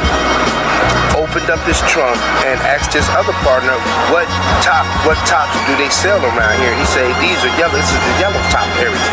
opened 1.26 1.50
up 1.50 1.58
his 1.66 1.80
trunk 1.90 2.14
and 2.46 2.54
asked 2.62 2.94
his 2.94 3.06
other 3.18 3.34
partner, 3.42 3.74
"What 4.14 4.30
top? 4.62 4.86
What 5.02 5.18
tops 5.26 5.58
do 5.66 5.74
they 5.74 5.90
sell 5.90 6.22
around 6.22 6.56
here?" 6.62 6.74
He 6.78 6.86
said, 6.86 7.10
"These 7.18 7.42
are 7.42 7.50
yellow. 7.58 7.74
This 7.74 7.90
is 7.90 7.98
the 7.98 8.14
yellow 8.22 8.42
top 8.54 8.68
area." 8.78 9.10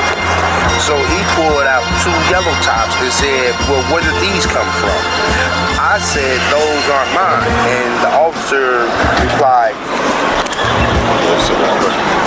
So 0.85 0.93
he 0.93 1.19
pulled 1.33 1.65
out 1.65 1.81
two 2.05 2.13
yellow 2.29 2.53
tops 2.61 2.93
and 3.01 3.11
said, 3.11 3.49
"Well, 3.65 3.81
where 3.89 4.03
did 4.05 4.17
these 4.21 4.45
come 4.45 4.69
from?" 4.77 4.99
I 5.81 5.97
said, 6.13 6.37
"Those 6.53 6.83
aren't 6.93 7.13
mine." 7.17 7.49
And 7.77 7.91
the 8.05 8.11
officer 8.25 8.85
replied, 9.25 9.75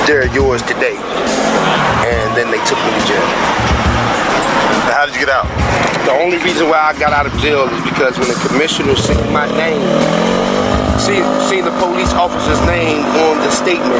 "They're 0.07 0.27
yours 0.35 0.63
today." 0.63 0.99
And 2.11 2.35
then 2.35 2.51
they 2.51 2.63
took 2.67 2.81
me 2.85 2.91
to 2.99 3.03
jail. 3.07 3.29
How 4.97 5.07
did 5.07 5.15
you 5.15 5.23
get 5.27 5.31
out? 5.31 5.47
The 6.07 6.15
only 6.23 6.39
reason 6.39 6.71
why 6.71 6.79
I 6.79 6.95
got 6.95 7.11
out 7.11 7.27
of 7.27 7.35
jail 7.43 7.67
is 7.67 7.83
because 7.83 8.15
when 8.15 8.31
the 8.31 8.39
commissioner 8.47 8.95
seen 8.95 9.19
my 9.35 9.51
name, 9.59 9.83
see, 11.03 11.19
seen 11.51 11.67
the 11.67 11.75
police 11.83 12.15
officer's 12.15 12.63
name 12.63 13.03
on 13.27 13.43
the 13.43 13.51
statement, 13.51 13.99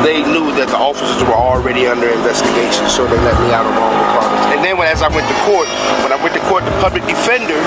they 0.00 0.24
knew 0.24 0.56
that 0.56 0.72
the 0.72 0.80
officers 0.80 1.20
were 1.20 1.36
already 1.36 1.84
under 1.84 2.08
investigation, 2.08 2.88
so 2.88 3.04
they 3.04 3.20
let 3.20 3.36
me 3.44 3.52
out 3.52 3.68
of 3.68 3.76
all 3.76 3.92
the 3.92 4.08
promise. 4.16 4.56
And 4.56 4.64
then 4.64 4.80
when, 4.80 4.88
as 4.88 5.04
I 5.04 5.12
went 5.12 5.28
to 5.28 5.36
court, 5.44 5.68
when 6.00 6.16
I 6.16 6.18
went 6.24 6.32
to 6.32 6.40
court, 6.48 6.64
the 6.64 6.72
public 6.80 7.04
defender 7.04 7.60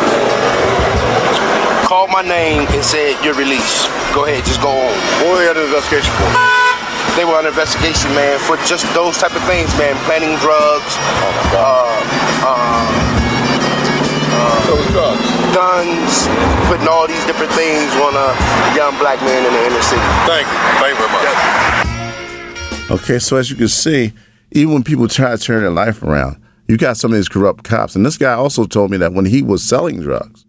called 1.85 2.09
my 2.09 2.25
name 2.25 2.65
and 2.73 2.81
said, 2.81 3.13
"You're 3.21 3.37
released. 3.37 3.93
Go 4.09 4.25
ahead, 4.25 4.41
just 4.41 4.57
go 4.57 4.73
on." 4.73 4.93
What 5.21 5.37
were 5.37 5.43
you 5.45 5.53
under 5.53 5.69
investigation 5.69 6.09
for? 6.17 6.33
They 7.13 7.29
were 7.29 7.37
under 7.37 7.53
investigation, 7.53 8.09
man, 8.17 8.41
for 8.41 8.57
just 8.65 8.89
those 8.97 9.21
type 9.21 9.37
of 9.37 9.45
things, 9.45 9.69
man. 9.77 9.93
Planting 10.09 10.33
drugs. 10.41 10.97
Oh 10.97 11.33
God. 11.53 12.01
Uh, 12.41 13.06
uh, 14.47 14.91
drugs. 14.91 15.27
guns, 15.53 16.27
putting 16.67 16.87
all 16.87 17.07
these 17.07 17.25
different 17.25 17.51
things 17.53 17.91
on 17.99 18.15
a 18.15 18.31
young 18.75 18.97
black 18.97 19.19
man 19.21 19.45
in 19.45 19.51
the 19.53 19.63
inner 19.67 19.81
city. 19.81 20.01
Thank 20.25 20.47
you. 20.47 20.57
Thank 20.79 20.95
you 20.95 21.03
very 21.03 21.11
much. 21.11 23.01
Okay, 23.03 23.19
so 23.19 23.35
as 23.35 23.49
you 23.49 23.55
can 23.55 23.67
see, 23.67 24.13
even 24.51 24.73
when 24.73 24.83
people 24.83 25.07
try 25.07 25.35
to 25.35 25.37
turn 25.37 25.61
their 25.61 25.71
life 25.71 26.01
around, 26.01 26.41
you 26.67 26.77
got 26.77 26.97
some 26.97 27.11
of 27.11 27.17
these 27.17 27.29
corrupt 27.29 27.63
cops. 27.63 27.95
And 27.95 28.05
this 28.05 28.17
guy 28.17 28.33
also 28.33 28.65
told 28.65 28.91
me 28.91 28.97
that 28.97 29.13
when 29.13 29.25
he 29.25 29.41
was 29.41 29.63
selling 29.63 29.99
drugs, 30.01 30.45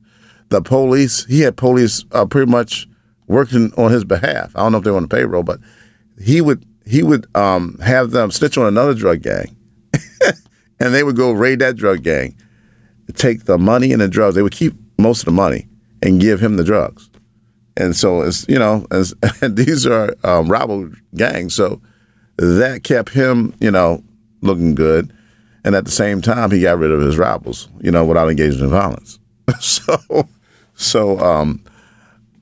the 0.48 0.62
police, 0.62 1.24
he 1.26 1.40
had 1.40 1.56
police 1.56 2.04
uh, 2.12 2.26
pretty 2.26 2.50
much 2.50 2.88
working 3.26 3.72
on 3.76 3.92
his 3.92 4.04
behalf. 4.04 4.52
I 4.54 4.60
don't 4.60 4.72
know 4.72 4.78
if 4.78 4.84
they 4.84 4.90
were 4.90 4.96
on 4.96 5.04
the 5.04 5.08
payroll, 5.08 5.42
but 5.42 5.60
he 6.20 6.40
would 6.40 6.64
he 6.86 7.02
would 7.02 7.26
um, 7.36 7.78
have 7.84 8.12
them 8.12 8.30
snitch 8.30 8.56
on 8.56 8.66
another 8.66 8.94
drug 8.94 9.22
gang, 9.22 9.56
and 10.80 10.94
they 10.94 11.04
would 11.04 11.16
go 11.16 11.32
raid 11.32 11.58
that 11.58 11.76
drug 11.76 12.02
gang, 12.02 12.34
take 13.14 13.44
the 13.44 13.58
money 13.58 13.92
and 13.92 14.00
the 14.00 14.08
drugs. 14.08 14.34
They 14.34 14.42
would 14.42 14.52
keep 14.52 14.74
most 14.98 15.20
of 15.20 15.26
the 15.26 15.32
money 15.32 15.66
and 16.02 16.20
give 16.20 16.40
him 16.40 16.56
the 16.56 16.64
drugs. 16.64 17.08
And 17.76 17.94
so 17.94 18.22
it's 18.22 18.46
you 18.48 18.58
know, 18.58 18.86
as, 18.90 19.14
these 19.42 19.86
are 19.86 20.14
um, 20.24 20.48
rival 20.48 20.90
gangs, 21.14 21.54
so 21.54 21.80
that 22.36 22.82
kept 22.84 23.10
him 23.10 23.54
you 23.60 23.70
know 23.70 24.02
looking 24.40 24.74
good, 24.74 25.12
and 25.64 25.74
at 25.74 25.84
the 25.84 25.90
same 25.90 26.20
time 26.20 26.50
he 26.50 26.62
got 26.62 26.78
rid 26.78 26.90
of 26.90 27.00
his 27.00 27.16
rivals, 27.16 27.68
you 27.80 27.90
know, 27.90 28.04
without 28.04 28.28
engaging 28.28 28.60
in 28.60 28.70
violence. 28.70 29.18
so, 29.60 30.28
so 30.74 31.18
um, 31.20 31.62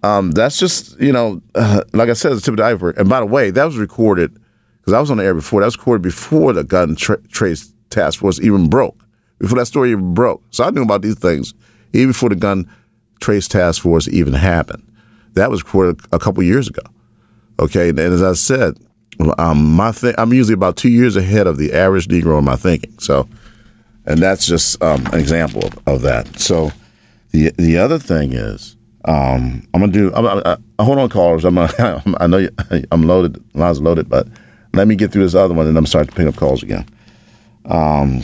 um, 0.02 0.30
that's 0.30 0.58
just 0.58 0.98
you 1.00 1.12
know, 1.12 1.42
uh, 1.54 1.82
like 1.92 2.08
I 2.08 2.14
said, 2.14 2.32
the 2.32 2.40
tip 2.40 2.52
of 2.52 2.56
the 2.58 2.64
iceberg. 2.64 2.98
And 2.98 3.08
by 3.08 3.20
the 3.20 3.26
way, 3.26 3.50
that 3.50 3.64
was 3.64 3.76
recorded 3.76 4.38
because 4.80 4.92
I 4.92 5.00
was 5.00 5.10
on 5.10 5.18
the 5.18 5.24
air 5.24 5.34
before. 5.34 5.60
That 5.60 5.66
was 5.66 5.76
recorded 5.76 6.02
before 6.02 6.52
the 6.52 6.64
gun 6.64 6.96
tra- 6.96 7.22
trace 7.28 7.72
task 7.90 8.20
force 8.20 8.40
even 8.40 8.68
broke, 8.68 9.05
before 9.38 9.58
that 9.58 9.66
story 9.66 9.90
even 9.90 10.14
broke. 10.14 10.42
So 10.50 10.64
I 10.64 10.70
knew 10.70 10.82
about 10.82 11.02
these 11.02 11.18
things 11.18 11.54
even 11.92 12.08
before 12.08 12.28
the 12.28 12.36
gun 12.36 12.70
trace 13.20 13.48
task 13.48 13.82
force 13.82 14.08
even 14.08 14.34
happened. 14.34 14.82
That 15.34 15.50
was 15.50 15.62
a 16.12 16.18
couple 16.18 16.42
years 16.42 16.68
ago. 16.68 16.82
Okay, 17.58 17.90
and 17.90 17.98
as 17.98 18.22
I 18.22 18.34
said, 18.34 18.78
um, 19.38 19.74
my 19.74 19.92
I'm 20.18 20.32
usually 20.32 20.54
about 20.54 20.76
two 20.76 20.90
years 20.90 21.16
ahead 21.16 21.46
of 21.46 21.56
the 21.56 21.72
average 21.72 22.08
Negro 22.08 22.38
in 22.38 22.44
my 22.44 22.56
thinking. 22.56 22.98
So, 22.98 23.28
and 24.04 24.20
that's 24.20 24.46
just 24.46 24.82
um, 24.82 25.06
an 25.06 25.18
example 25.18 25.64
of, 25.64 25.78
of 25.86 26.02
that. 26.02 26.38
So, 26.38 26.70
the 27.30 27.50
the 27.56 27.78
other 27.78 27.98
thing 27.98 28.32
is, 28.32 28.76
um, 29.06 29.66
I'm 29.72 29.80
gonna 29.80 29.92
do. 29.92 30.12
I'm, 30.14 30.26
I, 30.26 30.58
I, 30.78 30.84
hold 30.84 30.98
on, 30.98 31.08
callers. 31.08 31.44
I'm. 31.44 31.54
Gonna, 31.54 32.02
I 32.20 32.26
know 32.26 32.38
you, 32.38 32.50
I'm 32.92 33.02
loaded. 33.02 33.42
Lines 33.54 33.80
loaded, 33.80 34.08
but 34.08 34.28
let 34.74 34.86
me 34.86 34.96
get 34.96 35.12
through 35.12 35.22
this 35.22 35.34
other 35.34 35.54
one, 35.54 35.66
and 35.66 35.76
I'm 35.78 35.86
starting 35.86 36.10
to 36.10 36.16
pick 36.16 36.26
up 36.26 36.36
calls 36.36 36.62
again. 36.62 36.86
Um, 37.64 38.22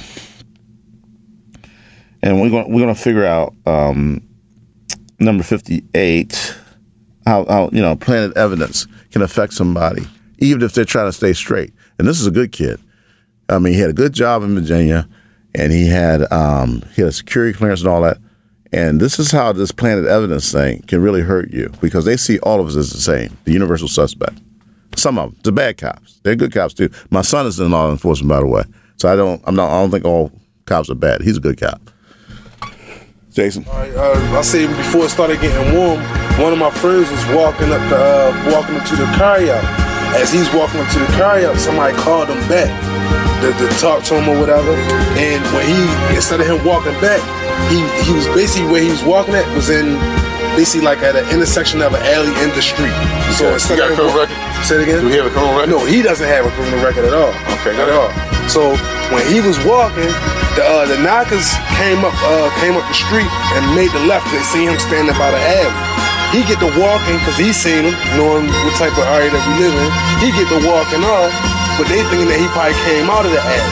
and 2.22 2.40
we're 2.40 2.50
going 2.50 2.70
we're 2.72 2.80
going 2.80 2.94
to 2.94 3.00
figure 3.00 3.24
out 3.24 3.54
um, 3.66 4.22
number 5.18 5.42
58 5.42 6.56
how, 7.26 7.44
how 7.46 7.70
you 7.72 7.82
know 7.82 7.96
planted 7.96 8.36
evidence 8.36 8.86
can 9.10 9.22
affect 9.22 9.52
somebody 9.52 10.06
even 10.42 10.62
if 10.62 10.72
they're 10.72 10.84
trying 10.84 11.08
to 11.08 11.12
stay 11.12 11.32
straight. 11.32 11.72
And 11.98 12.06
this 12.06 12.20
is 12.20 12.26
a 12.26 12.30
good 12.30 12.52
kid. 12.52 12.80
I 13.48 13.58
mean, 13.58 13.74
he 13.74 13.80
had 13.80 13.90
a 13.90 13.94
good 13.94 14.12
job 14.12 14.42
in 14.42 14.54
Virginia, 14.54 15.08
and 15.54 15.72
he 15.72 15.86
had 15.86 16.30
um, 16.32 16.82
he 16.94 17.02
had 17.02 17.08
a 17.08 17.12
security 17.12 17.56
clearance 17.56 17.80
and 17.80 17.88
all 17.88 18.02
that. 18.02 18.18
And 18.72 19.00
this 19.00 19.18
is 19.18 19.30
how 19.30 19.52
this 19.52 19.70
planted 19.70 20.06
evidence 20.06 20.50
thing 20.50 20.82
can 20.82 21.02
really 21.02 21.20
hurt 21.20 21.50
you 21.52 21.70
because 21.80 22.06
they 22.06 22.16
see 22.16 22.38
all 22.40 22.58
of 22.58 22.66
us 22.66 22.76
as 22.76 22.90
the 22.90 23.00
same, 23.00 23.36
the 23.44 23.52
universal 23.52 23.86
suspect. 23.86 24.40
Some 24.96 25.18
of 25.18 25.30
them, 25.30 25.40
the 25.44 25.52
bad 25.52 25.76
cops, 25.76 26.20
they're 26.22 26.36
good 26.36 26.52
cops 26.52 26.74
too. 26.74 26.88
My 27.10 27.22
son 27.22 27.46
is 27.46 27.60
in 27.60 27.70
law 27.70 27.90
enforcement, 27.90 28.30
by 28.30 28.40
the 28.40 28.46
way, 28.46 28.62
so 28.96 29.12
I 29.12 29.16
don't, 29.16 29.42
I'm 29.44 29.54
not, 29.54 29.70
I 29.70 29.80
don't 29.80 29.90
think 29.90 30.04
all 30.04 30.32
cops 30.64 30.88
are 30.90 30.94
bad. 30.94 31.20
He's 31.20 31.36
a 31.36 31.40
good 31.40 31.60
cop. 31.60 31.82
Jason, 33.32 33.64
uh, 33.68 34.36
I 34.36 34.42
say 34.42 34.66
before 34.66 35.06
it 35.06 35.10
started 35.10 35.40
getting 35.40 35.72
warm, 35.72 35.96
one 36.36 36.52
of 36.52 36.58
my 36.60 36.68
friends 36.68 37.08
was 37.08 37.24
walking 37.32 37.72
up 37.72 37.80
the 37.88 37.96
uh, 37.96 38.52
walking 38.52 38.76
up 38.76 38.84
to 38.92 38.96
the 38.96 39.08
carryout. 39.16 39.64
As 40.12 40.28
he's 40.30 40.52
walking 40.52 40.80
up 40.84 40.88
to 40.92 40.98
the 41.00 41.08
carryout, 41.16 41.56
somebody 41.56 41.96
called 41.96 42.28
him 42.28 42.36
back 42.44 42.68
to, 43.40 43.48
to 43.56 43.66
talk 43.80 44.04
to 44.12 44.20
him 44.20 44.28
or 44.28 44.36
whatever. 44.38 44.76
And 45.16 45.40
when 45.56 45.64
he 45.64 45.80
instead 46.14 46.44
of 46.44 46.46
him 46.46 46.60
walking 46.60 46.92
back, 47.00 47.24
he 47.72 47.80
he 48.04 48.12
was 48.12 48.28
basically 48.36 48.68
where 48.68 48.82
he 48.84 48.90
was 48.92 49.02
walking 49.02 49.32
at 49.32 49.48
was 49.56 49.70
in 49.72 49.96
basically 50.52 50.84
like 50.84 50.98
at 51.00 51.16
an 51.16 51.24
intersection 51.32 51.80
of 51.80 51.94
an 51.96 52.04
alley 52.12 52.36
in 52.44 52.52
the 52.52 52.60
street. 52.60 52.92
So 53.40 53.48
Okay. 53.48 53.56
instead 53.56 53.80
You 53.80 53.80
got 53.80 53.88
of 53.88 53.96
a 53.96 53.96
criminal 53.96 54.20
record? 54.28 54.36
Say 54.68 54.76
it 54.76 54.82
again. 54.84 55.00
Do 55.00 55.08
he 55.08 55.16
have 55.16 55.24
a 55.24 55.32
criminal 55.32 55.56
record? 55.56 55.72
No, 55.72 55.80
he 55.88 56.04
doesn't 56.04 56.28
have 56.28 56.44
a 56.44 56.52
criminal 56.52 56.84
record 56.84 57.08
at 57.08 57.16
all. 57.16 57.32
Okay, 57.64 57.72
not 57.80 57.88
at 57.88 57.96
all. 57.96 58.12
So 58.52 58.76
when 59.08 59.24
he 59.32 59.40
was 59.40 59.56
walking, 59.64 60.12
the 60.56 60.62
uh, 60.64 60.84
the 60.86 60.98
knockers 61.00 61.48
came 61.80 62.04
up 62.04 62.14
uh, 62.24 62.48
came 62.60 62.76
up 62.76 62.84
the 62.88 62.96
street 62.96 63.30
and 63.56 63.62
made 63.74 63.90
the 63.92 64.04
left. 64.04 64.28
They 64.32 64.42
seen 64.52 64.68
him 64.68 64.78
standing 64.78 65.16
by 65.16 65.30
the 65.32 65.40
alley. 65.40 65.74
He 66.32 66.40
get 66.48 66.60
to 66.64 66.70
walking 66.80 67.20
because 67.20 67.36
he's 67.36 67.56
seen 67.56 67.84
him, 67.84 67.96
knowing 68.16 68.48
what 68.48 68.74
type 68.80 68.96
of 68.96 69.04
area 69.04 69.28
that 69.28 69.42
we 69.52 69.68
live 69.68 69.76
in. 69.76 69.90
He 70.24 70.32
get 70.32 70.48
to 70.48 70.60
walking 70.64 71.04
on, 71.04 71.28
but 71.76 71.84
they 71.92 72.00
thinking 72.08 72.28
that 72.32 72.40
he 72.40 72.48
probably 72.56 72.72
came 72.88 73.08
out 73.12 73.28
of 73.28 73.32
the 73.32 73.40
ad. 73.40 73.68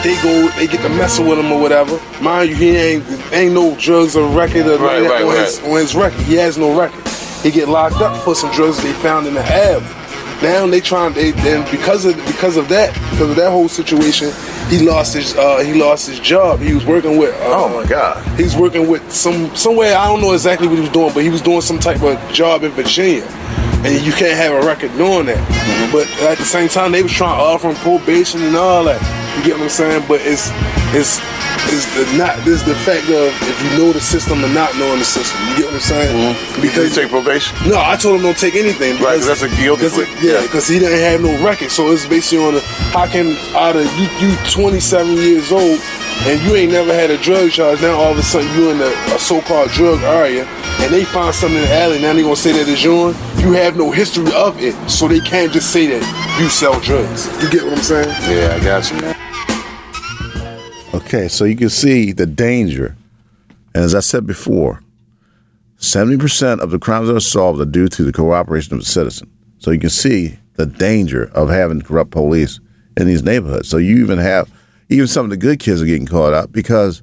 They 0.00 0.16
go, 0.24 0.48
they 0.56 0.66
get 0.66 0.80
to 0.80 0.88
messing 0.96 1.28
with 1.28 1.38
him 1.38 1.52
or 1.52 1.60
whatever. 1.60 2.00
Mind 2.22 2.48
you, 2.48 2.56
he 2.56 2.70
ain't 2.76 3.04
ain't 3.32 3.52
no 3.52 3.76
drugs 3.76 4.16
or 4.16 4.24
record 4.32 4.64
or 4.64 4.78
Right, 4.80 5.04
right, 5.04 5.22
on, 5.22 5.28
right. 5.28 5.44
His, 5.44 5.60
on 5.60 5.76
his 5.76 5.94
record. 5.94 6.20
He 6.24 6.34
has 6.36 6.56
no 6.56 6.72
record. 6.72 7.04
He 7.42 7.50
get 7.50 7.68
locked 7.68 8.00
up 8.00 8.16
for 8.24 8.34
some 8.34 8.50
drugs 8.52 8.82
they 8.82 8.92
found 8.94 9.26
in 9.26 9.34
the 9.34 9.44
ab. 9.44 9.82
Now 10.42 10.66
they 10.66 10.80
trying 10.80 11.12
they 11.12 11.32
and 11.32 11.70
because 11.70 12.06
of 12.06 12.16
because 12.26 12.56
of 12.56 12.68
that 12.70 12.94
because 13.10 13.30
of 13.30 13.36
that 13.36 13.50
whole 13.50 13.68
situation, 13.68 14.32
he 14.68 14.78
lost 14.78 15.14
his 15.14 15.36
uh, 15.36 15.58
he 15.58 15.74
lost 15.74 16.08
his 16.08 16.18
job. 16.18 16.60
He 16.60 16.72
was 16.72 16.86
working 16.86 17.18
with 17.18 17.34
uh, 17.34 17.48
oh 17.48 17.68
my 17.82 17.86
god. 17.86 18.24
He 18.38 18.44
was 18.44 18.56
working 18.56 18.88
with 18.88 19.12
some 19.12 19.54
somewhere 19.54 19.94
I 19.96 20.06
don't 20.06 20.22
know 20.22 20.32
exactly 20.32 20.66
what 20.66 20.76
he 20.76 20.80
was 20.80 20.90
doing, 20.90 21.12
but 21.12 21.22
he 21.22 21.28
was 21.28 21.42
doing 21.42 21.60
some 21.60 21.78
type 21.78 22.02
of 22.02 22.18
job 22.32 22.64
in 22.64 22.70
Virginia. 22.72 23.24
And 23.82 24.04
you 24.04 24.12
can't 24.12 24.36
have 24.36 24.52
a 24.52 24.66
record 24.66 24.92
doing 24.96 25.26
that. 25.26 25.90
But 25.92 26.06
at 26.22 26.38
the 26.38 26.44
same 26.44 26.68
time, 26.68 26.92
they 26.92 27.02
was 27.02 27.12
trying 27.12 27.38
to 27.38 27.42
offer 27.42 27.68
him 27.68 27.76
probation 27.76 28.42
and 28.42 28.54
all 28.54 28.84
that. 28.84 29.19
You 29.40 29.46
get 29.46 29.56
what 29.56 29.62
I'm 29.64 29.68
saying? 29.70 30.04
But 30.06 30.20
it's 30.20 30.52
it's 30.92 31.16
it's 31.72 31.86
the 31.96 32.04
not 32.20 32.36
this 32.44 32.60
the 32.62 32.74
fact 32.84 33.08
of 33.08 33.32
if 33.48 33.56
you 33.64 33.70
know 33.78 33.92
the 33.92 34.00
system 34.00 34.44
and 34.44 34.52
not 34.52 34.76
knowing 34.76 34.98
the 34.98 35.04
system. 35.08 35.40
You 35.48 35.56
get 35.56 35.64
what 35.72 35.74
I'm 35.74 35.80
saying? 35.80 36.12
Mm-hmm. 36.36 36.60
Because 36.60 36.88
he 36.94 37.02
take 37.02 37.10
probation. 37.10 37.56
No, 37.68 37.80
I 37.80 37.96
told 37.96 38.16
him 38.16 38.22
don't 38.22 38.36
take 38.36 38.54
anything. 38.54 39.00
Right, 39.00 39.16
'cause 39.16 39.24
because- 39.24 39.40
that's 39.40 39.42
a 39.48 39.56
guilty 39.56 39.88
plea. 39.88 40.04
Yeah, 40.20 40.42
because 40.42 40.68
he 40.68 40.78
didn't 40.78 41.00
have 41.00 41.22
no 41.24 41.32
record. 41.42 41.70
So 41.70 41.90
it's 41.90 42.04
basically 42.04 42.44
on 42.44 42.54
the 42.54 42.60
how 42.92 43.06
can 43.06 43.32
out 43.56 43.76
of 43.76 43.88
you 43.96 44.08
you 44.20 44.36
27 44.50 45.16
years 45.16 45.50
old 45.52 45.80
and 46.28 46.36
you 46.42 46.54
ain't 46.56 46.72
never 46.72 46.92
had 46.92 47.08
a 47.10 47.16
drug 47.16 47.50
charge. 47.50 47.80
Now 47.80 47.96
all 47.96 48.12
of 48.12 48.18
a 48.18 48.22
sudden 48.22 48.52
you 48.60 48.70
in 48.72 48.80
a, 48.82 48.92
a 49.14 49.18
so-called 49.18 49.70
drug 49.70 50.02
area 50.02 50.44
and 50.84 50.92
they 50.92 51.04
find 51.04 51.34
something 51.34 51.56
in 51.56 51.64
the 51.64 51.74
alley. 51.80 51.98
Now 52.02 52.12
they 52.12 52.20
gonna 52.22 52.36
say 52.36 52.52
that 52.52 52.68
it's 52.68 52.84
yours. 52.84 53.16
You 53.40 53.52
have 53.52 53.74
no 53.76 53.90
history 53.90 54.30
of 54.34 54.60
it, 54.60 54.74
so 54.90 55.08
they 55.08 55.20
can't 55.20 55.50
just 55.50 55.72
say 55.72 55.86
that 55.86 56.04
you 56.38 56.48
sell 56.50 56.78
drugs. 56.80 57.24
You 57.42 57.48
get 57.48 57.64
what 57.64 57.78
I'm 57.78 57.82
saying? 57.82 58.08
Yeah, 58.28 58.54
I 58.54 58.60
got 58.62 58.90
you, 58.90 59.00
man. 59.00 59.16
Okay, 61.12 61.26
so 61.26 61.44
you 61.44 61.56
can 61.56 61.70
see 61.70 62.12
the 62.12 62.24
danger. 62.24 62.96
And 63.74 63.82
as 63.82 63.96
I 63.96 63.98
said 63.98 64.28
before, 64.28 64.80
70% 65.78 66.60
of 66.60 66.70
the 66.70 66.78
crimes 66.78 67.08
that 67.08 67.16
are 67.16 67.18
solved 67.18 67.60
are 67.60 67.64
due 67.64 67.88
to 67.88 68.04
the 68.04 68.12
cooperation 68.12 68.74
of 68.74 68.78
the 68.78 68.86
citizen. 68.86 69.28
So 69.58 69.72
you 69.72 69.80
can 69.80 69.90
see 69.90 70.38
the 70.54 70.66
danger 70.66 71.24
of 71.34 71.48
having 71.48 71.82
corrupt 71.82 72.12
police 72.12 72.60
in 72.96 73.08
these 73.08 73.24
neighborhoods. 73.24 73.68
So 73.68 73.78
you 73.78 73.98
even 74.04 74.20
have, 74.20 74.52
even 74.88 75.08
some 75.08 75.24
of 75.24 75.30
the 75.30 75.36
good 75.36 75.58
kids 75.58 75.82
are 75.82 75.84
getting 75.84 76.06
caught 76.06 76.32
up 76.32 76.52
because 76.52 77.02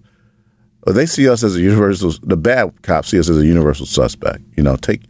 they 0.86 1.05
see 1.05 1.28
us 1.28 1.43
as 1.43 1.58
a 1.58 1.62
universal, 1.62 2.14
the 2.24 2.38
bad 2.38 2.82
cops 2.84 3.10
see 3.10 3.20
us 3.20 3.28
as 3.28 3.39
a 3.39 3.45
universal 3.45 3.86
suspect. 3.86 4.39
You 4.55 4.64
know, 4.64 4.78
take 4.78 5.01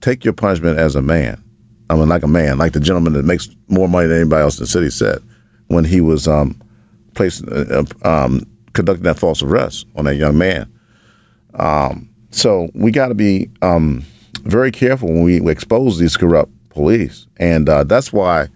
take 0.00 0.24
your 0.24 0.32
punishment 0.32 0.78
as 0.78 0.96
a 0.96 1.02
man. 1.02 1.44
I 1.90 1.94
mean, 1.94 2.08
like 2.08 2.22
a 2.22 2.26
man, 2.26 2.56
like 2.56 2.72
the 2.72 2.80
gentleman 2.80 3.12
that 3.12 3.26
makes 3.26 3.50
more 3.68 3.86
money 3.86 4.06
than 4.06 4.16
anybody 4.16 4.40
else 4.40 4.58
in 4.58 4.62
the 4.62 4.66
city 4.66 4.88
said 4.88 5.22
when 5.66 5.84
he 5.84 6.00
was 6.00 6.26
um, 6.26 6.58
placed, 7.16 7.46
uh, 7.48 7.84
um, 8.02 8.46
conducting 8.72 9.04
that 9.04 9.18
false 9.18 9.42
arrest 9.42 9.86
on 9.96 10.04
that 10.04 10.16
young 10.16 10.38
man. 10.38 10.72
Um, 11.54 12.10
so 12.30 12.68
we 12.74 12.90
got 12.92 13.08
to 13.08 13.14
be 13.14 13.50
um, 13.62 14.04
very 14.42 14.70
careful 14.70 15.08
when 15.08 15.22
we 15.22 15.50
expose 15.50 15.98
these 15.98 16.16
corrupt 16.16 16.52
police, 16.68 17.26
and 17.38 17.68
uh, 17.68 17.82
that's 17.84 18.12
why 18.12 18.48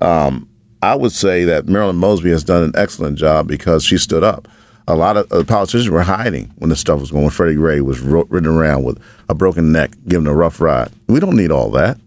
um, 0.00 0.48
I 0.82 0.94
would 0.94 1.12
say 1.12 1.44
that 1.44 1.66
Marilyn 1.66 1.96
Mosby 1.96 2.30
has 2.30 2.44
done 2.44 2.62
an 2.62 2.72
excellent 2.76 3.18
job 3.18 3.48
because 3.48 3.84
she 3.84 3.96
stood 3.98 4.22
up. 4.22 4.46
A 4.86 4.94
lot 4.94 5.16
of 5.16 5.32
uh, 5.32 5.42
politicians 5.44 5.88
were 5.88 6.02
hiding 6.02 6.52
when 6.56 6.68
this 6.68 6.80
stuff 6.80 7.00
was 7.00 7.10
going. 7.10 7.30
Freddie 7.30 7.54
Gray 7.54 7.80
was 7.80 8.00
ro- 8.00 8.26
ridden 8.28 8.50
around 8.50 8.84
with 8.84 9.02
a 9.30 9.34
broken 9.34 9.72
neck, 9.72 9.92
given 10.06 10.26
a 10.26 10.34
rough 10.34 10.60
ride. 10.60 10.90
We 11.08 11.20
don't 11.20 11.36
need 11.36 11.50
all 11.50 11.70
that. 11.70 11.98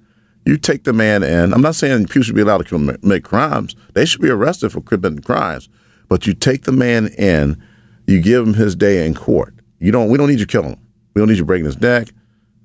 You 0.46 0.58
take 0.58 0.84
the 0.84 0.94
man 0.94 1.24
in. 1.24 1.54
I'm 1.54 1.62
not 1.62 1.74
saying 1.76 2.06
people 2.06 2.22
should 2.22 2.36
be 2.36 2.42
allowed 2.42 2.60
to 2.60 2.64
commit 2.64 3.24
crimes. 3.24 3.76
They 3.96 4.06
should 4.06 4.22
be 4.22 4.30
arrested 4.30 4.72
for 4.72 4.82
committing 4.82 5.20
crimes. 5.20 5.70
But 6.10 6.26
you 6.28 6.34
take 6.34 6.64
the 6.64 6.72
man 6.72 7.08
in. 7.08 7.62
You 8.06 8.22
give 8.22 8.48
him 8.48 8.54
his 8.54 8.76
day 8.76 9.06
in 9.06 9.14
court. 9.14 9.54
You 9.80 9.92
don't. 9.92 10.10
We 10.10 10.18
don't 10.18 10.30
need 10.30 10.40
you 10.40 10.46
killing 10.46 10.72
him. 10.72 10.80
We 11.14 11.20
don't 11.20 11.28
need 11.30 11.38
you 11.38 11.46
breaking 11.46 11.66
his 11.66 11.80
neck. 11.80 12.10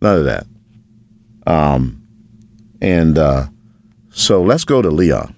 None 0.00 0.18
of 0.18 0.24
that. 0.24 0.46
Um, 1.46 2.06
and 2.80 3.18
uh, 3.18 3.46
so 4.10 4.42
let's 4.42 4.64
go 4.64 4.82
to 4.82 4.90
Leon. 4.90 5.34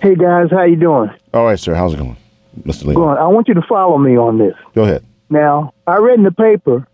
Hey 0.00 0.16
guys, 0.16 0.48
how 0.50 0.64
you 0.64 0.76
doing? 0.76 1.10
All 1.32 1.44
right, 1.44 1.58
sir. 1.58 1.74
How's 1.74 1.94
it 1.94 1.98
going, 1.98 2.16
Mr. 2.62 2.84
Leon? 2.84 2.94
Going. 2.94 3.18
I 3.18 3.26
want 3.28 3.48
you 3.48 3.54
to 3.54 3.62
follow 3.68 3.98
me 3.98 4.16
on 4.16 4.38
this. 4.38 4.54
Go 4.74 4.82
ahead. 4.82 5.04
Now, 5.30 5.72
I 5.86 5.98
read 5.98 6.18
in 6.18 6.24
the 6.24 6.32
paper 6.32 6.86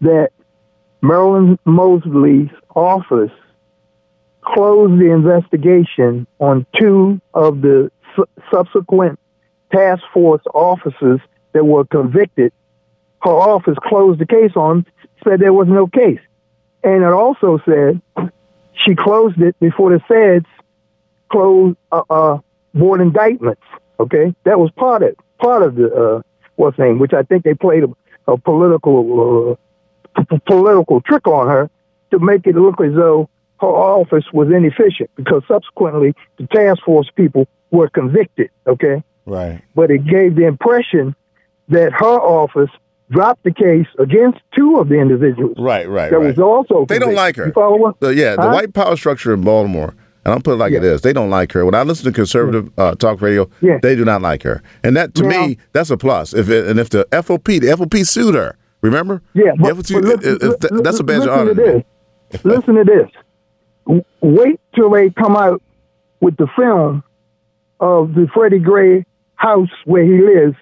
that 0.00 0.30
Marilyn 1.02 1.58
Mosby's 1.66 2.50
office 2.74 3.30
closed 4.46 5.00
the 5.00 5.10
investigation 5.12 6.26
on 6.38 6.66
two 6.78 7.20
of 7.34 7.60
the 7.60 7.90
su- 8.14 8.26
subsequent 8.52 9.18
task 9.72 10.02
force 10.12 10.42
officers 10.54 11.20
that 11.52 11.64
were 11.64 11.84
convicted. 11.84 12.52
Her 13.22 13.30
office 13.30 13.76
closed 13.82 14.20
the 14.20 14.26
case 14.26 14.52
on, 14.54 14.86
said 15.24 15.40
there 15.40 15.52
was 15.52 15.68
no 15.68 15.86
case. 15.86 16.20
And 16.84 17.02
it 17.02 17.12
also 17.12 17.58
said 17.64 18.00
she 18.84 18.94
closed 18.94 19.40
it 19.40 19.58
before 19.58 19.90
the 19.90 20.00
feds 20.00 20.46
closed 21.30 21.76
uh, 21.90 22.02
uh, 22.08 22.38
board 22.74 23.00
indictments. 23.00 23.62
Okay, 23.98 24.34
that 24.44 24.58
was 24.58 24.70
part 24.72 25.02
of 25.02 25.16
part 25.38 25.62
of 25.62 25.74
the 25.74 25.92
uh, 25.92 26.22
what's 26.56 26.78
name, 26.78 26.98
which 26.98 27.14
I 27.14 27.22
think 27.22 27.44
they 27.44 27.54
played 27.54 27.84
a, 27.84 28.32
a 28.32 28.38
political 28.38 29.56
uh, 30.16 30.22
p- 30.22 30.38
political 30.46 31.00
trick 31.00 31.26
on 31.26 31.48
her 31.48 31.70
to 32.10 32.18
make 32.18 32.46
it 32.46 32.54
look 32.54 32.80
as 32.80 32.94
though 32.94 33.28
her 33.60 33.66
office 33.68 34.24
was 34.32 34.48
inefficient 34.50 35.10
because 35.16 35.42
subsequently 35.48 36.14
the 36.38 36.46
task 36.48 36.82
force 36.84 37.08
people 37.16 37.46
were 37.70 37.88
convicted. 37.88 38.50
Okay, 38.66 39.02
Right. 39.24 39.60
but 39.74 39.90
it 39.90 40.04
gave 40.06 40.36
the 40.36 40.46
impression 40.46 41.14
that 41.68 41.92
her 41.92 42.20
office 42.20 42.70
dropped 43.10 43.42
the 43.44 43.52
case 43.52 43.86
against 43.98 44.38
two 44.54 44.78
of 44.78 44.88
the 44.88 44.96
individuals. 44.96 45.56
Right, 45.58 45.88
right, 45.88 46.10
That 46.10 46.18
right. 46.18 46.26
was 46.36 46.38
also 46.38 46.86
They 46.86 46.98
don't 46.98 47.14
like 47.14 47.36
her. 47.36 47.46
You 47.46 47.52
follow 47.52 47.76
what? 47.76 47.96
So, 48.02 48.10
yeah, 48.10 48.36
the 48.36 48.42
Huh? 48.42 48.50
white 48.50 48.72
power 48.74 48.96
structure 48.96 49.32
in 49.32 49.42
Baltimore, 49.42 49.94
and 50.24 50.34
I'll 50.34 50.40
put 50.40 50.54
it 50.54 50.56
like 50.56 50.72
it 50.72 50.82
is, 50.84 51.02
they 51.02 51.12
don't 51.12 51.30
like 51.30 51.52
her. 51.52 51.64
When 51.64 51.74
I 51.74 51.82
listen 51.82 52.04
to 52.06 52.12
conservative 52.12 52.68
uh, 52.76 52.94
talk 52.96 53.20
radio, 53.22 53.48
Yeah. 53.60 53.78
they 53.80 53.94
do 53.96 54.04
not 54.04 54.22
like 54.22 54.42
her. 54.42 54.60
And 54.82 54.96
that, 54.96 55.14
to 55.14 55.22
Now- 55.22 55.46
me, 55.46 55.58
that's 55.72 55.90
a 55.90 55.96
plus. 55.96 56.34
If 56.34 56.50
it, 56.50 56.66
And 56.66 56.78
if 56.80 56.90
the 56.90 57.06
FOP, 57.12 57.58
the 57.60 57.68
FOP 57.70 58.04
sued 58.04 58.34
her, 58.34 58.56
remember? 58.82 59.22
Yeah, 59.34 59.52
but, 59.58 59.76
FOP 59.76 59.94
but 59.94 60.04
listen, 60.04 60.36
if- 60.36 60.42
if 60.42 60.60
th- 60.60 60.82
that's 60.82 60.98
a 61.00 61.04
badge 61.04 61.18
of 61.18 61.22
listen 61.26 61.38
honor. 61.38 61.54
To 61.54 61.84
this. 62.32 62.44
listen 62.44 62.74
to 62.74 62.84
this. 62.84 63.08
Wait 63.86 64.60
till 64.74 64.90
they 64.90 65.10
come 65.10 65.36
out 65.36 65.62
with 66.20 66.36
the 66.36 66.46
film 66.56 67.02
of 67.80 68.14
the 68.14 68.26
Freddie 68.34 68.58
Gray 68.58 69.04
house 69.36 69.68
where 69.84 70.04
he 70.04 70.20
lives, 70.22 70.56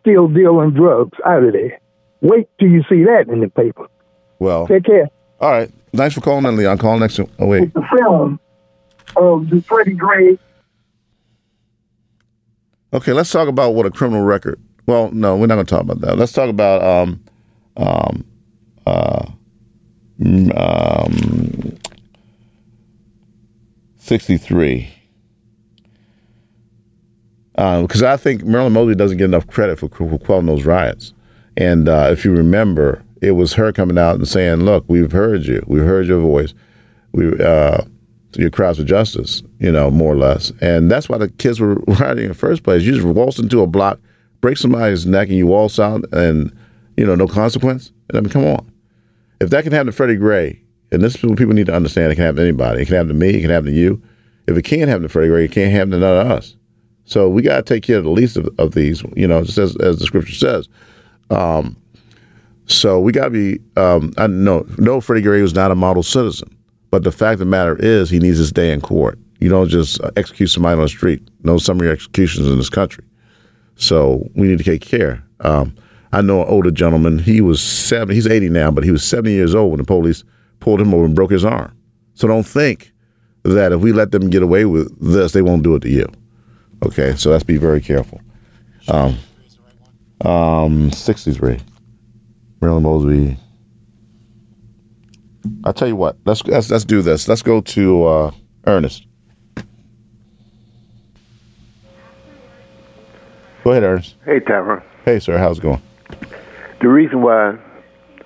still 0.00 0.28
dealing 0.28 0.70
drugs 0.70 1.16
out 1.24 1.42
of 1.44 1.52
there. 1.52 1.78
Wait 2.20 2.48
till 2.58 2.68
you 2.68 2.82
see 2.88 3.04
that 3.04 3.26
in 3.28 3.40
the 3.40 3.48
paper. 3.48 3.86
Well, 4.38 4.66
Take 4.66 4.84
care. 4.84 5.08
all 5.40 5.50
right. 5.52 5.70
Thanks 5.94 6.14
for 6.14 6.20
calling 6.20 6.44
in, 6.46 6.56
Leon. 6.56 6.78
Call 6.78 6.98
next. 6.98 7.20
Oh, 7.20 7.28
wait. 7.46 7.72
The 7.74 7.82
film 7.96 8.40
of 9.16 9.48
the 9.50 9.62
Freddie 9.62 9.94
Gray. 9.94 10.38
Okay, 12.92 13.12
let's 13.12 13.30
talk 13.30 13.48
about 13.48 13.74
what 13.74 13.86
a 13.86 13.90
criminal 13.90 14.24
record. 14.24 14.60
Well, 14.86 15.10
no, 15.12 15.36
we're 15.36 15.46
not 15.46 15.54
going 15.56 15.66
to 15.66 15.70
talk 15.70 15.82
about 15.82 16.00
that. 16.00 16.16
Let's 16.18 16.32
talk 16.32 16.48
about 16.48 16.82
um, 16.82 17.24
um, 17.76 18.24
uh, 18.86 19.26
mm, 20.20 20.58
um, 20.58 21.76
sixty-three. 24.04 24.90
Because 27.54 28.02
I 28.02 28.16
think 28.16 28.44
Marilyn 28.44 28.72
Mosby 28.72 28.96
doesn't 28.96 29.18
get 29.18 29.26
enough 29.26 29.46
credit 29.46 29.78
for, 29.78 29.88
for 29.88 30.18
quelling 30.18 30.46
those 30.46 30.64
riots. 30.64 31.12
And 31.56 31.88
uh, 31.88 32.08
if 32.10 32.24
you 32.24 32.32
remember, 32.32 33.04
it 33.22 33.32
was 33.32 33.54
her 33.54 33.72
coming 33.72 33.96
out 33.98 34.16
and 34.16 34.26
saying, 34.26 34.64
"Look, 34.64 34.84
we've 34.88 35.12
heard 35.12 35.46
you. 35.46 35.64
We've 35.66 35.84
heard 35.84 36.06
your 36.06 36.20
voice. 36.20 36.52
We 37.12 37.40
uh, 37.40 37.82
your 38.36 38.50
cries 38.50 38.78
for 38.78 38.84
justice. 38.84 39.42
You 39.58 39.72
know, 39.72 39.90
more 39.90 40.12
or 40.12 40.16
less." 40.16 40.52
And 40.60 40.90
that's 40.90 41.08
why 41.08 41.18
the 41.18 41.28
kids 41.28 41.60
were 41.60 41.74
rioting 41.86 42.24
in 42.24 42.28
the 42.28 42.34
first 42.34 42.62
place. 42.64 42.82
You 42.82 42.92
just 42.92 43.06
waltz 43.06 43.38
into 43.38 43.62
a 43.62 43.66
block, 43.66 44.00
break 44.40 44.58
somebody's 44.58 45.06
neck, 45.06 45.28
and 45.28 45.36
you 45.36 45.46
waltz 45.46 45.78
out, 45.78 46.04
and 46.12 46.54
you 46.96 47.06
know, 47.06 47.14
no 47.14 47.28
consequence. 47.28 47.92
I 48.12 48.20
mean, 48.20 48.30
come 48.30 48.44
on. 48.44 48.70
If 49.40 49.50
that 49.50 49.62
can 49.62 49.72
happen 49.72 49.86
to 49.86 49.92
Freddie 49.92 50.16
Gray, 50.16 50.63
and 50.94 51.02
this 51.02 51.16
is 51.16 51.22
what 51.22 51.38
people 51.38 51.54
need 51.54 51.66
to 51.66 51.74
understand, 51.74 52.10
it 52.10 52.14
can 52.14 52.24
happen 52.24 52.36
to 52.36 52.42
anybody. 52.42 52.82
It 52.82 52.86
can 52.86 52.94
happen 52.94 53.08
to 53.08 53.14
me. 53.14 53.30
It 53.30 53.40
can 53.40 53.50
happen 53.50 53.66
to 53.66 53.72
you. 53.72 54.02
If 54.46 54.56
it 54.56 54.62
can't 54.62 54.88
happen 54.88 55.02
to 55.02 55.08
Freddie 55.08 55.28
Gray, 55.28 55.44
it 55.44 55.52
can't 55.52 55.72
happen 55.72 55.90
to 55.90 55.98
none 55.98 56.26
of 56.26 56.32
us. 56.32 56.56
So 57.04 57.28
we 57.28 57.42
got 57.42 57.56
to 57.56 57.62
take 57.62 57.82
care 57.82 57.98
of 57.98 58.04
the 58.04 58.10
least 58.10 58.36
of, 58.36 58.48
of 58.58 58.72
these, 58.72 59.02
you 59.14 59.26
know, 59.26 59.44
just 59.44 59.58
as, 59.58 59.76
as 59.76 59.98
the 59.98 60.06
scripture 60.06 60.34
says. 60.34 60.68
Um, 61.30 61.76
so 62.66 62.98
we 63.00 63.12
got 63.12 63.24
to 63.24 63.30
be. 63.30 63.60
Um, 63.76 64.12
I 64.16 64.26
know, 64.26 64.66
no, 64.78 65.00
Freddie 65.00 65.22
Gray 65.22 65.42
was 65.42 65.54
not 65.54 65.70
a 65.70 65.74
model 65.74 66.02
citizen, 66.02 66.56
but 66.90 67.04
the 67.04 67.12
fact 67.12 67.34
of 67.34 67.38
the 67.40 67.44
matter 67.46 67.76
is, 67.78 68.08
he 68.08 68.18
needs 68.18 68.38
his 68.38 68.52
day 68.52 68.72
in 68.72 68.80
court. 68.80 69.18
You 69.40 69.50
don't 69.50 69.68
just 69.68 70.00
uh, 70.00 70.10
execute 70.16 70.50
somebody 70.50 70.76
on 70.76 70.82
the 70.82 70.88
street. 70.88 71.28
No 71.42 71.58
summary 71.58 71.90
executions 71.90 72.48
in 72.48 72.56
this 72.56 72.70
country. 72.70 73.04
So 73.76 74.30
we 74.34 74.48
need 74.48 74.58
to 74.58 74.64
take 74.64 74.80
care. 74.80 75.22
Um, 75.40 75.76
I 76.12 76.22
know 76.22 76.42
an 76.42 76.48
older 76.48 76.70
gentleman. 76.70 77.18
He 77.18 77.40
was 77.40 77.60
seven. 77.60 78.14
He's 78.14 78.26
eighty 78.26 78.48
now, 78.48 78.70
but 78.70 78.84
he 78.84 78.90
was 78.90 79.04
seventy 79.04 79.32
years 79.32 79.54
old 79.54 79.72
when 79.72 79.78
the 79.78 79.84
police 79.84 80.24
pulled 80.64 80.80
him 80.80 80.94
over 80.94 81.04
and 81.04 81.14
broke 81.14 81.30
his 81.30 81.44
arm. 81.44 81.76
So 82.14 82.26
don't 82.26 82.46
think 82.46 82.90
that 83.42 83.70
if 83.70 83.80
we 83.82 83.92
let 83.92 84.12
them 84.12 84.30
get 84.30 84.42
away 84.42 84.64
with 84.64 84.98
this, 84.98 85.32
they 85.32 85.42
won't 85.42 85.62
do 85.62 85.74
it 85.74 85.80
to 85.80 85.90
you. 85.90 86.06
Okay, 86.82 87.14
so 87.16 87.30
let's 87.30 87.44
be 87.44 87.58
very 87.58 87.82
careful. 87.82 88.20
Um, 88.88 89.18
um, 90.22 90.90
sixty-three. 90.90 91.58
Marilyn 92.60 92.82
Mosby. 92.82 93.36
I'll 95.64 95.74
tell 95.74 95.88
you 95.88 95.96
what. 95.96 96.16
Let's 96.24 96.42
let's, 96.46 96.70
let's 96.70 96.86
do 96.86 97.02
this. 97.02 97.28
Let's 97.28 97.42
go 97.42 97.60
to 97.60 98.04
uh, 98.06 98.30
Ernest. 98.66 99.06
Go 103.62 103.70
ahead, 103.70 103.82
Ernest. 103.82 104.16
Hey, 104.24 104.40
Tyrone. 104.40 104.82
Hey, 105.04 105.18
sir. 105.20 105.36
How's 105.36 105.58
it 105.58 105.62
going? 105.62 105.82
The 106.80 106.88
reason 106.88 107.20
why 107.20 107.58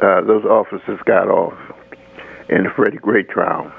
uh, 0.00 0.20
those 0.22 0.44
officers 0.44 1.00
got 1.04 1.28
off 1.28 1.58
in 2.48 2.64
the 2.64 2.70
Freddie 2.70 2.98
Gray 2.98 3.22
trial 3.22 3.72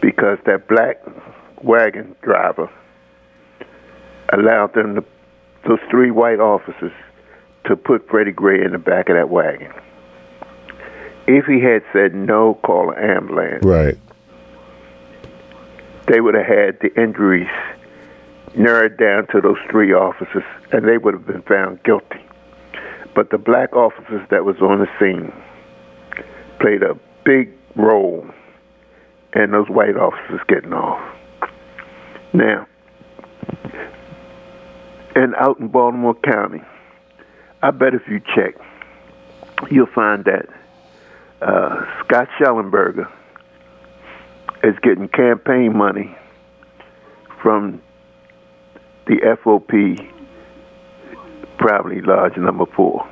because 0.00 0.38
that 0.46 0.68
black 0.68 1.00
wagon 1.62 2.14
driver 2.22 2.70
allowed 4.32 4.74
them 4.74 4.96
to, 4.96 5.04
those 5.66 5.78
three 5.90 6.10
white 6.10 6.40
officers 6.40 6.92
to 7.64 7.76
put 7.76 8.08
Freddie 8.08 8.32
Gray 8.32 8.64
in 8.64 8.72
the 8.72 8.78
back 8.78 9.08
of 9.08 9.16
that 9.16 9.30
wagon. 9.30 9.72
If 11.26 11.46
he 11.46 11.60
had 11.60 11.84
said 11.92 12.14
no, 12.14 12.54
call 12.64 12.90
an 12.90 12.98
ambulance, 12.98 13.64
Right. 13.64 13.96
they 16.08 16.20
would 16.20 16.34
have 16.34 16.46
had 16.46 16.80
the 16.80 16.92
injuries 17.00 17.48
narrowed 18.56 18.96
down 18.96 19.28
to 19.28 19.40
those 19.40 19.58
three 19.70 19.92
officers, 19.92 20.42
and 20.72 20.86
they 20.86 20.98
would 20.98 21.14
have 21.14 21.26
been 21.26 21.42
found 21.42 21.82
guilty. 21.84 22.20
But 23.14 23.30
the 23.30 23.38
black 23.38 23.74
officers 23.74 24.26
that 24.30 24.44
was 24.44 24.56
on 24.60 24.80
the 24.80 24.88
scene 24.98 25.32
played 26.58 26.82
a 26.82 26.96
big 27.24 27.50
role 27.76 28.26
and 29.32 29.52
those 29.52 29.68
white 29.68 29.96
officers 29.96 30.40
getting 30.48 30.72
off. 30.72 31.00
Now, 32.32 32.66
and 35.14 35.34
out 35.36 35.58
in 35.58 35.68
Baltimore 35.68 36.14
County, 36.14 36.62
I 37.62 37.70
bet 37.70 37.94
if 37.94 38.02
you 38.08 38.20
check, 38.34 38.54
you'll 39.70 39.86
find 39.86 40.24
that 40.24 40.48
uh, 41.40 41.84
Scott 42.04 42.28
Shellenberger 42.38 43.10
is 44.62 44.74
getting 44.82 45.08
campaign 45.08 45.76
money 45.76 46.16
from 47.42 47.82
the 49.06 49.16
FOP, 49.44 49.98
probably 51.58 52.00
large 52.00 52.36
number 52.36 52.66
four. 52.76 53.06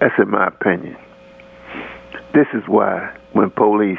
That's 0.00 0.14
in 0.18 0.30
my 0.30 0.48
opinion. 0.48 0.96
This 2.32 2.46
is 2.54 2.62
why 2.66 3.16
when 3.34 3.50
police 3.50 3.98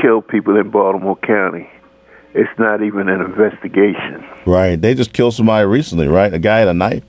kill 0.00 0.22
people 0.22 0.56
in 0.56 0.70
Baltimore 0.70 1.16
County, 1.16 1.68
it's 2.34 2.58
not 2.58 2.82
even 2.82 3.08
an 3.08 3.20
investigation. 3.20 4.24
Right. 4.46 4.80
They 4.80 4.94
just 4.94 5.12
killed 5.12 5.34
somebody 5.34 5.66
recently, 5.66 6.08
right? 6.08 6.32
A 6.32 6.38
guy 6.38 6.58
had 6.58 6.68
a 6.68 6.74
knife, 6.74 7.04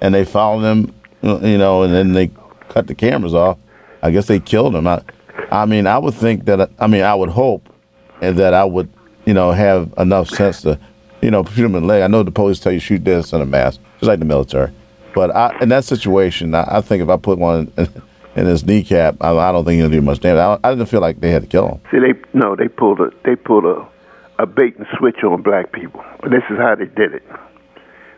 and 0.00 0.14
they 0.14 0.24
followed 0.24 0.62
him, 0.62 0.94
you 1.22 1.58
know, 1.58 1.82
and 1.82 1.92
then 1.94 2.12
they 2.12 2.30
cut 2.68 2.86
the 2.86 2.94
cameras 2.94 3.34
off. 3.34 3.58
I 4.02 4.10
guess 4.10 4.26
they 4.26 4.40
killed 4.40 4.74
him. 4.74 4.86
I, 4.86 5.02
I 5.50 5.66
mean, 5.66 5.86
I 5.86 5.98
would 5.98 6.14
think 6.14 6.46
that. 6.46 6.70
I 6.78 6.86
mean, 6.86 7.02
I 7.02 7.14
would 7.14 7.28
hope, 7.28 7.68
and 8.20 8.38
that 8.38 8.54
I 8.54 8.64
would, 8.64 8.88
you 9.26 9.34
know, 9.34 9.52
have 9.52 9.92
enough 9.98 10.28
sense 10.28 10.62
to, 10.62 10.78
you 11.20 11.30
know, 11.30 11.44
shoot 11.44 11.66
him 11.66 11.74
in 11.74 11.82
the 11.82 11.88
leg. 11.88 12.02
I 12.02 12.06
know 12.06 12.22
the 12.22 12.30
police 12.30 12.58
tell 12.58 12.72
you 12.72 12.80
shoot 12.80 13.04
this 13.04 13.32
in 13.32 13.40
a 13.40 13.46
mask, 13.46 13.80
just 13.98 14.08
like 14.08 14.18
the 14.18 14.24
military. 14.24 14.72
But 15.14 15.34
I, 15.36 15.58
in 15.60 15.68
that 15.68 15.84
situation, 15.84 16.54
I, 16.54 16.78
I 16.78 16.80
think 16.80 17.02
if 17.02 17.08
I 17.10 17.16
put 17.16 17.38
one 17.38 17.70
in, 17.76 18.02
in 18.36 18.46
his 18.46 18.64
kneecap, 18.64 19.16
I, 19.20 19.30
I 19.36 19.52
don't 19.52 19.64
think 19.64 19.80
he'll 19.80 19.90
do 19.90 20.02
much 20.02 20.20
damage. 20.20 20.38
I, 20.38 20.68
I 20.68 20.70
didn't 20.74 20.86
feel 20.86 21.00
like 21.00 21.20
they 21.20 21.30
had 21.30 21.42
to 21.42 21.48
kill 21.48 21.68
him. 21.68 21.80
See, 21.90 21.98
they 21.98 22.18
no, 22.32 22.56
they 22.56 22.68
pulled 22.68 23.00
a 23.00 23.10
they 23.24 23.36
pulled 23.36 23.64
a 23.64 23.86
a 24.38 24.46
bait 24.46 24.76
and 24.76 24.86
switch 24.98 25.22
on 25.22 25.42
black 25.42 25.72
people. 25.72 26.02
This 26.22 26.42
is 26.50 26.58
how 26.58 26.74
they 26.74 26.86
did 26.86 27.14
it. 27.14 27.22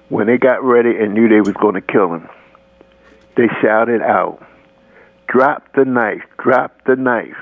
When 0.08 0.26
they 0.26 0.38
got 0.38 0.62
ready 0.62 0.90
and 0.96 1.14
knew 1.14 1.28
they 1.28 1.40
was 1.40 1.54
going 1.54 1.74
to 1.74 1.80
kill 1.80 2.14
him, 2.14 2.28
they 3.36 3.48
shouted 3.60 4.02
out, 4.02 4.44
"Drop 5.26 5.64
the 5.74 5.84
knife! 5.84 6.22
Drop 6.38 6.72
the 6.84 6.96
knife!" 6.96 7.36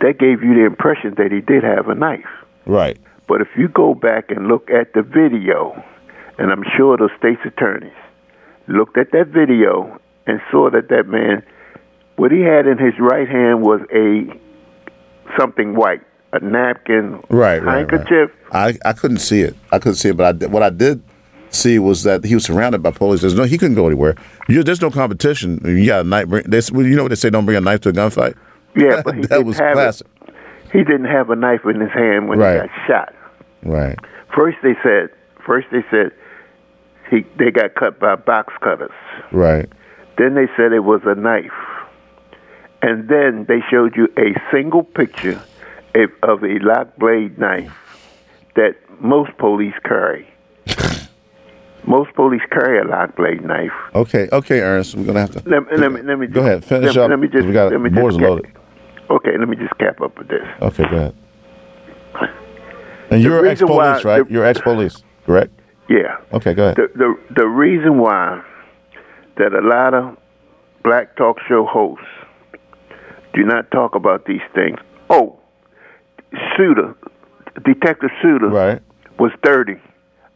That 0.00 0.18
gave 0.18 0.42
you 0.42 0.54
the 0.54 0.64
impression 0.64 1.14
that 1.18 1.32
he 1.32 1.40
did 1.40 1.62
have 1.64 1.88
a 1.88 1.94
knife. 1.94 2.28
Right. 2.66 2.98
But 3.26 3.40
if 3.42 3.48
you 3.56 3.68
go 3.68 3.94
back 3.94 4.30
and 4.30 4.48
look 4.48 4.70
at 4.70 4.94
the 4.94 5.02
video, 5.02 5.82
and 6.38 6.50
I'm 6.50 6.64
sure 6.76 6.96
the 6.96 7.10
state's 7.18 7.44
attorneys 7.44 7.92
looked 8.68 8.96
at 8.96 9.12
that 9.12 9.28
video 9.28 10.00
and 10.28 10.40
saw 10.50 10.70
that 10.70 10.88
that 10.90 11.08
man, 11.08 11.42
what 12.16 12.30
he 12.30 12.40
had 12.40 12.66
in 12.66 12.78
his 12.78 12.94
right 13.00 13.28
hand 13.28 13.62
was 13.62 13.80
a 13.92 14.26
something 15.38 15.74
white, 15.74 16.02
a 16.32 16.40
napkin, 16.40 17.20
Right, 17.30 17.62
right, 17.62 17.78
handkerchief. 17.78 18.30
I, 18.52 18.78
I 18.84 18.92
couldn't 18.92 19.18
see 19.18 19.42
it. 19.42 19.56
I 19.72 19.78
couldn't 19.78 19.96
see 19.96 20.10
it, 20.10 20.16
but 20.16 20.26
I 20.26 20.32
did, 20.32 20.52
what 20.52 20.62
I 20.62 20.70
did 20.70 21.02
see 21.50 21.78
was 21.78 22.02
that 22.04 22.24
he 22.24 22.34
was 22.34 22.44
surrounded 22.44 22.82
by 22.82 22.90
police. 22.90 23.20
There's 23.22 23.34
no, 23.34 23.44
he 23.44 23.58
couldn't 23.58 23.74
go 23.76 23.86
anywhere. 23.86 24.14
You, 24.48 24.62
there's 24.62 24.80
no 24.82 24.90
competition. 24.90 25.60
You 25.64 25.86
got 25.86 26.00
a 26.04 26.08
knife. 26.08 26.28
Bring, 26.28 26.44
they, 26.44 26.60
well, 26.72 26.86
you 26.86 26.94
know 26.96 27.02
what 27.04 27.08
they 27.10 27.14
say? 27.14 27.30
Don't 27.30 27.44
bring 27.46 27.56
a 27.56 27.60
knife 27.60 27.80
to 27.80 27.88
a 27.90 27.92
gunfight. 27.92 28.36
Yeah, 28.76 29.02
but 29.04 29.14
he 29.16 29.22
that 29.22 29.44
was 29.44 29.56
classic. 29.56 30.06
it. 30.26 30.34
He 30.72 30.78
didn't 30.84 31.06
have 31.06 31.30
a 31.30 31.36
knife 31.36 31.60
in 31.64 31.80
his 31.80 31.90
hand 31.90 32.28
when 32.28 32.38
Right. 32.38 32.60
he 32.62 32.68
got 32.68 32.86
shot. 32.86 33.14
Right. 33.62 33.98
First 34.36 34.58
they 34.62 34.74
said, 34.82 35.08
first 35.46 35.66
they 35.72 35.82
said 35.90 36.12
he 37.10 37.24
they 37.38 37.50
got 37.50 37.74
cut 37.74 37.98
by 37.98 38.14
box 38.16 38.52
cutters. 38.62 38.90
Right. 39.32 39.66
Then 40.18 40.34
they 40.34 40.48
said 40.56 40.72
it 40.72 40.80
was 40.80 41.00
a 41.04 41.14
knife. 41.14 41.52
And 42.82 43.08
then 43.08 43.46
they 43.48 43.60
showed 43.70 43.96
you 43.96 44.08
a 44.18 44.34
single 44.52 44.82
picture 44.82 45.42
of, 46.22 46.42
a 46.44 46.58
lock 46.60 46.96
blade 46.96 47.38
knife 47.38 47.72
that 48.54 48.76
most 49.00 49.36
police 49.38 49.74
carry. 49.84 50.28
most 51.86 52.12
police 52.14 52.42
carry 52.50 52.80
a 52.80 52.84
lock 52.84 53.16
blade 53.16 53.44
knife. 53.44 53.72
Okay. 53.94 54.28
Okay, 54.32 54.60
Ernest. 54.60 54.94
We're 54.94 55.04
gonna 55.06 55.20
have 55.20 55.30
to. 55.30 55.48
Let, 55.48 55.70
me- 55.70 55.76
let 55.76 55.92
me 55.92 56.02
let 56.02 56.18
me 56.18 56.26
Go 56.26 56.40
ahead. 56.40 56.64
Finish 56.64 56.94
let, 56.94 57.04
up. 57.04 57.10
Let 57.10 57.18
me 57.18 57.28
just 57.28 57.46
we 57.46 57.52
got 57.52 57.72
let 57.72 57.80
me 57.80 57.90
boards 57.90 58.16
just 58.16 58.28
loaded. 58.28 58.52
Okay, 59.10 59.38
let 59.38 59.48
me 59.48 59.56
just 59.56 59.76
cap 59.78 60.00
up 60.00 60.18
with 60.18 60.28
this. 60.28 60.46
Okay. 60.60 60.84
Go 60.90 60.96
ahead. 60.96 61.14
And 63.10 63.22
you're 63.22 63.46
ex-police, 63.46 64.04
right? 64.04 64.26
the- 64.26 64.32
you're 64.32 64.44
ex-police, 64.44 65.02
correct? 65.24 65.58
Yeah. 65.88 66.18
Okay. 66.32 66.54
Go 66.54 66.64
ahead. 66.64 66.76
The 66.76 66.90
the 66.94 67.34
the 67.34 67.46
reason 67.46 67.98
why 67.98 68.44
that 69.38 69.52
a 69.54 69.60
lot 69.66 69.94
of 69.94 70.16
black 70.84 71.16
talk 71.16 71.38
show 71.48 71.64
hosts 71.64 72.04
do 73.34 73.44
not 73.44 73.70
talk 73.70 73.94
about 73.94 74.26
these 74.26 74.42
things. 74.54 74.78
Oh, 75.10 75.38
Suiter, 76.56 76.94
Detective 77.64 78.10
Suiter, 78.22 78.50
right. 78.50 78.82
was 79.18 79.32
thirty. 79.44 79.76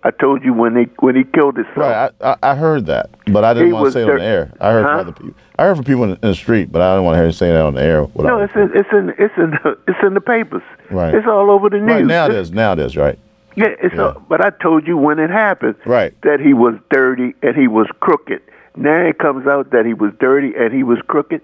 I 0.05 0.11
told 0.11 0.43
you 0.43 0.53
when 0.53 0.75
he 0.77 0.85
when 0.99 1.15
he 1.15 1.23
killed 1.25 1.57
his 1.57 1.67
son. 1.77 1.79
Right. 1.85 2.11
I, 2.21 2.37
I, 2.43 2.55
heard 2.57 2.87
that, 2.87 3.11
but 3.33 3.45
I 3.45 3.55
didn't 3.55 3.69
He 3.69 3.73
want 3.73 3.87
to 3.87 3.93
say 3.93 4.03
it 4.03 4.11
on 4.11 4.17
the 4.19 4.25
air. 4.25 4.53
I 4.61 4.73
heard 4.73 4.85
Huh? 4.85 4.91
from 4.91 5.01
other 5.01 5.13
people. 5.13 5.35
I 5.59 5.63
heard 5.65 5.77
from 5.77 5.85
people 5.85 6.05
in, 6.05 6.11
in 6.11 6.19
the 6.23 6.35
street, 6.35 6.73
but 6.73 6.83
I 6.83 6.95
didn't 6.95 7.05
want 7.05 7.15
to 7.15 7.19
hear 7.19 7.27
you 7.27 7.33
say 7.33 7.53
that 7.53 7.61
on 7.63 7.75
the 7.75 7.83
air. 7.83 8.09
No, 8.17 8.41
it's 8.41 8.53
in 8.55 8.71
it's 8.75 8.89
in 8.93 9.11
it's 9.19 9.35
in 9.37 9.51
the, 9.51 9.79
it's 9.87 9.99
in 10.03 10.15
the 10.15 10.21
papers. 10.21 10.63
Right. 10.91 11.15
It's 11.15 11.27
all 11.29 11.51
over 11.51 11.71
the 11.71 11.79
news. 11.79 11.89
Right 11.89 12.05
now 12.05 12.27
it 12.27 12.35
is. 12.35 12.51
Now 12.51 12.73
it 12.73 12.81
is. 12.81 12.97
Right. 12.97 13.17
Yeah, 13.55 13.67
it's 13.81 13.95
Yeah. 13.95 14.15
A, 14.17 14.19
but 14.21 14.45
I 14.45 14.51
told 14.51 14.87
you 14.89 14.97
when 14.97 15.19
it 15.21 15.31
happened 15.31 15.77
Right. 15.85 16.15
that 16.23 16.41
he 16.41 16.53
was 16.55 16.75
dirty 16.91 17.35
and 17.43 17.55
he 17.55 17.69
was 17.69 17.87
crooked. 18.01 18.41
Now 18.77 19.07
it 19.07 19.19
comes 19.19 19.47
out 19.47 19.71
that 19.71 19.85
he 19.87 19.95
was 19.95 20.13
dirty 20.19 20.53
and 20.59 20.73
he 20.73 20.83
was 20.83 20.99
crooked. 21.07 21.43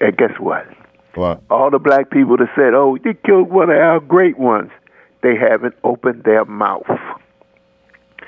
And 0.00 0.16
guess 0.16 0.32
what? 0.38 0.66
What? 1.14 1.42
All 1.50 1.70
the 1.70 1.78
black 1.78 2.10
people 2.10 2.36
that 2.36 2.48
said, 2.56 2.74
"Oh, 2.74 2.98
they 3.02 3.14
killed 3.14 3.50
one 3.50 3.70
of 3.70 3.76
our 3.76 4.00
great 4.00 4.38
ones," 4.38 4.70
they 5.22 5.36
haven't 5.36 5.74
opened 5.84 6.24
their 6.24 6.44
mouth. 6.44 6.86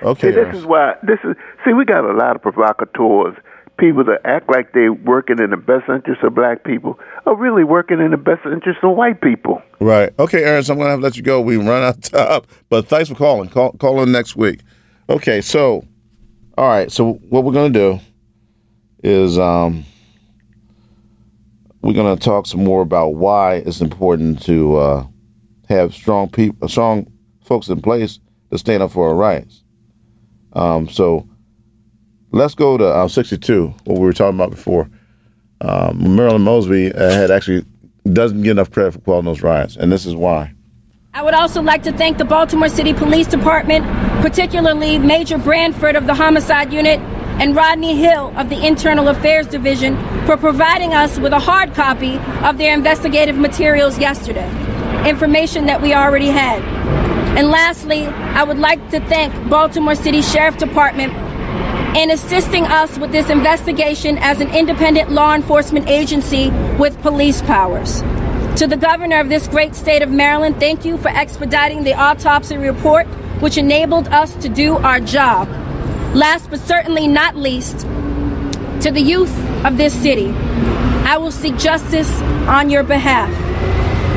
Okay. 0.03 0.29
See, 0.29 0.35
this 0.35 0.55
is 0.55 0.67
why 0.67 0.95
this 1.03 1.19
is. 1.25 1.37
See, 1.65 1.73
we 1.73 1.85
got 1.85 2.05
a 2.05 2.13
lot 2.13 2.37
of 2.37 2.43
provocateurs, 2.43 3.37
people 3.79 4.05
that 4.05 4.21
act 4.25 4.51
like 4.51 4.73
they're 4.73 4.93
working 4.93 5.39
in 5.39 5.51
the 5.51 5.57
best 5.57 5.89
interest 5.89 6.23
of 6.23 6.35
black 6.35 6.65
people, 6.65 6.99
are 7.25 7.35
really 7.35 7.65
working 7.65 8.01
in 8.01 8.11
the 8.11 8.17
best 8.17 8.45
interest 8.45 8.81
of 8.83 8.97
white 8.97 9.21
people. 9.21 9.63
Right. 9.81 10.13
Okay, 10.19 10.45
Ernest, 10.45 10.71
I'm 10.71 10.77
going 10.77 10.87
to 10.87 10.91
have 10.91 11.01
to 11.01 11.05
let 11.05 11.17
you 11.17 11.23
go. 11.23 11.41
We 11.41 11.57
run 11.57 11.83
out 11.83 11.97
of 11.97 12.01
time. 12.03 12.43
But 12.69 12.89
thanks 12.89 13.09
for 13.09 13.15
calling. 13.15 13.49
Call, 13.49 13.73
call 13.73 14.03
in 14.03 14.13
next 14.13 14.37
week. 14.37 14.61
Okay, 15.09 15.41
so, 15.41 15.85
all 16.59 16.69
right. 16.69 16.91
So, 16.91 17.15
what 17.29 17.45
we're 17.45 17.53
going 17.53 17.73
to 17.73 17.79
do 17.79 18.01
is 19.03 19.39
um, 19.39 19.85
we're 21.83 21.95
going 21.95 22.17
to 22.17 22.25
talk 22.25 22.47
some 22.47 22.65
more 22.65 22.83
about 22.83 23.15
why 23.15 23.57
it's 23.57 23.81
important 23.81 24.43
to 24.43 24.77
uh, 24.77 25.07
have 25.69 25.95
strong 25.95 26.29
people, 26.29 26.69
strong 26.69 27.11
folks 27.45 27.69
in 27.69 27.81
place 27.81 28.19
to 28.51 28.59
stand 28.59 28.83
up 28.83 28.91
for 28.93 29.09
our 29.09 29.15
rights. 29.15 29.63
Um, 30.53 30.89
so, 30.89 31.29
let's 32.33 32.55
go 32.55 32.77
to 32.77 32.87
uh, 32.87 33.09
62, 33.09 33.75
what 33.85 33.99
we 33.99 34.05
were 34.05 34.13
talking 34.13 34.37
about 34.37 34.51
before. 34.51 34.89
Um, 35.61 36.17
Marilyn 36.17 36.43
Mosby 36.43 36.93
uh, 36.93 37.11
had 37.11 37.31
actually 37.31 37.65
doesn't 38.13 38.43
get 38.43 38.53
enough 38.53 38.71
credit 38.71 38.93
for 38.93 38.99
quelling 39.01 39.25
those 39.25 39.43
riots, 39.43 39.77
and 39.77 39.91
this 39.91 40.07
is 40.07 40.15
why. 40.15 40.53
I 41.15 41.23
would 41.23 41.35
also 41.35 41.63
like 41.63 41.83
to 41.85 41.93
thank 41.93 42.19
the 42.19 42.27
Baltimore 42.27 42.69
City 42.69 42.93
Police 42.93 43.27
Department, 43.27 43.87
particularly 44.21 44.99
Major 44.99 45.39
Branford 45.39 45.97
of 45.97 46.07
the 46.07 46.15
Homicide 46.15 46.73
Unit, 46.73 47.01
and 47.39 47.55
Rodney 47.55 47.95
Hill 47.97 48.33
of 48.37 48.49
the 48.49 48.67
Internal 48.67 49.09
Affairs 49.09 49.47
Division 49.47 49.97
for 50.25 50.37
providing 50.37 50.95
us 50.95 51.19
with 51.19 51.33
a 51.33 51.39
hard 51.39 51.75
copy 51.75 52.17
of 52.45 52.57
their 52.57 52.73
investigative 52.73 53.37
materials 53.37 53.99
yesterday, 53.99 54.49
information 55.09 55.67
that 55.67 55.83
we 55.83 55.93
already 55.93 56.29
had. 56.29 56.63
And 57.37 57.51
lastly, 57.51 58.07
I 58.07 58.43
would 58.43 58.59
like 58.59 58.91
to 58.91 59.01
thank 59.01 59.35
Baltimore 59.51 59.95
City 59.95 60.23
Sheriff 60.23 60.57
Department 60.57 61.13
in 61.95 62.11
assisting 62.11 62.65
us 62.65 62.99
with 62.99 63.13
this 63.13 63.29
investigation 63.29 64.17
as 64.19 64.41
an 64.41 64.55
independent 64.55 65.11
law 65.13 65.35
enforcement 65.35 65.89
agency 65.89 66.51
with 66.79 66.99
police 67.03 67.43
powers. 67.43 68.01
To 68.57 68.67
the 68.67 68.79
governor 68.79 69.21
of 69.21 69.29
this 69.29 69.47
great 69.49 69.75
state 69.75 70.01
of 70.01 70.11
Maryland, 70.11 70.59
thank 70.59 70.87
you 70.87 70.97
for 70.97 71.09
expediting 71.09 71.85
the 71.85 71.93
autopsy 71.93 72.57
report, 72.57 73.07
which 73.41 73.59
enabled 73.59 74.09
us 74.09 74.35
to 74.37 74.49
do 74.49 74.79
our 74.79 74.99
job. 74.99 75.47
Last 76.17 76.49
but 76.49 76.61
certainly 76.61 77.07
not 77.07 77.37
least, 77.37 77.81
to 77.81 78.91
the 78.91 79.03
youth 79.03 79.37
of 79.67 79.77
this 79.77 79.93
city, 79.93 80.31
I 81.05 81.19
will 81.19 81.31
seek 81.31 81.59
justice 81.59 82.11
on 82.49 82.71
your 82.71 82.85
behalf. 82.85 83.31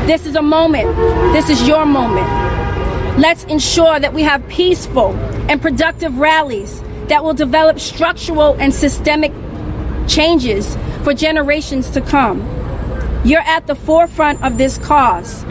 This 0.06 0.24
is 0.24 0.34
a 0.34 0.40
moment, 0.40 0.96
this 1.34 1.50
is 1.50 1.68
your 1.68 1.84
moment. 1.84 2.26
Let's 3.18 3.44
ensure 3.44 4.00
that 4.00 4.14
we 4.14 4.22
have 4.22 4.48
peaceful 4.48 5.14
and 5.50 5.60
productive 5.60 6.16
rallies 6.16 6.82
that 7.08 7.22
will 7.22 7.34
develop 7.34 7.78
structural 7.78 8.54
and 8.58 8.72
systemic 8.72 9.32
changes 10.08 10.78
for 11.04 11.12
generations 11.12 11.90
to 11.90 12.00
come. 12.00 12.40
You're 13.26 13.42
at 13.42 13.66
the 13.66 13.74
forefront 13.74 14.42
of 14.42 14.56
this 14.56 14.78
cause. 14.78 15.44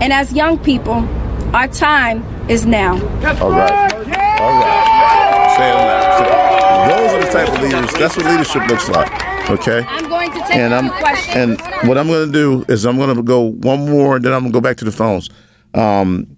And 0.00 0.12
as 0.12 0.32
young 0.32 0.60
people, 0.60 1.08
our 1.52 1.66
time 1.66 2.22
is 2.48 2.66
now. 2.66 2.92
All 2.92 3.50
right. 3.50 3.92
All 4.40 4.60
right. 4.60 5.27
Say 5.58 5.70
it 5.70 5.74
loud. 5.74 6.88
Those 6.90 7.10
are 7.12 7.20
the 7.26 7.30
type 7.32 7.48
of 7.48 7.60
leaders. 7.62 7.92
That's 7.94 8.16
what 8.16 8.26
leadership 8.26 8.66
looks 8.68 8.88
like. 8.88 9.50
Okay. 9.50 9.84
I'm 9.88 10.08
going 10.08 10.30
to 10.30 10.38
take 10.40 10.54
and 10.56 10.74
I'm, 10.74 10.88
questions. 10.90 11.36
and 11.60 11.88
what 11.88 11.98
I'm 11.98 12.06
going 12.06 12.26
to 12.26 12.32
do 12.32 12.64
is 12.68 12.84
I'm 12.86 12.96
going 12.96 13.14
to 13.16 13.22
go 13.22 13.40
one 13.50 13.88
more, 13.90 14.16
and 14.16 14.24
then 14.24 14.32
I'm 14.32 14.40
going 14.40 14.52
to 14.52 14.56
go 14.56 14.60
back 14.60 14.76
to 14.78 14.84
the 14.84 14.92
phones. 14.92 15.30
Um, 15.74 16.36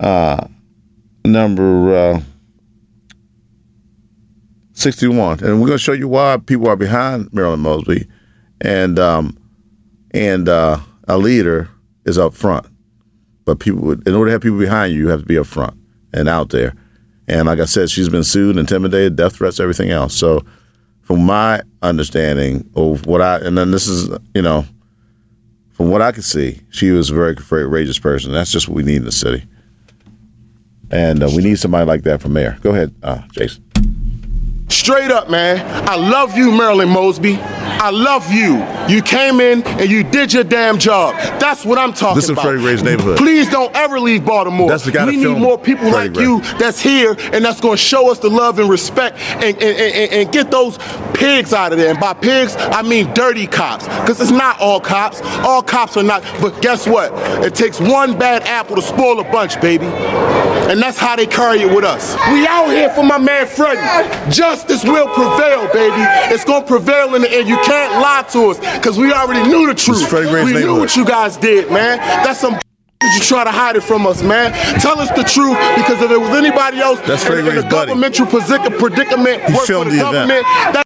uh, 0.00 0.46
number 1.24 1.94
uh, 1.96 2.20
sixty-one, 4.72 5.42
and 5.44 5.60
we're 5.60 5.66
going 5.68 5.78
to 5.78 5.82
show 5.82 5.92
you 5.92 6.08
why 6.08 6.36
people 6.44 6.68
are 6.68 6.76
behind 6.76 7.32
Marilyn 7.32 7.60
Mosby, 7.60 8.06
and 8.60 8.98
um, 8.98 9.38
and 10.12 10.48
uh, 10.48 10.78
a 11.08 11.16
leader 11.18 11.68
is 12.04 12.18
up 12.18 12.34
front. 12.34 12.66
But 13.44 13.60
people, 13.60 13.80
would- 13.82 14.06
in 14.06 14.14
order 14.14 14.28
to 14.28 14.32
have 14.32 14.42
people 14.42 14.58
behind 14.58 14.92
you, 14.92 15.00
you 15.00 15.08
have 15.08 15.20
to 15.20 15.26
be 15.26 15.38
up 15.38 15.46
front 15.46 15.74
and 16.12 16.28
out 16.28 16.50
there. 16.50 16.74
And 17.28 17.46
like 17.46 17.60
I 17.60 17.64
said, 17.66 17.90
she's 17.90 18.08
been 18.08 18.24
sued, 18.24 18.56
intimidated, 18.56 19.16
death 19.16 19.36
threats, 19.36 19.60
everything 19.60 19.90
else. 19.90 20.14
So, 20.14 20.44
from 21.02 21.24
my 21.24 21.62
understanding 21.82 22.70
of 22.74 23.06
what 23.06 23.20
I, 23.20 23.38
and 23.38 23.56
then 23.56 23.70
this 23.70 23.86
is, 23.88 24.08
you 24.34 24.42
know, 24.42 24.64
from 25.72 25.90
what 25.90 26.02
I 26.02 26.12
could 26.12 26.24
see, 26.24 26.60
she 26.70 26.90
was 26.90 27.10
a 27.10 27.14
very 27.14 27.34
courageous 27.34 27.98
person. 27.98 28.32
That's 28.32 28.52
just 28.52 28.68
what 28.68 28.76
we 28.76 28.82
need 28.82 28.96
in 28.96 29.04
the 29.04 29.12
city. 29.12 29.44
And 30.90 31.22
uh, 31.22 31.30
we 31.34 31.42
need 31.42 31.58
somebody 31.58 31.86
like 31.86 32.02
that 32.02 32.20
for 32.20 32.28
mayor. 32.28 32.58
Go 32.62 32.70
ahead, 32.70 32.94
uh, 33.02 33.22
Jason. 33.32 33.64
Straight 34.68 35.10
up, 35.10 35.30
man. 35.30 35.60
I 35.88 35.96
love 35.96 36.36
you, 36.36 36.52
Marilyn 36.52 36.88
Mosby. 36.90 37.34
I 37.82 37.90
love 37.90 38.30
you. 38.30 38.64
You 38.88 39.02
came 39.02 39.40
in 39.40 39.64
and 39.64 39.90
you 39.90 40.04
did 40.04 40.32
your 40.32 40.44
damn 40.44 40.78
job. 40.78 41.16
That's 41.40 41.64
what 41.64 41.78
I'm 41.78 41.92
talking 41.92 42.14
This 42.14 42.26
is 42.26 42.30
about. 42.30 42.44
Freddie 42.44 42.60
Gray's 42.60 42.80
neighborhood. 42.80 43.18
Please 43.18 43.50
don't 43.50 43.74
ever 43.74 43.98
leave 43.98 44.24
Baltimore. 44.24 44.68
That's 44.68 44.84
the 44.84 44.92
guy 44.92 45.04
we 45.04 45.16
need 45.16 45.36
more 45.36 45.58
people 45.58 45.90
Freddie 45.90 46.10
like 46.10 46.12
Gray. 46.12 46.22
you 46.22 46.40
that's 46.60 46.78
here 46.80 47.16
and 47.32 47.44
that's 47.44 47.60
going 47.60 47.76
to 47.76 47.82
show 47.82 48.08
us 48.08 48.20
the 48.20 48.30
love 48.30 48.60
and 48.60 48.70
respect 48.70 49.18
and, 49.18 49.60
and, 49.60 49.62
and, 49.62 50.12
and 50.12 50.32
get 50.32 50.52
those 50.52 50.78
pigs 51.12 51.52
out 51.52 51.72
of 51.72 51.78
there. 51.78 51.90
And 51.90 51.98
by 51.98 52.14
pigs, 52.14 52.54
I 52.56 52.82
mean 52.82 53.12
dirty 53.14 53.48
cops. 53.48 53.84
Because 53.86 54.20
it's 54.20 54.30
not 54.30 54.60
all 54.60 54.78
cops. 54.78 55.20
All 55.44 55.60
cops 55.60 55.96
are 55.96 56.04
not. 56.04 56.22
But 56.40 56.62
guess 56.62 56.86
what? 56.86 57.10
It 57.44 57.56
takes 57.56 57.80
one 57.80 58.16
bad 58.16 58.44
apple 58.44 58.76
to 58.76 58.82
spoil 58.82 59.18
a 59.18 59.24
bunch, 59.24 59.60
baby. 59.60 59.86
And 59.86 60.80
that's 60.80 60.98
how 60.98 61.16
they 61.16 61.26
carry 61.26 61.58
it 61.60 61.74
with 61.74 61.84
us. 61.84 62.14
We 62.30 62.46
out 62.46 62.68
here 62.70 62.88
for 62.90 63.02
my 63.02 63.18
man 63.18 63.48
Freddie. 63.48 63.80
Justice 64.30 64.84
will 64.84 65.08
prevail, 65.08 65.66
baby. 65.72 66.02
It's 66.32 66.44
gonna 66.44 66.64
prevail 66.64 67.16
in 67.16 67.22
the 67.22 67.30
end. 67.30 67.48
You 67.48 67.56
can't 67.56 67.71
lie 67.72 68.24
to 68.32 68.50
us, 68.50 68.58
because 68.76 68.98
we 68.98 69.12
already 69.12 69.42
knew 69.48 69.66
the 69.66 69.74
truth. 69.74 70.12
We 70.12 70.52
knew 70.54 70.78
what 70.78 70.94
you 70.96 71.04
guys 71.04 71.36
did, 71.36 71.70
man. 71.70 71.98
That's 72.24 72.40
some 72.40 72.54
Did 73.00 73.14
you 73.14 73.20
try 73.20 73.44
to 73.44 73.50
hide 73.50 73.76
it 73.76 73.82
from 73.82 74.06
us, 74.06 74.22
man. 74.22 74.52
Tell 74.80 74.98
us 74.98 75.08
the 75.10 75.24
truth, 75.24 75.58
because 75.76 76.00
if 76.02 76.10
it 76.10 76.18
was 76.20 76.30
anybody 76.30 76.78
else 76.78 77.00
That's 77.00 77.24
Freddie 77.24 77.40
in, 77.40 77.46
in 77.46 77.52
Gray's 77.52 77.64
a 77.64 77.68
governmental 77.70 78.26
predic- 78.26 78.78
predicament, 78.78 79.42
He 79.44 79.52
for 79.58 79.66
filmed 79.66 79.90
the 79.90 79.96
the 79.96 80.08
event. 80.08 80.28
government, 80.28 80.81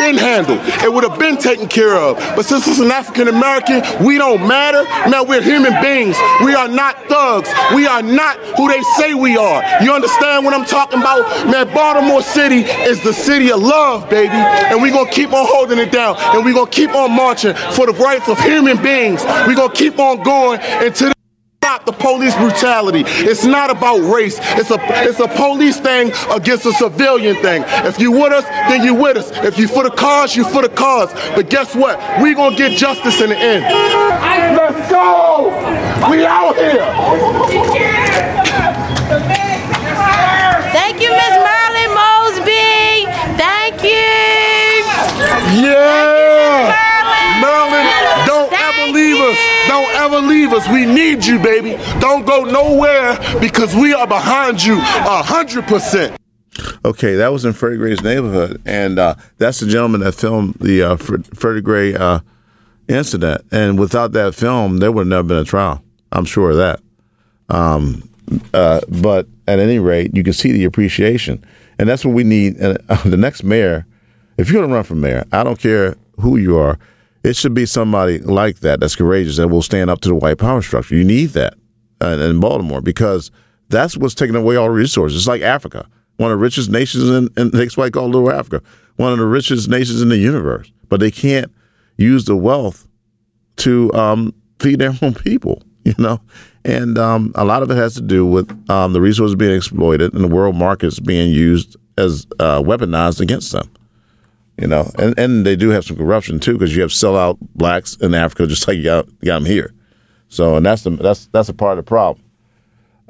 been 0.00 0.16
handled. 0.16 0.60
It 0.82 0.92
would 0.92 1.04
have 1.04 1.18
been 1.18 1.36
taken 1.36 1.68
care 1.68 1.94
of. 1.94 2.16
But 2.34 2.46
since 2.46 2.66
it's 2.66 2.80
an 2.80 2.90
African 2.90 3.28
American, 3.28 3.82
we 4.04 4.16
don't 4.16 4.46
matter. 4.48 4.82
Man, 5.10 5.28
we're 5.28 5.42
human 5.42 5.74
beings. 5.82 6.16
We 6.44 6.54
are 6.54 6.68
not 6.68 6.96
thugs. 7.06 7.50
We 7.74 7.86
are 7.86 8.02
not 8.02 8.38
who 8.56 8.68
they 8.68 8.82
say 8.96 9.14
we 9.14 9.36
are. 9.36 9.62
You 9.82 9.92
understand 9.92 10.44
what 10.44 10.54
I'm 10.54 10.64
talking 10.64 11.00
about? 11.00 11.46
Man, 11.46 11.72
Baltimore 11.74 12.22
City 12.22 12.62
is 12.88 13.02
the 13.04 13.12
city 13.12 13.52
of 13.52 13.60
love, 13.60 14.08
baby. 14.08 14.34
And 14.34 14.80
we're 14.80 14.92
gonna 14.92 15.10
keep 15.10 15.32
on 15.32 15.46
holding 15.46 15.78
it 15.78 15.92
down. 15.92 16.16
And 16.18 16.44
we're 16.44 16.54
gonna 16.54 16.70
keep 16.70 16.94
on 16.94 17.12
marching 17.12 17.54
for 17.76 17.86
the 17.86 17.92
rights 17.92 18.28
of 18.28 18.38
human 18.40 18.82
beings. 18.82 19.22
We're 19.46 19.54
gonna 19.54 19.72
keep 19.72 19.98
on 19.98 20.22
going 20.22 20.60
until 20.60 21.12
stop 21.70 21.86
the 21.86 21.92
police 21.92 22.34
brutality. 22.34 23.04
It's 23.06 23.44
not 23.44 23.70
about 23.70 23.98
race. 24.12 24.38
It's 24.58 24.70
a 24.70 24.78
it's 25.06 25.20
a 25.20 25.28
police 25.28 25.78
thing 25.78 26.10
against 26.30 26.66
a 26.66 26.72
civilian 26.72 27.36
thing. 27.36 27.62
If 27.86 28.00
you 28.00 28.10
with 28.10 28.32
us, 28.32 28.44
then 28.68 28.82
you 28.84 28.94
with 28.94 29.16
us. 29.16 29.30
If 29.44 29.56
you 29.56 29.68
for 29.68 29.84
the 29.84 29.90
cause, 29.90 30.34
you 30.34 30.44
for 30.44 30.62
the 30.62 30.68
cause. 30.68 31.12
But 31.34 31.48
guess 31.48 31.76
what? 31.76 31.96
We 32.20 32.34
gonna 32.34 32.56
get 32.56 32.76
justice 32.76 33.20
in 33.20 33.30
the 33.30 33.38
end. 33.38 33.62
Let's 34.56 34.90
go! 34.90 35.50
We 36.10 36.26
out 36.26 36.56
here. 36.56 36.86
Thank 40.74 41.00
you, 41.00 41.10
Miss 41.10 41.34
Marilyn 41.46 41.90
Mosby. 41.94 43.06
Thank 43.38 43.84
you. 43.84 44.10
Yeah! 45.62 46.66
Marilyn, 46.68 46.89
ever 50.00 50.20
leave 50.20 50.52
us. 50.52 50.66
We 50.68 50.86
need 50.86 51.24
you, 51.24 51.38
baby. 51.38 51.72
Don't 52.00 52.26
go 52.26 52.44
nowhere 52.44 53.18
because 53.40 53.74
we 53.74 53.92
are 53.92 54.06
behind 54.06 54.64
you 54.64 54.78
a 54.78 55.22
hundred 55.22 55.64
percent. 55.66 56.16
Okay, 56.84 57.14
that 57.16 57.28
was 57.28 57.44
in 57.44 57.52
Freddie 57.52 57.76
Gray's 57.76 58.02
neighborhood, 58.02 58.60
and 58.64 58.98
uh, 58.98 59.14
that's 59.38 59.60
the 59.60 59.66
gentleman 59.66 60.00
that 60.00 60.12
filmed 60.12 60.54
the 60.54 60.82
uh, 60.82 60.96
Freddie 60.96 61.60
Gray 61.60 61.94
uh, 61.94 62.20
incident. 62.88 63.44
And 63.52 63.78
without 63.78 64.12
that 64.12 64.34
film, 64.34 64.78
there 64.78 64.90
would 64.90 65.02
have 65.02 65.08
never 65.08 65.28
been 65.28 65.38
a 65.38 65.44
trial. 65.44 65.82
I'm 66.12 66.24
sure 66.24 66.50
of 66.50 66.56
that. 66.56 66.80
Um, 67.48 68.08
uh, 68.52 68.80
but 68.88 69.26
at 69.46 69.58
any 69.58 69.78
rate, 69.78 70.14
you 70.14 70.22
can 70.22 70.32
see 70.32 70.52
the 70.52 70.64
appreciation, 70.64 71.44
and 71.78 71.88
that's 71.88 72.04
what 72.04 72.14
we 72.14 72.24
need. 72.24 72.56
And 72.56 72.78
uh, 72.88 73.02
the 73.04 73.16
next 73.16 73.44
mayor, 73.44 73.86
if 74.38 74.50
you're 74.50 74.60
going 74.60 74.70
to 74.70 74.74
run 74.74 74.84
for 74.84 74.94
mayor, 74.94 75.24
I 75.32 75.44
don't 75.44 75.58
care 75.58 75.96
who 76.20 76.36
you 76.36 76.58
are, 76.58 76.78
it 77.22 77.36
should 77.36 77.54
be 77.54 77.66
somebody 77.66 78.18
like 78.18 78.60
that 78.60 78.80
that's 78.80 78.96
courageous 78.96 79.36
that 79.36 79.48
will 79.48 79.62
stand 79.62 79.90
up 79.90 80.00
to 80.00 80.08
the 80.08 80.14
white 80.14 80.38
power 80.38 80.62
structure. 80.62 80.94
You 80.94 81.04
need 81.04 81.30
that 81.30 81.54
uh, 82.00 82.18
in 82.18 82.40
Baltimore 82.40 82.80
because 82.80 83.30
that's 83.68 83.96
what's 83.96 84.14
taking 84.14 84.36
away 84.36 84.56
all 84.56 84.70
resources. 84.70 85.18
It's 85.18 85.28
like 85.28 85.42
Africa, 85.42 85.86
one 86.16 86.32
of 86.32 86.38
the 86.38 86.42
richest 86.42 86.70
nations 86.70 87.08
in, 87.08 87.28
in 87.36 87.50
that's 87.50 87.76
why 87.76 87.84
I 87.84 87.98
Little 87.98 88.30
Africa, 88.30 88.62
one 88.96 89.12
of 89.12 89.18
the 89.18 89.26
richest 89.26 89.68
nations 89.68 90.02
in 90.02 90.08
the 90.08 90.18
universe, 90.18 90.70
but 90.88 91.00
they 91.00 91.10
can't 91.10 91.52
use 91.96 92.24
the 92.24 92.36
wealth 92.36 92.88
to 93.56 93.92
um, 93.92 94.34
feed 94.58 94.78
their 94.78 94.92
own 95.02 95.14
people, 95.14 95.62
you 95.84 95.94
know. 95.98 96.20
And 96.64 96.98
um, 96.98 97.32
a 97.34 97.44
lot 97.44 97.62
of 97.62 97.70
it 97.70 97.76
has 97.76 97.94
to 97.94 98.02
do 98.02 98.26
with 98.26 98.50
um, 98.70 98.92
the 98.92 99.00
resources 99.00 99.34
being 99.34 99.56
exploited 99.56 100.12
and 100.14 100.22
the 100.22 100.28
world 100.28 100.56
markets 100.56 101.00
being 101.00 101.32
used 101.32 101.76
as 101.96 102.26
uh, 102.38 102.60
weaponized 102.60 103.20
against 103.20 103.52
them. 103.52 103.70
You 104.60 104.66
know, 104.66 104.90
and, 104.98 105.18
and 105.18 105.46
they 105.46 105.56
do 105.56 105.70
have 105.70 105.86
some 105.86 105.96
corruption 105.96 106.38
too 106.38 106.52
because 106.52 106.76
you 106.76 106.82
have 106.82 106.90
sellout 106.90 107.38
blacks 107.54 107.96
in 107.96 108.14
Africa 108.14 108.46
just 108.46 108.68
like 108.68 108.76
you 108.76 108.84
got, 108.84 109.06
you 109.06 109.26
got 109.26 109.38
them 109.38 109.46
here. 109.46 109.72
So, 110.28 110.56
and 110.56 110.66
that's 110.66 110.82
the 110.82 110.90
that's 110.90 111.26
that's 111.28 111.48
a 111.48 111.54
part 111.54 111.78
of 111.78 111.84
the 111.84 111.88
problem. 111.88 112.22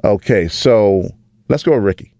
Okay, 0.03 0.47
so 0.47 1.09
let's 1.49 1.61
go 1.63 1.73
with 1.73 1.83
Ricky. 1.83 2.13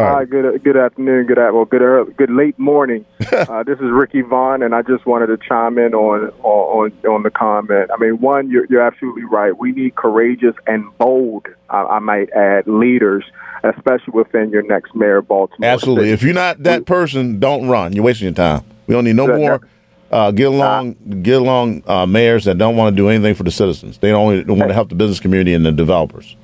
Hi, 0.00 0.24
good 0.24 0.62
good 0.62 0.76
afternoon, 0.76 1.26
good 1.26 1.38
well, 1.38 1.64
good 1.64 1.82
early, 1.82 2.12
good 2.12 2.30
late 2.30 2.58
morning. 2.58 3.04
uh, 3.32 3.62
this 3.62 3.78
is 3.78 3.90
Ricky 3.90 4.22
Vaughn, 4.22 4.62
and 4.62 4.74
I 4.74 4.82
just 4.82 5.06
wanted 5.06 5.26
to 5.28 5.36
chime 5.36 5.78
in 5.78 5.94
on 5.94 6.30
on 6.42 6.92
on 7.06 7.22
the 7.22 7.30
comment. 7.30 7.90
I 7.92 7.96
mean, 7.98 8.20
one, 8.20 8.50
you're 8.50 8.66
you're 8.66 8.82
absolutely 8.82 9.24
right. 9.24 9.56
We 9.56 9.72
need 9.72 9.96
courageous 9.96 10.54
and 10.66 10.86
bold, 10.98 11.46
I, 11.68 11.82
I 11.82 11.98
might 11.98 12.30
add, 12.30 12.66
leaders, 12.66 13.24
especially 13.64 14.12
within 14.12 14.50
your 14.50 14.62
next 14.62 14.94
mayor 14.94 15.18
of 15.18 15.28
Baltimore. 15.28 15.70
Absolutely. 15.70 16.04
City. 16.04 16.12
If 16.12 16.22
you're 16.22 16.34
not 16.34 16.62
that 16.62 16.86
person, 16.86 17.40
don't 17.40 17.68
run. 17.68 17.92
You're 17.92 18.04
wasting 18.04 18.26
your 18.26 18.34
time. 18.34 18.64
We 18.86 18.94
don't 18.94 19.04
need 19.04 19.16
no 19.16 19.26
more 19.26 19.60
uh, 20.10 20.30
get 20.30 20.48
along 20.48 20.96
get 21.22 21.40
along 21.40 21.82
uh, 21.86 22.06
mayors 22.06 22.44
that 22.44 22.58
don't 22.58 22.76
want 22.76 22.94
to 22.94 22.96
do 22.96 23.08
anything 23.08 23.34
for 23.34 23.42
the 23.42 23.50
citizens. 23.50 23.98
They 23.98 24.12
only 24.12 24.42
want 24.44 24.68
to 24.68 24.74
help 24.74 24.88
the 24.88 24.94
business 24.94 25.20
community 25.20 25.54
and 25.54 25.64
the 25.64 25.72
developers. 25.72 26.36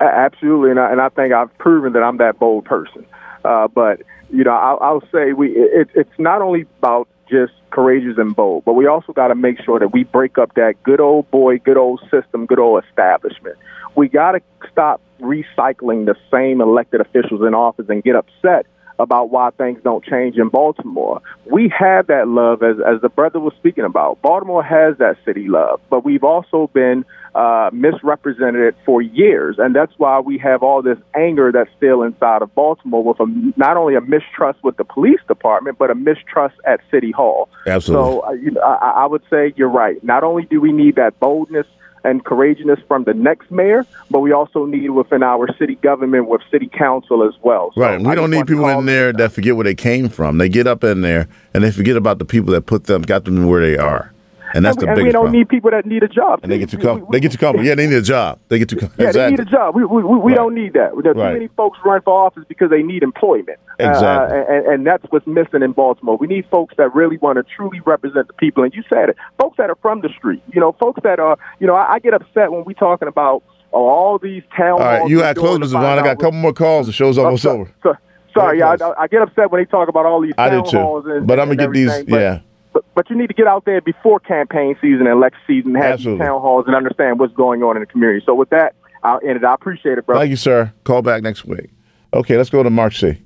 Absolutely, 0.00 0.70
and 0.70 0.80
I, 0.80 0.92
and 0.92 1.00
I 1.00 1.10
think 1.10 1.32
I've 1.34 1.56
proven 1.58 1.92
that 1.92 2.02
I'm 2.02 2.16
that 2.18 2.38
bold 2.38 2.64
person. 2.64 3.04
Uh, 3.44 3.68
but 3.68 4.00
you 4.32 4.44
know, 4.44 4.52
I'll, 4.52 4.78
I'll 4.80 5.02
say 5.12 5.32
we 5.32 5.50
it, 5.50 5.90
it's 5.94 6.18
not 6.18 6.40
only 6.40 6.62
about 6.78 7.08
just 7.28 7.52
courageous 7.70 8.16
and 8.16 8.34
bold, 8.34 8.64
but 8.64 8.72
we 8.72 8.86
also 8.86 9.12
got 9.12 9.28
to 9.28 9.34
make 9.34 9.60
sure 9.62 9.78
that 9.78 9.92
we 9.92 10.04
break 10.04 10.38
up 10.38 10.54
that 10.54 10.82
good 10.82 11.00
old 11.00 11.30
boy, 11.30 11.58
good 11.58 11.76
old 11.76 12.00
system, 12.10 12.46
good 12.46 12.58
old 12.58 12.82
establishment. 12.84 13.56
We 13.94 14.08
got 14.08 14.32
to 14.32 14.40
stop 14.70 15.00
recycling 15.20 16.06
the 16.06 16.16
same 16.30 16.60
elected 16.60 17.00
officials 17.00 17.42
in 17.46 17.54
office 17.54 17.86
and 17.88 18.02
get 18.02 18.16
upset 18.16 18.66
about 19.00 19.30
why 19.30 19.50
things 19.50 19.80
don't 19.82 20.04
change 20.04 20.36
in 20.36 20.48
Baltimore. 20.48 21.22
We 21.46 21.72
have 21.76 22.06
that 22.08 22.28
love, 22.28 22.62
as, 22.62 22.76
as 22.86 23.00
the 23.00 23.08
brother 23.08 23.40
was 23.40 23.54
speaking 23.58 23.84
about. 23.84 24.20
Baltimore 24.22 24.62
has 24.62 24.98
that 24.98 25.16
city 25.24 25.48
love, 25.48 25.80
but 25.88 26.04
we've 26.04 26.24
also 26.24 26.70
been 26.72 27.04
uh, 27.34 27.70
misrepresented 27.72 28.74
for 28.84 29.00
years, 29.00 29.56
and 29.58 29.74
that's 29.74 29.92
why 29.98 30.20
we 30.20 30.36
have 30.38 30.62
all 30.62 30.82
this 30.82 30.98
anger 31.14 31.52
that's 31.52 31.70
still 31.76 32.02
inside 32.02 32.42
of 32.42 32.54
Baltimore 32.54 33.04
with 33.04 33.20
a, 33.20 33.26
not 33.56 33.76
only 33.76 33.94
a 33.94 34.00
mistrust 34.00 34.62
with 34.64 34.76
the 34.76 34.84
police 34.84 35.20
department, 35.28 35.78
but 35.78 35.90
a 35.90 35.94
mistrust 35.94 36.56
at 36.66 36.80
City 36.90 37.12
Hall. 37.12 37.48
Absolutely. 37.66 38.12
So 38.12 38.26
uh, 38.26 38.32
you 38.32 38.50
know, 38.50 38.60
I, 38.60 39.02
I 39.02 39.06
would 39.06 39.22
say 39.30 39.52
you're 39.56 39.68
right. 39.68 40.02
Not 40.02 40.24
only 40.24 40.44
do 40.44 40.60
we 40.60 40.72
need 40.72 40.96
that 40.96 41.20
boldness 41.20 41.66
and 42.04 42.24
courageousness 42.24 42.80
from 42.88 43.04
the 43.04 43.14
next 43.14 43.50
mayor, 43.50 43.86
but 44.10 44.20
we 44.20 44.32
also 44.32 44.64
need 44.66 44.90
within 44.90 45.22
our 45.22 45.48
city 45.58 45.76
government 45.76 46.28
with 46.28 46.40
city 46.50 46.68
council 46.72 47.26
as 47.26 47.34
well. 47.42 47.72
So 47.74 47.80
Right. 47.80 48.00
We 48.00 48.06
I 48.06 48.14
don't 48.14 48.30
need 48.30 48.46
people 48.46 48.68
in 48.68 48.86
there 48.86 49.12
that 49.12 49.32
forget 49.32 49.56
where 49.56 49.64
they 49.64 49.74
came 49.74 50.08
from. 50.08 50.38
They 50.38 50.48
get 50.48 50.66
up 50.66 50.84
in 50.84 51.02
there 51.02 51.28
and 51.54 51.64
they 51.64 51.70
forget 51.70 51.96
about 51.96 52.18
the 52.18 52.24
people 52.24 52.52
that 52.52 52.66
put 52.66 52.84
them, 52.84 53.02
got 53.02 53.24
them 53.24 53.46
where 53.46 53.60
they 53.60 53.76
are. 53.76 54.09
And 54.54 54.64
that's 54.64 54.76
and, 54.76 54.82
the 54.82 54.86
we- 54.86 54.90
and 54.92 55.06
we 55.06 55.12
don't 55.12 55.22
problem. 55.22 55.32
need 55.32 55.48
people 55.48 55.70
that 55.70 55.86
need 55.86 56.02
a 56.02 56.08
job. 56.08 56.40
and 56.42 56.50
they 56.50 56.58
get 56.58 56.70
too 56.70 56.78
com- 56.78 57.06
they 57.12 57.20
get 57.20 57.32
too 57.32 57.38
comfortable. 57.38 57.64
Yeah, 57.66 57.74
they 57.76 57.86
need 57.86 57.96
a 57.96 58.02
job. 58.02 58.38
They 58.48 58.58
get 58.58 58.68
too 58.68 58.76
com- 58.76 58.90
Yeah, 58.98 59.08
exactly. 59.08 59.36
they 59.36 59.42
need 59.42 59.48
a 59.48 59.50
job. 59.50 59.74
We 59.76 59.84
we, 59.84 60.02
we, 60.02 60.16
we 60.18 60.34
don't 60.34 60.54
need 60.54 60.72
that. 60.74 60.92
There 61.02 61.10
are 61.12 61.14
too 61.14 61.20
Right. 61.20 61.32
many 61.34 61.48
folks 61.56 61.78
run 61.84 62.00
for 62.02 62.12
office 62.26 62.44
because 62.48 62.70
they 62.70 62.82
need 62.82 63.02
employment. 63.02 63.58
Exactly. 63.78 64.38
Uh, 64.38 64.44
and, 64.52 64.66
and 64.66 64.86
that's 64.86 65.04
what's 65.10 65.26
missing 65.26 65.62
in 65.62 65.72
Baltimore. 65.72 66.16
We 66.16 66.26
need 66.26 66.46
folks 66.50 66.74
that 66.78 66.94
really 66.94 67.16
want 67.18 67.36
to 67.38 67.44
truly 67.56 67.80
represent 67.86 68.26
the 68.26 68.34
people. 68.34 68.64
And 68.64 68.74
you 68.74 68.82
said 68.92 69.08
it, 69.10 69.16
folks 69.38 69.56
that 69.58 69.70
are 69.70 69.76
from 69.80 70.00
the 70.00 70.08
street. 70.16 70.42
You 70.52 70.60
know, 70.60 70.72
folks 70.80 71.00
that 71.04 71.18
are. 71.20 71.38
You 71.60 71.66
know, 71.66 71.74
I, 71.74 71.94
I 71.94 71.98
get 71.98 72.12
upset 72.14 72.52
when 72.52 72.64
we 72.64 72.74
talking 72.74 73.08
about 73.08 73.42
oh, 73.72 73.86
all 73.88 74.18
these 74.18 74.42
town. 74.56 74.72
All 74.72 74.78
right, 74.80 75.08
you 75.08 75.18
got 75.20 75.36
close, 75.36 75.58
Mr. 75.58 75.72
Vaughn. 75.72 75.98
I 75.98 76.02
got 76.02 76.12
a 76.12 76.16
couple 76.16 76.32
more 76.32 76.52
calls. 76.52 76.86
The 76.86 76.92
show's 76.92 77.16
almost 77.18 77.42
so- 77.44 77.50
over. 77.52 77.74
So, 77.82 77.94
sorry. 78.34 78.62
I, 78.62 78.76
I 78.98 79.06
get 79.08 79.22
upset 79.22 79.50
when 79.50 79.60
they 79.60 79.64
talk 79.64 79.88
about 79.88 80.06
all 80.06 80.20
these 80.20 80.32
I 80.38 80.50
do 80.50 80.62
too. 80.62 80.78
halls 80.78 81.04
and, 81.06 81.26
But 81.26 81.40
I'm 81.40 81.48
gonna 81.48 81.56
get 81.56 81.72
these. 81.72 82.04
but- 82.04 82.08
Yeah. 82.20 82.40
But, 82.72 82.84
but 82.94 83.10
you 83.10 83.16
need 83.16 83.26
to 83.28 83.34
get 83.34 83.46
out 83.46 83.64
there 83.64 83.80
before 83.80 84.20
campaign 84.20 84.76
season 84.80 85.00
and 85.00 85.08
election 85.08 85.40
season, 85.46 85.74
have 85.74 85.94
Absolutely. 85.94 86.24
town 86.24 86.40
halls, 86.40 86.64
and 86.66 86.76
understand 86.76 87.18
what's 87.18 87.34
going 87.34 87.62
on 87.62 87.76
in 87.76 87.80
the 87.80 87.86
community. 87.86 88.22
So 88.24 88.34
with 88.34 88.50
that, 88.50 88.74
I'll 89.02 89.20
end 89.26 89.36
it. 89.36 89.44
I 89.44 89.54
appreciate 89.54 89.98
it, 89.98 90.06
bro. 90.06 90.18
Thank 90.18 90.30
you, 90.30 90.36
sir. 90.36 90.72
Call 90.84 91.02
back 91.02 91.22
next 91.22 91.44
week. 91.44 91.70
Okay, 92.12 92.36
let's 92.36 92.50
go 92.50 92.62
to 92.62 92.70
Mark 92.70 92.92
C. 92.92 93.18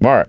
Mark. 0.00 0.28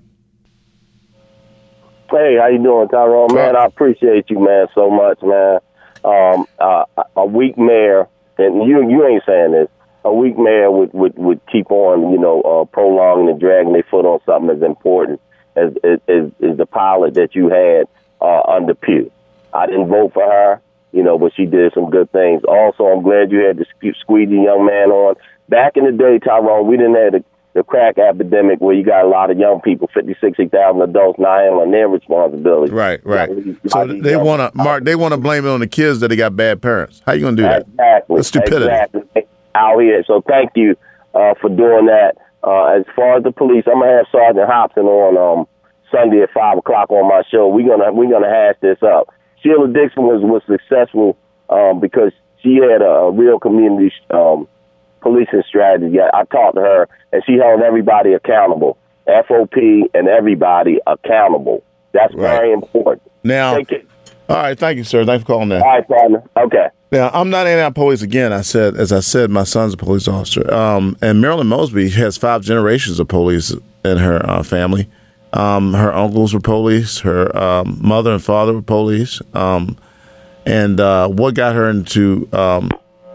Hey, 2.09 2.38
how 2.39 2.47
you 2.47 2.61
doing, 2.61 2.88
Tyrone? 2.88 3.34
Man, 3.34 3.55
I 3.55 3.65
appreciate 3.65 4.30
you, 4.30 4.39
man, 4.39 4.67
so 4.73 4.89
much, 4.89 5.19
man. 5.21 5.59
Um, 6.03 6.45
uh, 6.59 6.86
a 7.15 7.26
weak 7.26 7.57
mayor, 7.57 8.07
and 8.38 8.67
you 8.67 8.88
you 8.89 9.05
ain't 9.05 9.23
saying 9.26 9.51
this. 9.53 9.67
A 10.03 10.13
weak 10.13 10.38
mayor 10.38 10.69
would 10.69 10.93
would, 10.93 11.17
would 11.17 11.41
keep 11.51 11.71
on, 11.71 12.11
you 12.11 12.19
know, 12.19 12.41
uh, 12.41 12.65
prolonging 12.65 13.28
and 13.28 13.39
dragging 13.39 13.73
their 13.73 13.84
foot 13.89 14.05
on 14.05 14.19
something 14.26 14.55
as 14.55 14.61
important 14.61 15.19
as 15.55 15.71
is, 15.84 15.99
is, 16.07 16.32
is 16.39 16.57
the 16.57 16.65
pilot 16.65 17.15
that 17.15 17.34
you 17.34 17.49
had 17.49 17.88
uh, 18.22 18.41
under 18.41 18.74
Pugh. 18.74 19.11
I 19.53 19.66
didn't 19.68 19.88
vote 19.88 20.13
for 20.13 20.24
her, 20.24 20.61
you 20.91 21.03
know, 21.03 21.18
but 21.18 21.34
she 21.36 21.45
did 21.45 21.74
some 21.74 21.89
good 21.89 22.11
things. 22.11 22.43
Also, 22.43 22.86
I'm 22.86 23.03
glad 23.03 23.32
you 23.32 23.39
had 23.39 23.57
the 23.57 23.66
sque- 23.66 23.97
squeegee 23.99 24.43
young 24.43 24.66
man 24.66 24.91
on. 24.91 25.16
Back 25.47 25.78
in 25.78 25.86
the 25.86 25.91
day, 25.91 26.20
Tyrone, 26.20 26.68
we 26.68 26.76
didn't 26.78 26.95
have 26.95 27.11
the, 27.13 27.24
the 27.53 27.63
crack 27.63 27.97
epidemic 27.97 28.59
where 28.59 28.76
you 28.76 28.84
got 28.84 29.05
a 29.05 29.07
lot 29.07 29.30
of 29.32 29.38
young 29.38 29.61
people, 29.61 29.89
50, 29.93 30.16
60,000 30.20 30.82
adults 30.82 31.20
not 31.20 31.39
handling 31.39 31.72
their 31.72 31.88
responsibility. 31.88 32.74
Right, 32.74 33.05
right. 33.05 33.30
So 33.68 33.86
they 33.88 34.18
want 34.18 34.41
to, 34.41 34.57
Mark. 34.57 34.84
They 34.84 34.95
want 34.95 35.13
to 35.13 35.18
blame 35.18 35.45
it 35.45 35.49
on 35.49 35.59
the 35.59 35.68
kids 35.68 35.99
that 36.01 36.09
they 36.09 36.16
got 36.16 36.36
bad 36.36 36.61
parents. 36.61 37.01
How 37.05 37.13
you 37.13 37.22
gonna 37.22 37.38
do 37.38 37.43
that? 37.43 37.61
Exactly. 37.68 38.16
That's 38.18 38.28
stupidity. 38.28 38.66
Exactly. 38.66 39.28
Out 39.53 39.80
here. 39.80 40.03
So 40.05 40.22
thank 40.22 40.51
you 40.55 40.76
uh, 41.13 41.36
for 41.39 41.49
doing 41.49 41.86
that. 41.86 42.18
Uh, 42.43 42.66
as 42.78 42.86
far 42.95 43.18
as 43.18 43.24
the 43.24 43.32
police, 43.32 43.63
I'm 43.68 43.80
gonna 43.80 43.97
have 43.97 44.05
Sergeant 44.11 44.47
Hobson 44.47 44.86
on 44.86 45.39
um, 45.39 45.47
Sunday 45.95 46.21
at 46.21 46.31
five 46.31 46.57
o'clock 46.57 46.89
on 46.89 47.07
my 47.07 47.23
show. 47.31 47.47
We're 47.47 47.67
gonna 47.67 47.93
we're 47.93 48.11
gonna 48.11 48.29
hash 48.29 48.55
this 48.61 48.81
up. 48.83 49.13
Sheila 49.41 49.67
Dixon 49.67 50.03
was 50.03 50.21
was 50.23 50.41
successful 50.47 51.17
um, 51.49 51.79
because 51.79 52.11
she 52.41 52.55
had 52.55 52.81
a, 52.81 53.07
a 53.07 53.11
real 53.11 53.39
community 53.39 53.93
um, 54.09 54.47
policing 55.01 55.43
strategy. 55.47 55.99
I, 55.99 56.21
I 56.21 56.23
talked 56.25 56.55
to 56.55 56.61
her, 56.61 56.89
and 57.13 57.23
she 57.25 57.33
held 57.33 57.61
everybody 57.61 58.13
accountable. 58.13 58.77
FOP 59.07 59.89
and 59.93 60.07
everybody 60.07 60.79
accountable. 60.87 61.63
That's 61.93 62.13
very 62.13 62.51
important. 62.51 63.03
Now, 63.23 63.55
all 64.27 64.35
right. 64.35 64.57
Thank 64.57 64.77
you, 64.77 64.83
sir. 64.83 65.05
Thanks 65.05 65.23
for 65.23 65.27
calling 65.27 65.49
that. 65.49 65.61
All 65.61 65.67
right, 65.67 65.87
partner. 65.87 66.23
Okay. 66.35 66.67
Now, 66.91 67.09
I'm 67.13 67.29
not 67.29 67.47
anti-police 67.47 68.01
again. 68.01 68.33
I 68.33 68.41
said, 68.41 68.75
as 68.75 68.91
I 68.91 68.99
said, 68.99 69.29
my 69.29 69.43
son's 69.43 69.73
a 69.73 69.77
police 69.77 70.07
officer. 70.07 70.51
Um, 70.53 70.97
and 71.01 71.21
Marilyn 71.21 71.47
Mosby 71.47 71.89
has 71.91 72.17
five 72.17 72.41
generations 72.41 72.99
of 72.99 73.07
police 73.07 73.53
in 73.83 73.97
her 73.97 74.25
uh, 74.25 74.43
family. 74.43 74.89
Um, 75.36 75.73
her 75.73 75.93
uncles 75.93 76.33
were 76.33 76.39
police. 76.39 76.99
Her 76.99 77.36
um, 77.38 77.77
mother 77.81 78.11
and 78.13 78.23
father 78.23 78.53
were 78.53 78.61
police. 78.61 79.21
Um, 79.33 79.77
and 80.45 80.79
uh, 80.79 81.07
what 81.09 81.36
got 81.36 81.55
her 81.55 81.69
into 81.69 82.29
um, 82.31 82.71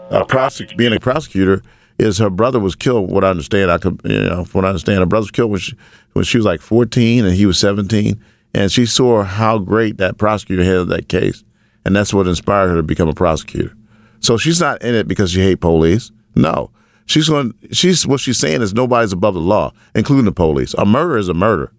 a 0.09 0.23
prosec- 0.25 0.77
being 0.77 0.93
a 0.93 0.99
prosecutor 0.99 1.63
is 1.97 2.17
her 2.17 2.29
brother 2.29 2.59
was 2.59 2.75
killed. 2.75 3.09
What 3.09 3.23
I 3.23 3.29
understand, 3.29 3.71
I 3.71 3.77
could, 3.77 4.01
you 4.03 4.23
know, 4.23 4.45
from 4.45 4.59
what 4.59 4.65
I 4.65 4.69
understand, 4.69 4.99
her 4.99 5.05
brother 5.05 5.23
was 5.23 5.31
killed 5.31 5.51
when 5.51 5.59
she, 5.59 5.75
when 6.13 6.25
she 6.25 6.37
was 6.37 6.45
like 6.45 6.61
14 6.61 7.25
and 7.25 7.35
he 7.35 7.45
was 7.45 7.57
17. 7.59 8.23
And 8.53 8.71
she 8.71 8.85
saw 8.85 9.23
how 9.23 9.59
great 9.59 9.97
that 9.97 10.17
prosecutor 10.17 10.63
handled 10.63 10.89
that 10.89 11.07
case 11.07 11.43
and 11.85 11.95
that's 11.95 12.13
what 12.13 12.27
inspired 12.27 12.69
her 12.69 12.75
to 12.75 12.83
become 12.83 13.09
a 13.09 13.13
prosecutor. 13.13 13.75
So 14.19 14.37
she's 14.37 14.59
not 14.59 14.81
in 14.81 14.93
it 14.93 15.07
because 15.07 15.31
she 15.31 15.41
hate 15.41 15.61
police. 15.61 16.11
No, 16.35 16.69
she's 17.05 17.27
going. 17.27 17.53
She's 17.71 18.05
what 18.05 18.19
she's 18.19 18.37
saying 18.37 18.61
is 18.61 18.73
nobody's 18.73 19.13
above 19.13 19.33
the 19.33 19.39
law, 19.39 19.73
including 19.95 20.25
the 20.25 20.31
police. 20.31 20.73
A 20.75 20.85
murder 20.85 21.17
is 21.17 21.27
a 21.27 21.33
murder. 21.33 21.71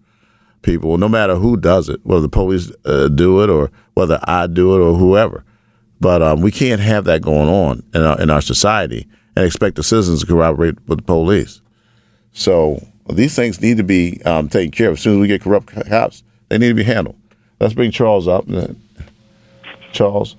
People, 0.63 0.97
no 0.97 1.07
matter 1.07 1.35
who 1.35 1.57
does 1.57 1.89
it, 1.89 1.99
whether 2.03 2.21
the 2.21 2.29
police 2.29 2.71
uh, 2.85 3.09
do 3.09 3.43
it 3.43 3.49
or 3.49 3.69
whether 3.93 4.19
I 4.23 4.47
do 4.47 4.75
it 4.75 4.79
or 4.79 4.95
whoever. 4.95 5.43
But 5.99 6.21
um, 6.21 6.41
we 6.41 6.51
can't 6.51 6.81
have 6.81 7.05
that 7.05 7.21
going 7.21 7.49
on 7.49 7.83
in 7.93 8.01
our, 8.01 8.19
in 8.19 8.29
our 8.29 8.41
society 8.41 9.07
and 9.35 9.45
expect 9.45 9.75
the 9.75 9.83
citizens 9.83 10.21
to 10.21 10.27
cooperate 10.27 10.75
with 10.87 10.99
the 10.99 11.03
police. 11.03 11.61
So 12.31 12.85
these 13.09 13.35
things 13.35 13.61
need 13.61 13.77
to 13.77 13.83
be 13.83 14.21
um, 14.23 14.49
taken 14.49 14.71
care 14.71 14.87
of. 14.87 14.93
As 14.93 15.01
soon 15.01 15.15
as 15.15 15.19
we 15.19 15.27
get 15.27 15.41
corrupt 15.41 15.67
cops, 15.67 16.23
they 16.49 16.57
need 16.57 16.69
to 16.69 16.73
be 16.73 16.83
handled. 16.83 17.17
Let's 17.59 17.73
bring 17.73 17.91
Charles 17.91 18.27
up. 18.27 18.45
Charles. 19.91 20.35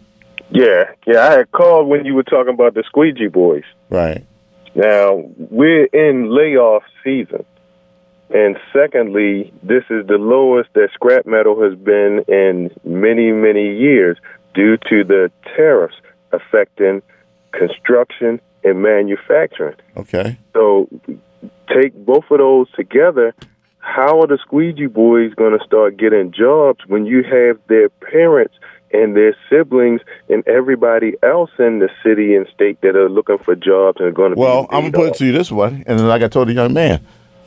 Yeah, 0.51 0.85
yeah. 1.07 1.21
I 1.21 1.33
had 1.33 1.53
called 1.53 1.89
when 1.89 2.05
you 2.05 2.15
were 2.15 2.23
talking 2.23 2.53
about 2.53 2.75
the 2.75 2.83
squeegee 2.87 3.29
boys. 3.29 3.65
Right. 3.91 4.27
Now 4.75 5.25
we're 5.39 5.87
in 5.87 6.35
layoff 6.35 6.83
season, 7.03 7.45
and 8.31 8.57
secondly, 8.73 9.53
this 9.63 9.85
is 9.91 10.07
the 10.07 10.19
lowest 10.19 10.71
that 10.75 10.89
scrap 10.95 11.27
metal 11.27 11.63
has 11.63 11.79
been 11.79 12.25
in 12.27 12.71
many, 12.85 13.33
many 13.33 13.77
years 13.77 14.19
due 14.55 14.77
to 14.89 15.05
the 15.05 15.31
tariffs 15.57 15.97
affecting 16.33 17.03
construction 17.53 18.41
and 18.65 18.83
manufacturing. 18.83 19.77
Okay. 19.97 20.39
So 20.53 20.89
take 21.73 21.95
both 21.95 22.25
of 22.31 22.39
those 22.39 22.71
together. 22.73 23.35
How 23.79 24.21
are 24.23 24.27
the 24.27 24.39
squeegee 24.39 24.87
boys 24.87 25.35
going 25.35 25.57
to 25.57 25.65
start 25.65 25.99
getting 25.99 26.33
jobs 26.33 26.81
when 26.87 27.05
you 27.05 27.23
have 27.23 27.59
their 27.69 27.91
parents 27.91 28.55
and 28.93 29.15
their 29.17 29.37
siblings 29.51 30.01
and 30.31 30.47
everybody 30.49 31.15
else 31.23 31.51
in 31.59 31.81
the 31.81 31.91
city 32.03 32.35
and 32.35 32.47
state 32.55 32.81
that 32.81 32.97
are 32.97 33.11
looking 33.11 33.39
for 33.39 33.55
jobs 33.55 33.99
and 33.99 34.09
are 34.09 34.13
going 34.13 34.35
to 34.35 34.41
Well, 34.41 34.67
I'm 34.71 34.91
gonna 34.91 34.93
put 34.93 35.09
it 35.09 35.15
to 35.17 35.27
you 35.27 35.33
this 35.33 35.53
way, 35.53 35.83
and 35.87 36.09
like 36.09 36.23
I 36.23 36.29
told 36.29 36.49
the 36.49 36.53
young 36.53 36.73
man, 36.73 37.05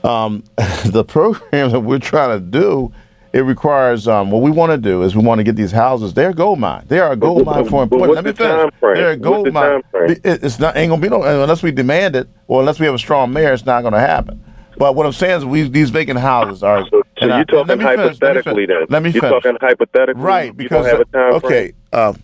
um, 0.07 0.43
the 0.85 1.03
program 1.03 1.71
that 1.71 1.79
we're 1.81 1.99
trying 1.99 2.39
to 2.39 2.43
do, 2.43 2.91
it 3.33 3.41
requires 3.41 4.07
um, 4.07 4.31
what 4.31 4.41
we 4.41 4.49
want 4.49 4.71
to 4.71 4.77
do 4.77 5.03
is 5.03 5.15
we 5.15 5.21
want 5.21 5.39
to 5.39 5.43
get 5.43 5.55
these 5.55 5.71
houses. 5.71 6.13
They're 6.13 6.33
gold 6.33 6.59
mine. 6.59 6.85
They 6.87 6.99
are 6.99 7.11
a 7.11 7.15
gold 7.15 7.45
mine 7.45 7.65
for 7.69 7.83
employment. 7.83 8.13
Let 8.15 8.23
me 8.25 8.31
the 8.31 8.37
finish. 8.37 8.73
They're 8.81 9.11
a 9.11 9.17
gold 9.17 9.47
the 9.47 9.51
mine. 9.51 9.83
It- 9.93 10.21
it's 10.43 10.59
not 10.59 10.75
ain't 10.77 10.89
gonna 10.89 11.01
be 11.01 11.09
no 11.09 11.21
unless 11.23 11.61
we 11.61 11.71
demand 11.71 12.15
it 12.15 12.27
or 12.47 12.61
unless 12.61 12.79
we 12.79 12.85
have 12.85 12.95
a 12.95 12.99
strong 12.99 13.31
mayor. 13.33 13.51
It's 13.53 13.65
not 13.65 13.83
gonna 13.83 13.99
happen. 13.99 14.41
But 14.77 14.95
what 14.95 15.05
I'm 15.05 15.11
saying 15.11 15.39
is, 15.39 15.45
we 15.45 15.67
these 15.67 15.89
vacant 15.89 16.19
houses 16.19 16.63
are. 16.63 16.85
So 16.89 17.01
and 17.19 17.31
you're 17.31 17.45
talking 17.45 17.67
let 17.67 17.77
me 17.79 17.83
finish, 17.85 17.97
let 17.97 18.05
me 18.05 18.07
hypothetically 18.07 18.65
finish. 18.67 18.67
then. 18.67 18.85
Let 18.89 19.03
me 19.03 19.09
You're 19.09 19.21
finish. 19.21 19.43
talking 19.43 19.57
hypothetically. 19.59 20.21
Right, 20.21 20.45
You 20.47 20.53
because 20.53 20.85
don't 20.85 20.97
have 20.97 21.01
a 21.01 21.05
time 21.11 21.33
okay. 21.33 21.73
Um, 21.93 22.21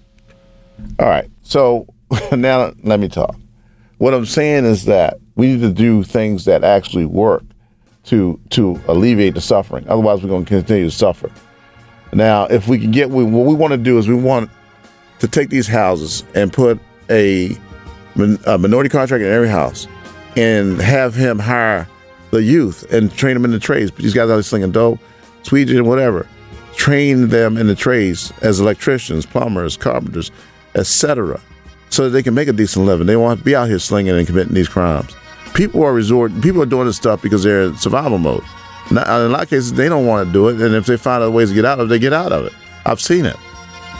all 0.99 1.07
right. 1.07 1.29
So 1.41 1.88
now 2.31 2.73
let 2.84 2.99
me 2.99 3.09
talk. 3.09 3.36
What 3.97 4.13
I'm 4.13 4.25
saying 4.25 4.65
is 4.65 4.86
that 4.86 5.17
we 5.36 5.47
need 5.47 5.61
to 5.61 5.71
do 5.71 6.03
things 6.03 6.45
that 6.45 6.63
actually 6.63 7.05
work 7.05 7.43
to 8.05 8.39
to 8.51 8.79
alleviate 8.87 9.35
the 9.35 9.41
suffering. 9.41 9.87
Otherwise, 9.87 10.21
we're 10.21 10.29
going 10.29 10.45
to 10.45 10.49
continue 10.49 10.85
to 10.85 10.91
suffer. 10.91 11.31
Now, 12.11 12.45
if 12.45 12.67
we 12.67 12.77
can 12.77 12.91
get 12.91 13.09
what 13.09 13.25
we 13.25 13.55
want 13.55 13.71
to 13.71 13.77
do 13.77 13.97
is 13.97 14.07
we 14.07 14.15
want 14.15 14.49
to 15.19 15.27
take 15.27 15.49
these 15.49 15.67
houses 15.67 16.23
and 16.35 16.51
put 16.53 16.79
a, 17.09 17.57
a 18.45 18.57
minority 18.57 18.89
contractor 18.89 19.25
in 19.25 19.33
every 19.33 19.47
house, 19.47 19.87
and 20.35 20.79
have 20.81 21.15
him 21.15 21.39
hire 21.39 21.87
the 22.31 22.43
youth 22.43 22.91
and 22.91 23.13
train 23.13 23.35
them 23.35 23.45
in 23.45 23.51
the 23.51 23.59
trades. 23.59 23.91
But 23.91 24.01
These 24.01 24.13
guys 24.13 24.27
there 24.27 24.41
slinging 24.43 24.71
dope, 24.71 24.99
Sweden, 25.43 25.85
whatever. 25.85 26.27
Train 26.75 27.29
them 27.29 27.57
in 27.57 27.67
the 27.67 27.75
trades 27.75 28.33
as 28.41 28.59
electricians, 28.59 29.25
plumbers, 29.25 29.77
carpenters, 29.77 30.31
etc., 30.75 31.39
so 31.89 32.05
that 32.05 32.09
they 32.09 32.23
can 32.23 32.33
make 32.33 32.47
a 32.47 32.53
decent 32.53 32.85
living. 32.87 33.05
They 33.05 33.15
won't 33.15 33.43
be 33.43 33.55
out 33.55 33.69
here 33.69 33.77
slinging 33.77 34.17
and 34.17 34.25
committing 34.25 34.55
these 34.55 34.67
crimes. 34.67 35.15
People 35.53 35.83
are 35.83 35.93
resorting. 35.93 36.41
People 36.41 36.61
are 36.61 36.65
doing 36.65 36.87
this 36.87 36.97
stuff 36.97 37.21
because 37.21 37.43
they're 37.43 37.63
in 37.63 37.77
survival 37.77 38.17
mode. 38.17 38.43
Not, 38.91 39.07
in 39.07 39.13
a 39.13 39.29
lot 39.29 39.43
of 39.43 39.49
cases, 39.49 39.73
they 39.73 39.87
don't 39.87 40.05
want 40.05 40.27
to 40.27 40.33
do 40.33 40.49
it, 40.49 40.59
and 40.59 40.75
if 40.75 40.85
they 40.85 40.97
find 40.97 41.21
other 41.23 41.31
ways 41.31 41.49
to 41.49 41.55
get 41.55 41.65
out 41.65 41.79
of 41.79 41.87
it, 41.87 41.89
they 41.89 41.99
get 41.99 42.13
out 42.13 42.31
of 42.31 42.45
it. 42.45 42.53
I've 42.85 42.99
seen 42.99 43.25
it. 43.25 43.37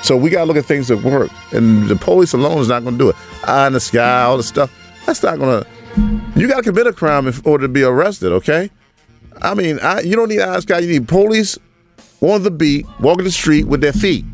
So 0.04 0.18
we 0.18 0.30
got 0.30 0.42
to 0.42 0.46
look 0.46 0.58
at 0.58 0.66
things 0.66 0.90
that 0.90 1.02
work, 1.02 1.32
and 1.54 1.88
the 1.88 1.96
police 1.96 2.34
alone 2.34 2.60
is 2.60 2.68
not 2.68 2.84
going 2.84 2.98
to 2.98 3.00
do 3.00 3.10
it. 3.10 3.16
Eye 3.48 3.68
in 3.68 3.74
the 3.74 3.80
sky, 3.80 4.24
all 4.24 4.36
the 4.36 4.44
stuff. 4.44 4.72
That's 5.06 5.24
not 5.24 5.40
going 5.40 5.64
to. 5.64 5.70
You 6.36 6.48
got 6.48 6.58
to 6.58 6.64
commit 6.64 6.88
a 6.88 6.94
crime 6.94 7.28
in 7.28 7.34
order 7.46 7.66
to 7.66 7.72
be 7.72 7.84
arrested. 7.84 8.34
Okay. 8.34 8.70
I 9.42 9.54
mean, 9.54 9.80
I, 9.80 10.02
you 10.02 10.16
don't 10.16 10.30
need 10.30 10.42
eye 10.42 10.48
in 10.48 10.54
the 10.54 10.62
sky. 10.62 10.80
You 10.80 10.88
need 10.88 11.08
police 11.08 11.58
on 12.20 12.44
the 12.44 12.52
beat, 12.52 12.86
walking 13.00 13.24
the 13.24 13.32
street 13.32 13.66
with 13.66 13.82
their 13.82 13.94
feet, 13.94 14.26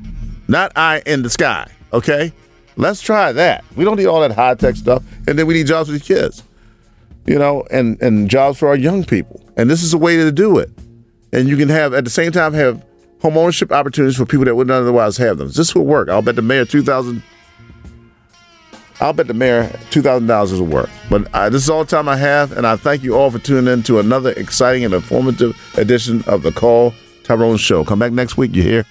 not 0.48 0.72
eye 0.76 1.04
in 1.06 1.22
the 1.22 1.30
sky. 1.30 1.70
Okay. 1.94 2.34
Let's 2.76 3.02
try 3.02 3.34
that. 3.34 3.66
We 3.76 3.84
don't 3.84 3.98
need 3.98 4.06
all 4.06 4.22
that 4.22 4.32
high 4.32 4.56
tech 4.56 4.78
stuff, 4.78 5.04
and 5.28 5.38
then 5.38 5.46
we 5.48 5.54
need 5.54 5.68
jobs 5.68 5.90
for 5.90 5.94
the 5.94 6.00
kids, 6.00 6.44
you 7.30 7.38
know, 7.38 7.64
and 7.70 8.02
and 8.02 8.28
jobs 8.30 8.58
for 8.58 8.68
our 8.68 8.76
young 8.76 9.06
people. 9.06 9.40
And 9.56 9.70
this 9.70 9.84
is 9.84 9.94
a 9.94 9.98
way 9.98 10.18
to 10.18 10.32
do 10.32 10.58
it. 10.58 10.70
And 11.32 11.48
you 11.48 11.56
can 11.58 11.70
have 11.70 11.94
at 11.94 12.04
the 12.04 12.10
same 12.10 12.32
time 12.32 12.54
have 12.54 12.84
home 13.22 13.38
ownership 13.38 13.72
opportunities 13.72 14.18
for 14.18 14.26
people 14.26 14.46
that 14.46 14.56
wouldn't 14.56 14.72
otherwise 14.72 15.16
have 15.18 15.38
them. 15.38 15.52
This 15.52 15.76
will 15.76 15.86
work. 15.86 16.10
I'll 16.10 16.24
bet 16.24 16.36
the 16.36 16.42
mayor 16.42 16.66
two 16.66 16.82
thousand. 16.82 17.22
I'll 19.00 19.14
bet 19.14 19.28
the 19.28 19.36
mayor 19.36 19.72
two 19.92 20.02
thousand 20.02 20.28
dollars 20.28 20.54
will 20.54 20.66
work. 20.66 20.90
But 21.10 21.34
uh, 21.36 21.50
this 21.50 21.62
is 21.64 21.70
all 21.70 21.84
the 21.84 21.90
time 21.90 22.10
I 22.10 22.18
have, 22.18 22.52
and 22.58 22.66
I 22.66 22.76
thank 22.76 23.04
you 23.04 23.16
all 23.16 23.30
for 23.30 23.38
tuning 23.40 23.72
in 23.72 23.84
to 23.84 24.00
another 24.00 24.32
exciting 24.32 24.84
and 24.84 24.94
informative 24.94 25.56
edition 25.78 26.24
of 26.26 26.42
the 26.42 26.52
Call 26.52 26.96
Tyrone 27.24 27.58
Show. 27.58 27.86
Come 27.86 28.00
back 28.00 28.12
next 28.12 28.38
week. 28.38 28.56
You 28.56 28.64
hear? 28.64 28.86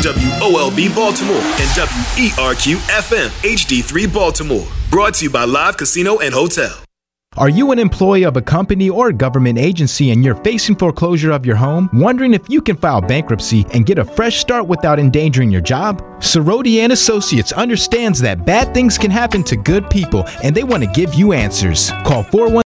WOLB 0.00 0.94
Baltimore 0.94 1.36
and 1.36 1.68
WERQ 1.76 2.76
FM 2.88 3.28
HD3 3.42 4.10
Baltimore. 4.10 4.66
Brought 4.90 5.12
to 5.16 5.26
you 5.26 5.30
by 5.30 5.44
Live 5.44 5.76
Casino 5.76 6.20
and 6.20 6.32
Hotel. 6.32 6.74
Are 7.36 7.48
you 7.48 7.70
an 7.70 7.78
employee 7.78 8.24
of 8.24 8.36
a 8.36 8.42
company 8.42 8.90
or 8.90 9.12
government 9.12 9.56
agency 9.56 10.10
and 10.10 10.24
you're 10.24 10.34
facing 10.34 10.74
foreclosure 10.74 11.30
of 11.30 11.46
your 11.46 11.54
home? 11.54 11.88
Wondering 11.92 12.34
if 12.34 12.48
you 12.48 12.60
can 12.60 12.76
file 12.76 13.00
bankruptcy 13.00 13.64
and 13.72 13.86
get 13.86 13.98
a 13.98 14.04
fresh 14.04 14.38
start 14.38 14.66
without 14.66 14.98
endangering 14.98 15.50
your 15.50 15.60
job? 15.60 16.02
Soroti 16.20 16.78
and 16.78 16.92
Associates 16.92 17.52
understands 17.52 18.20
that 18.20 18.44
bad 18.44 18.74
things 18.74 18.98
can 18.98 19.12
happen 19.12 19.44
to 19.44 19.56
good 19.56 19.88
people 19.88 20.24
and 20.42 20.56
they 20.56 20.64
want 20.64 20.82
to 20.82 20.90
give 20.90 21.14
you 21.14 21.32
answers. 21.32 21.92
Call 22.04 22.24
411 22.24 22.56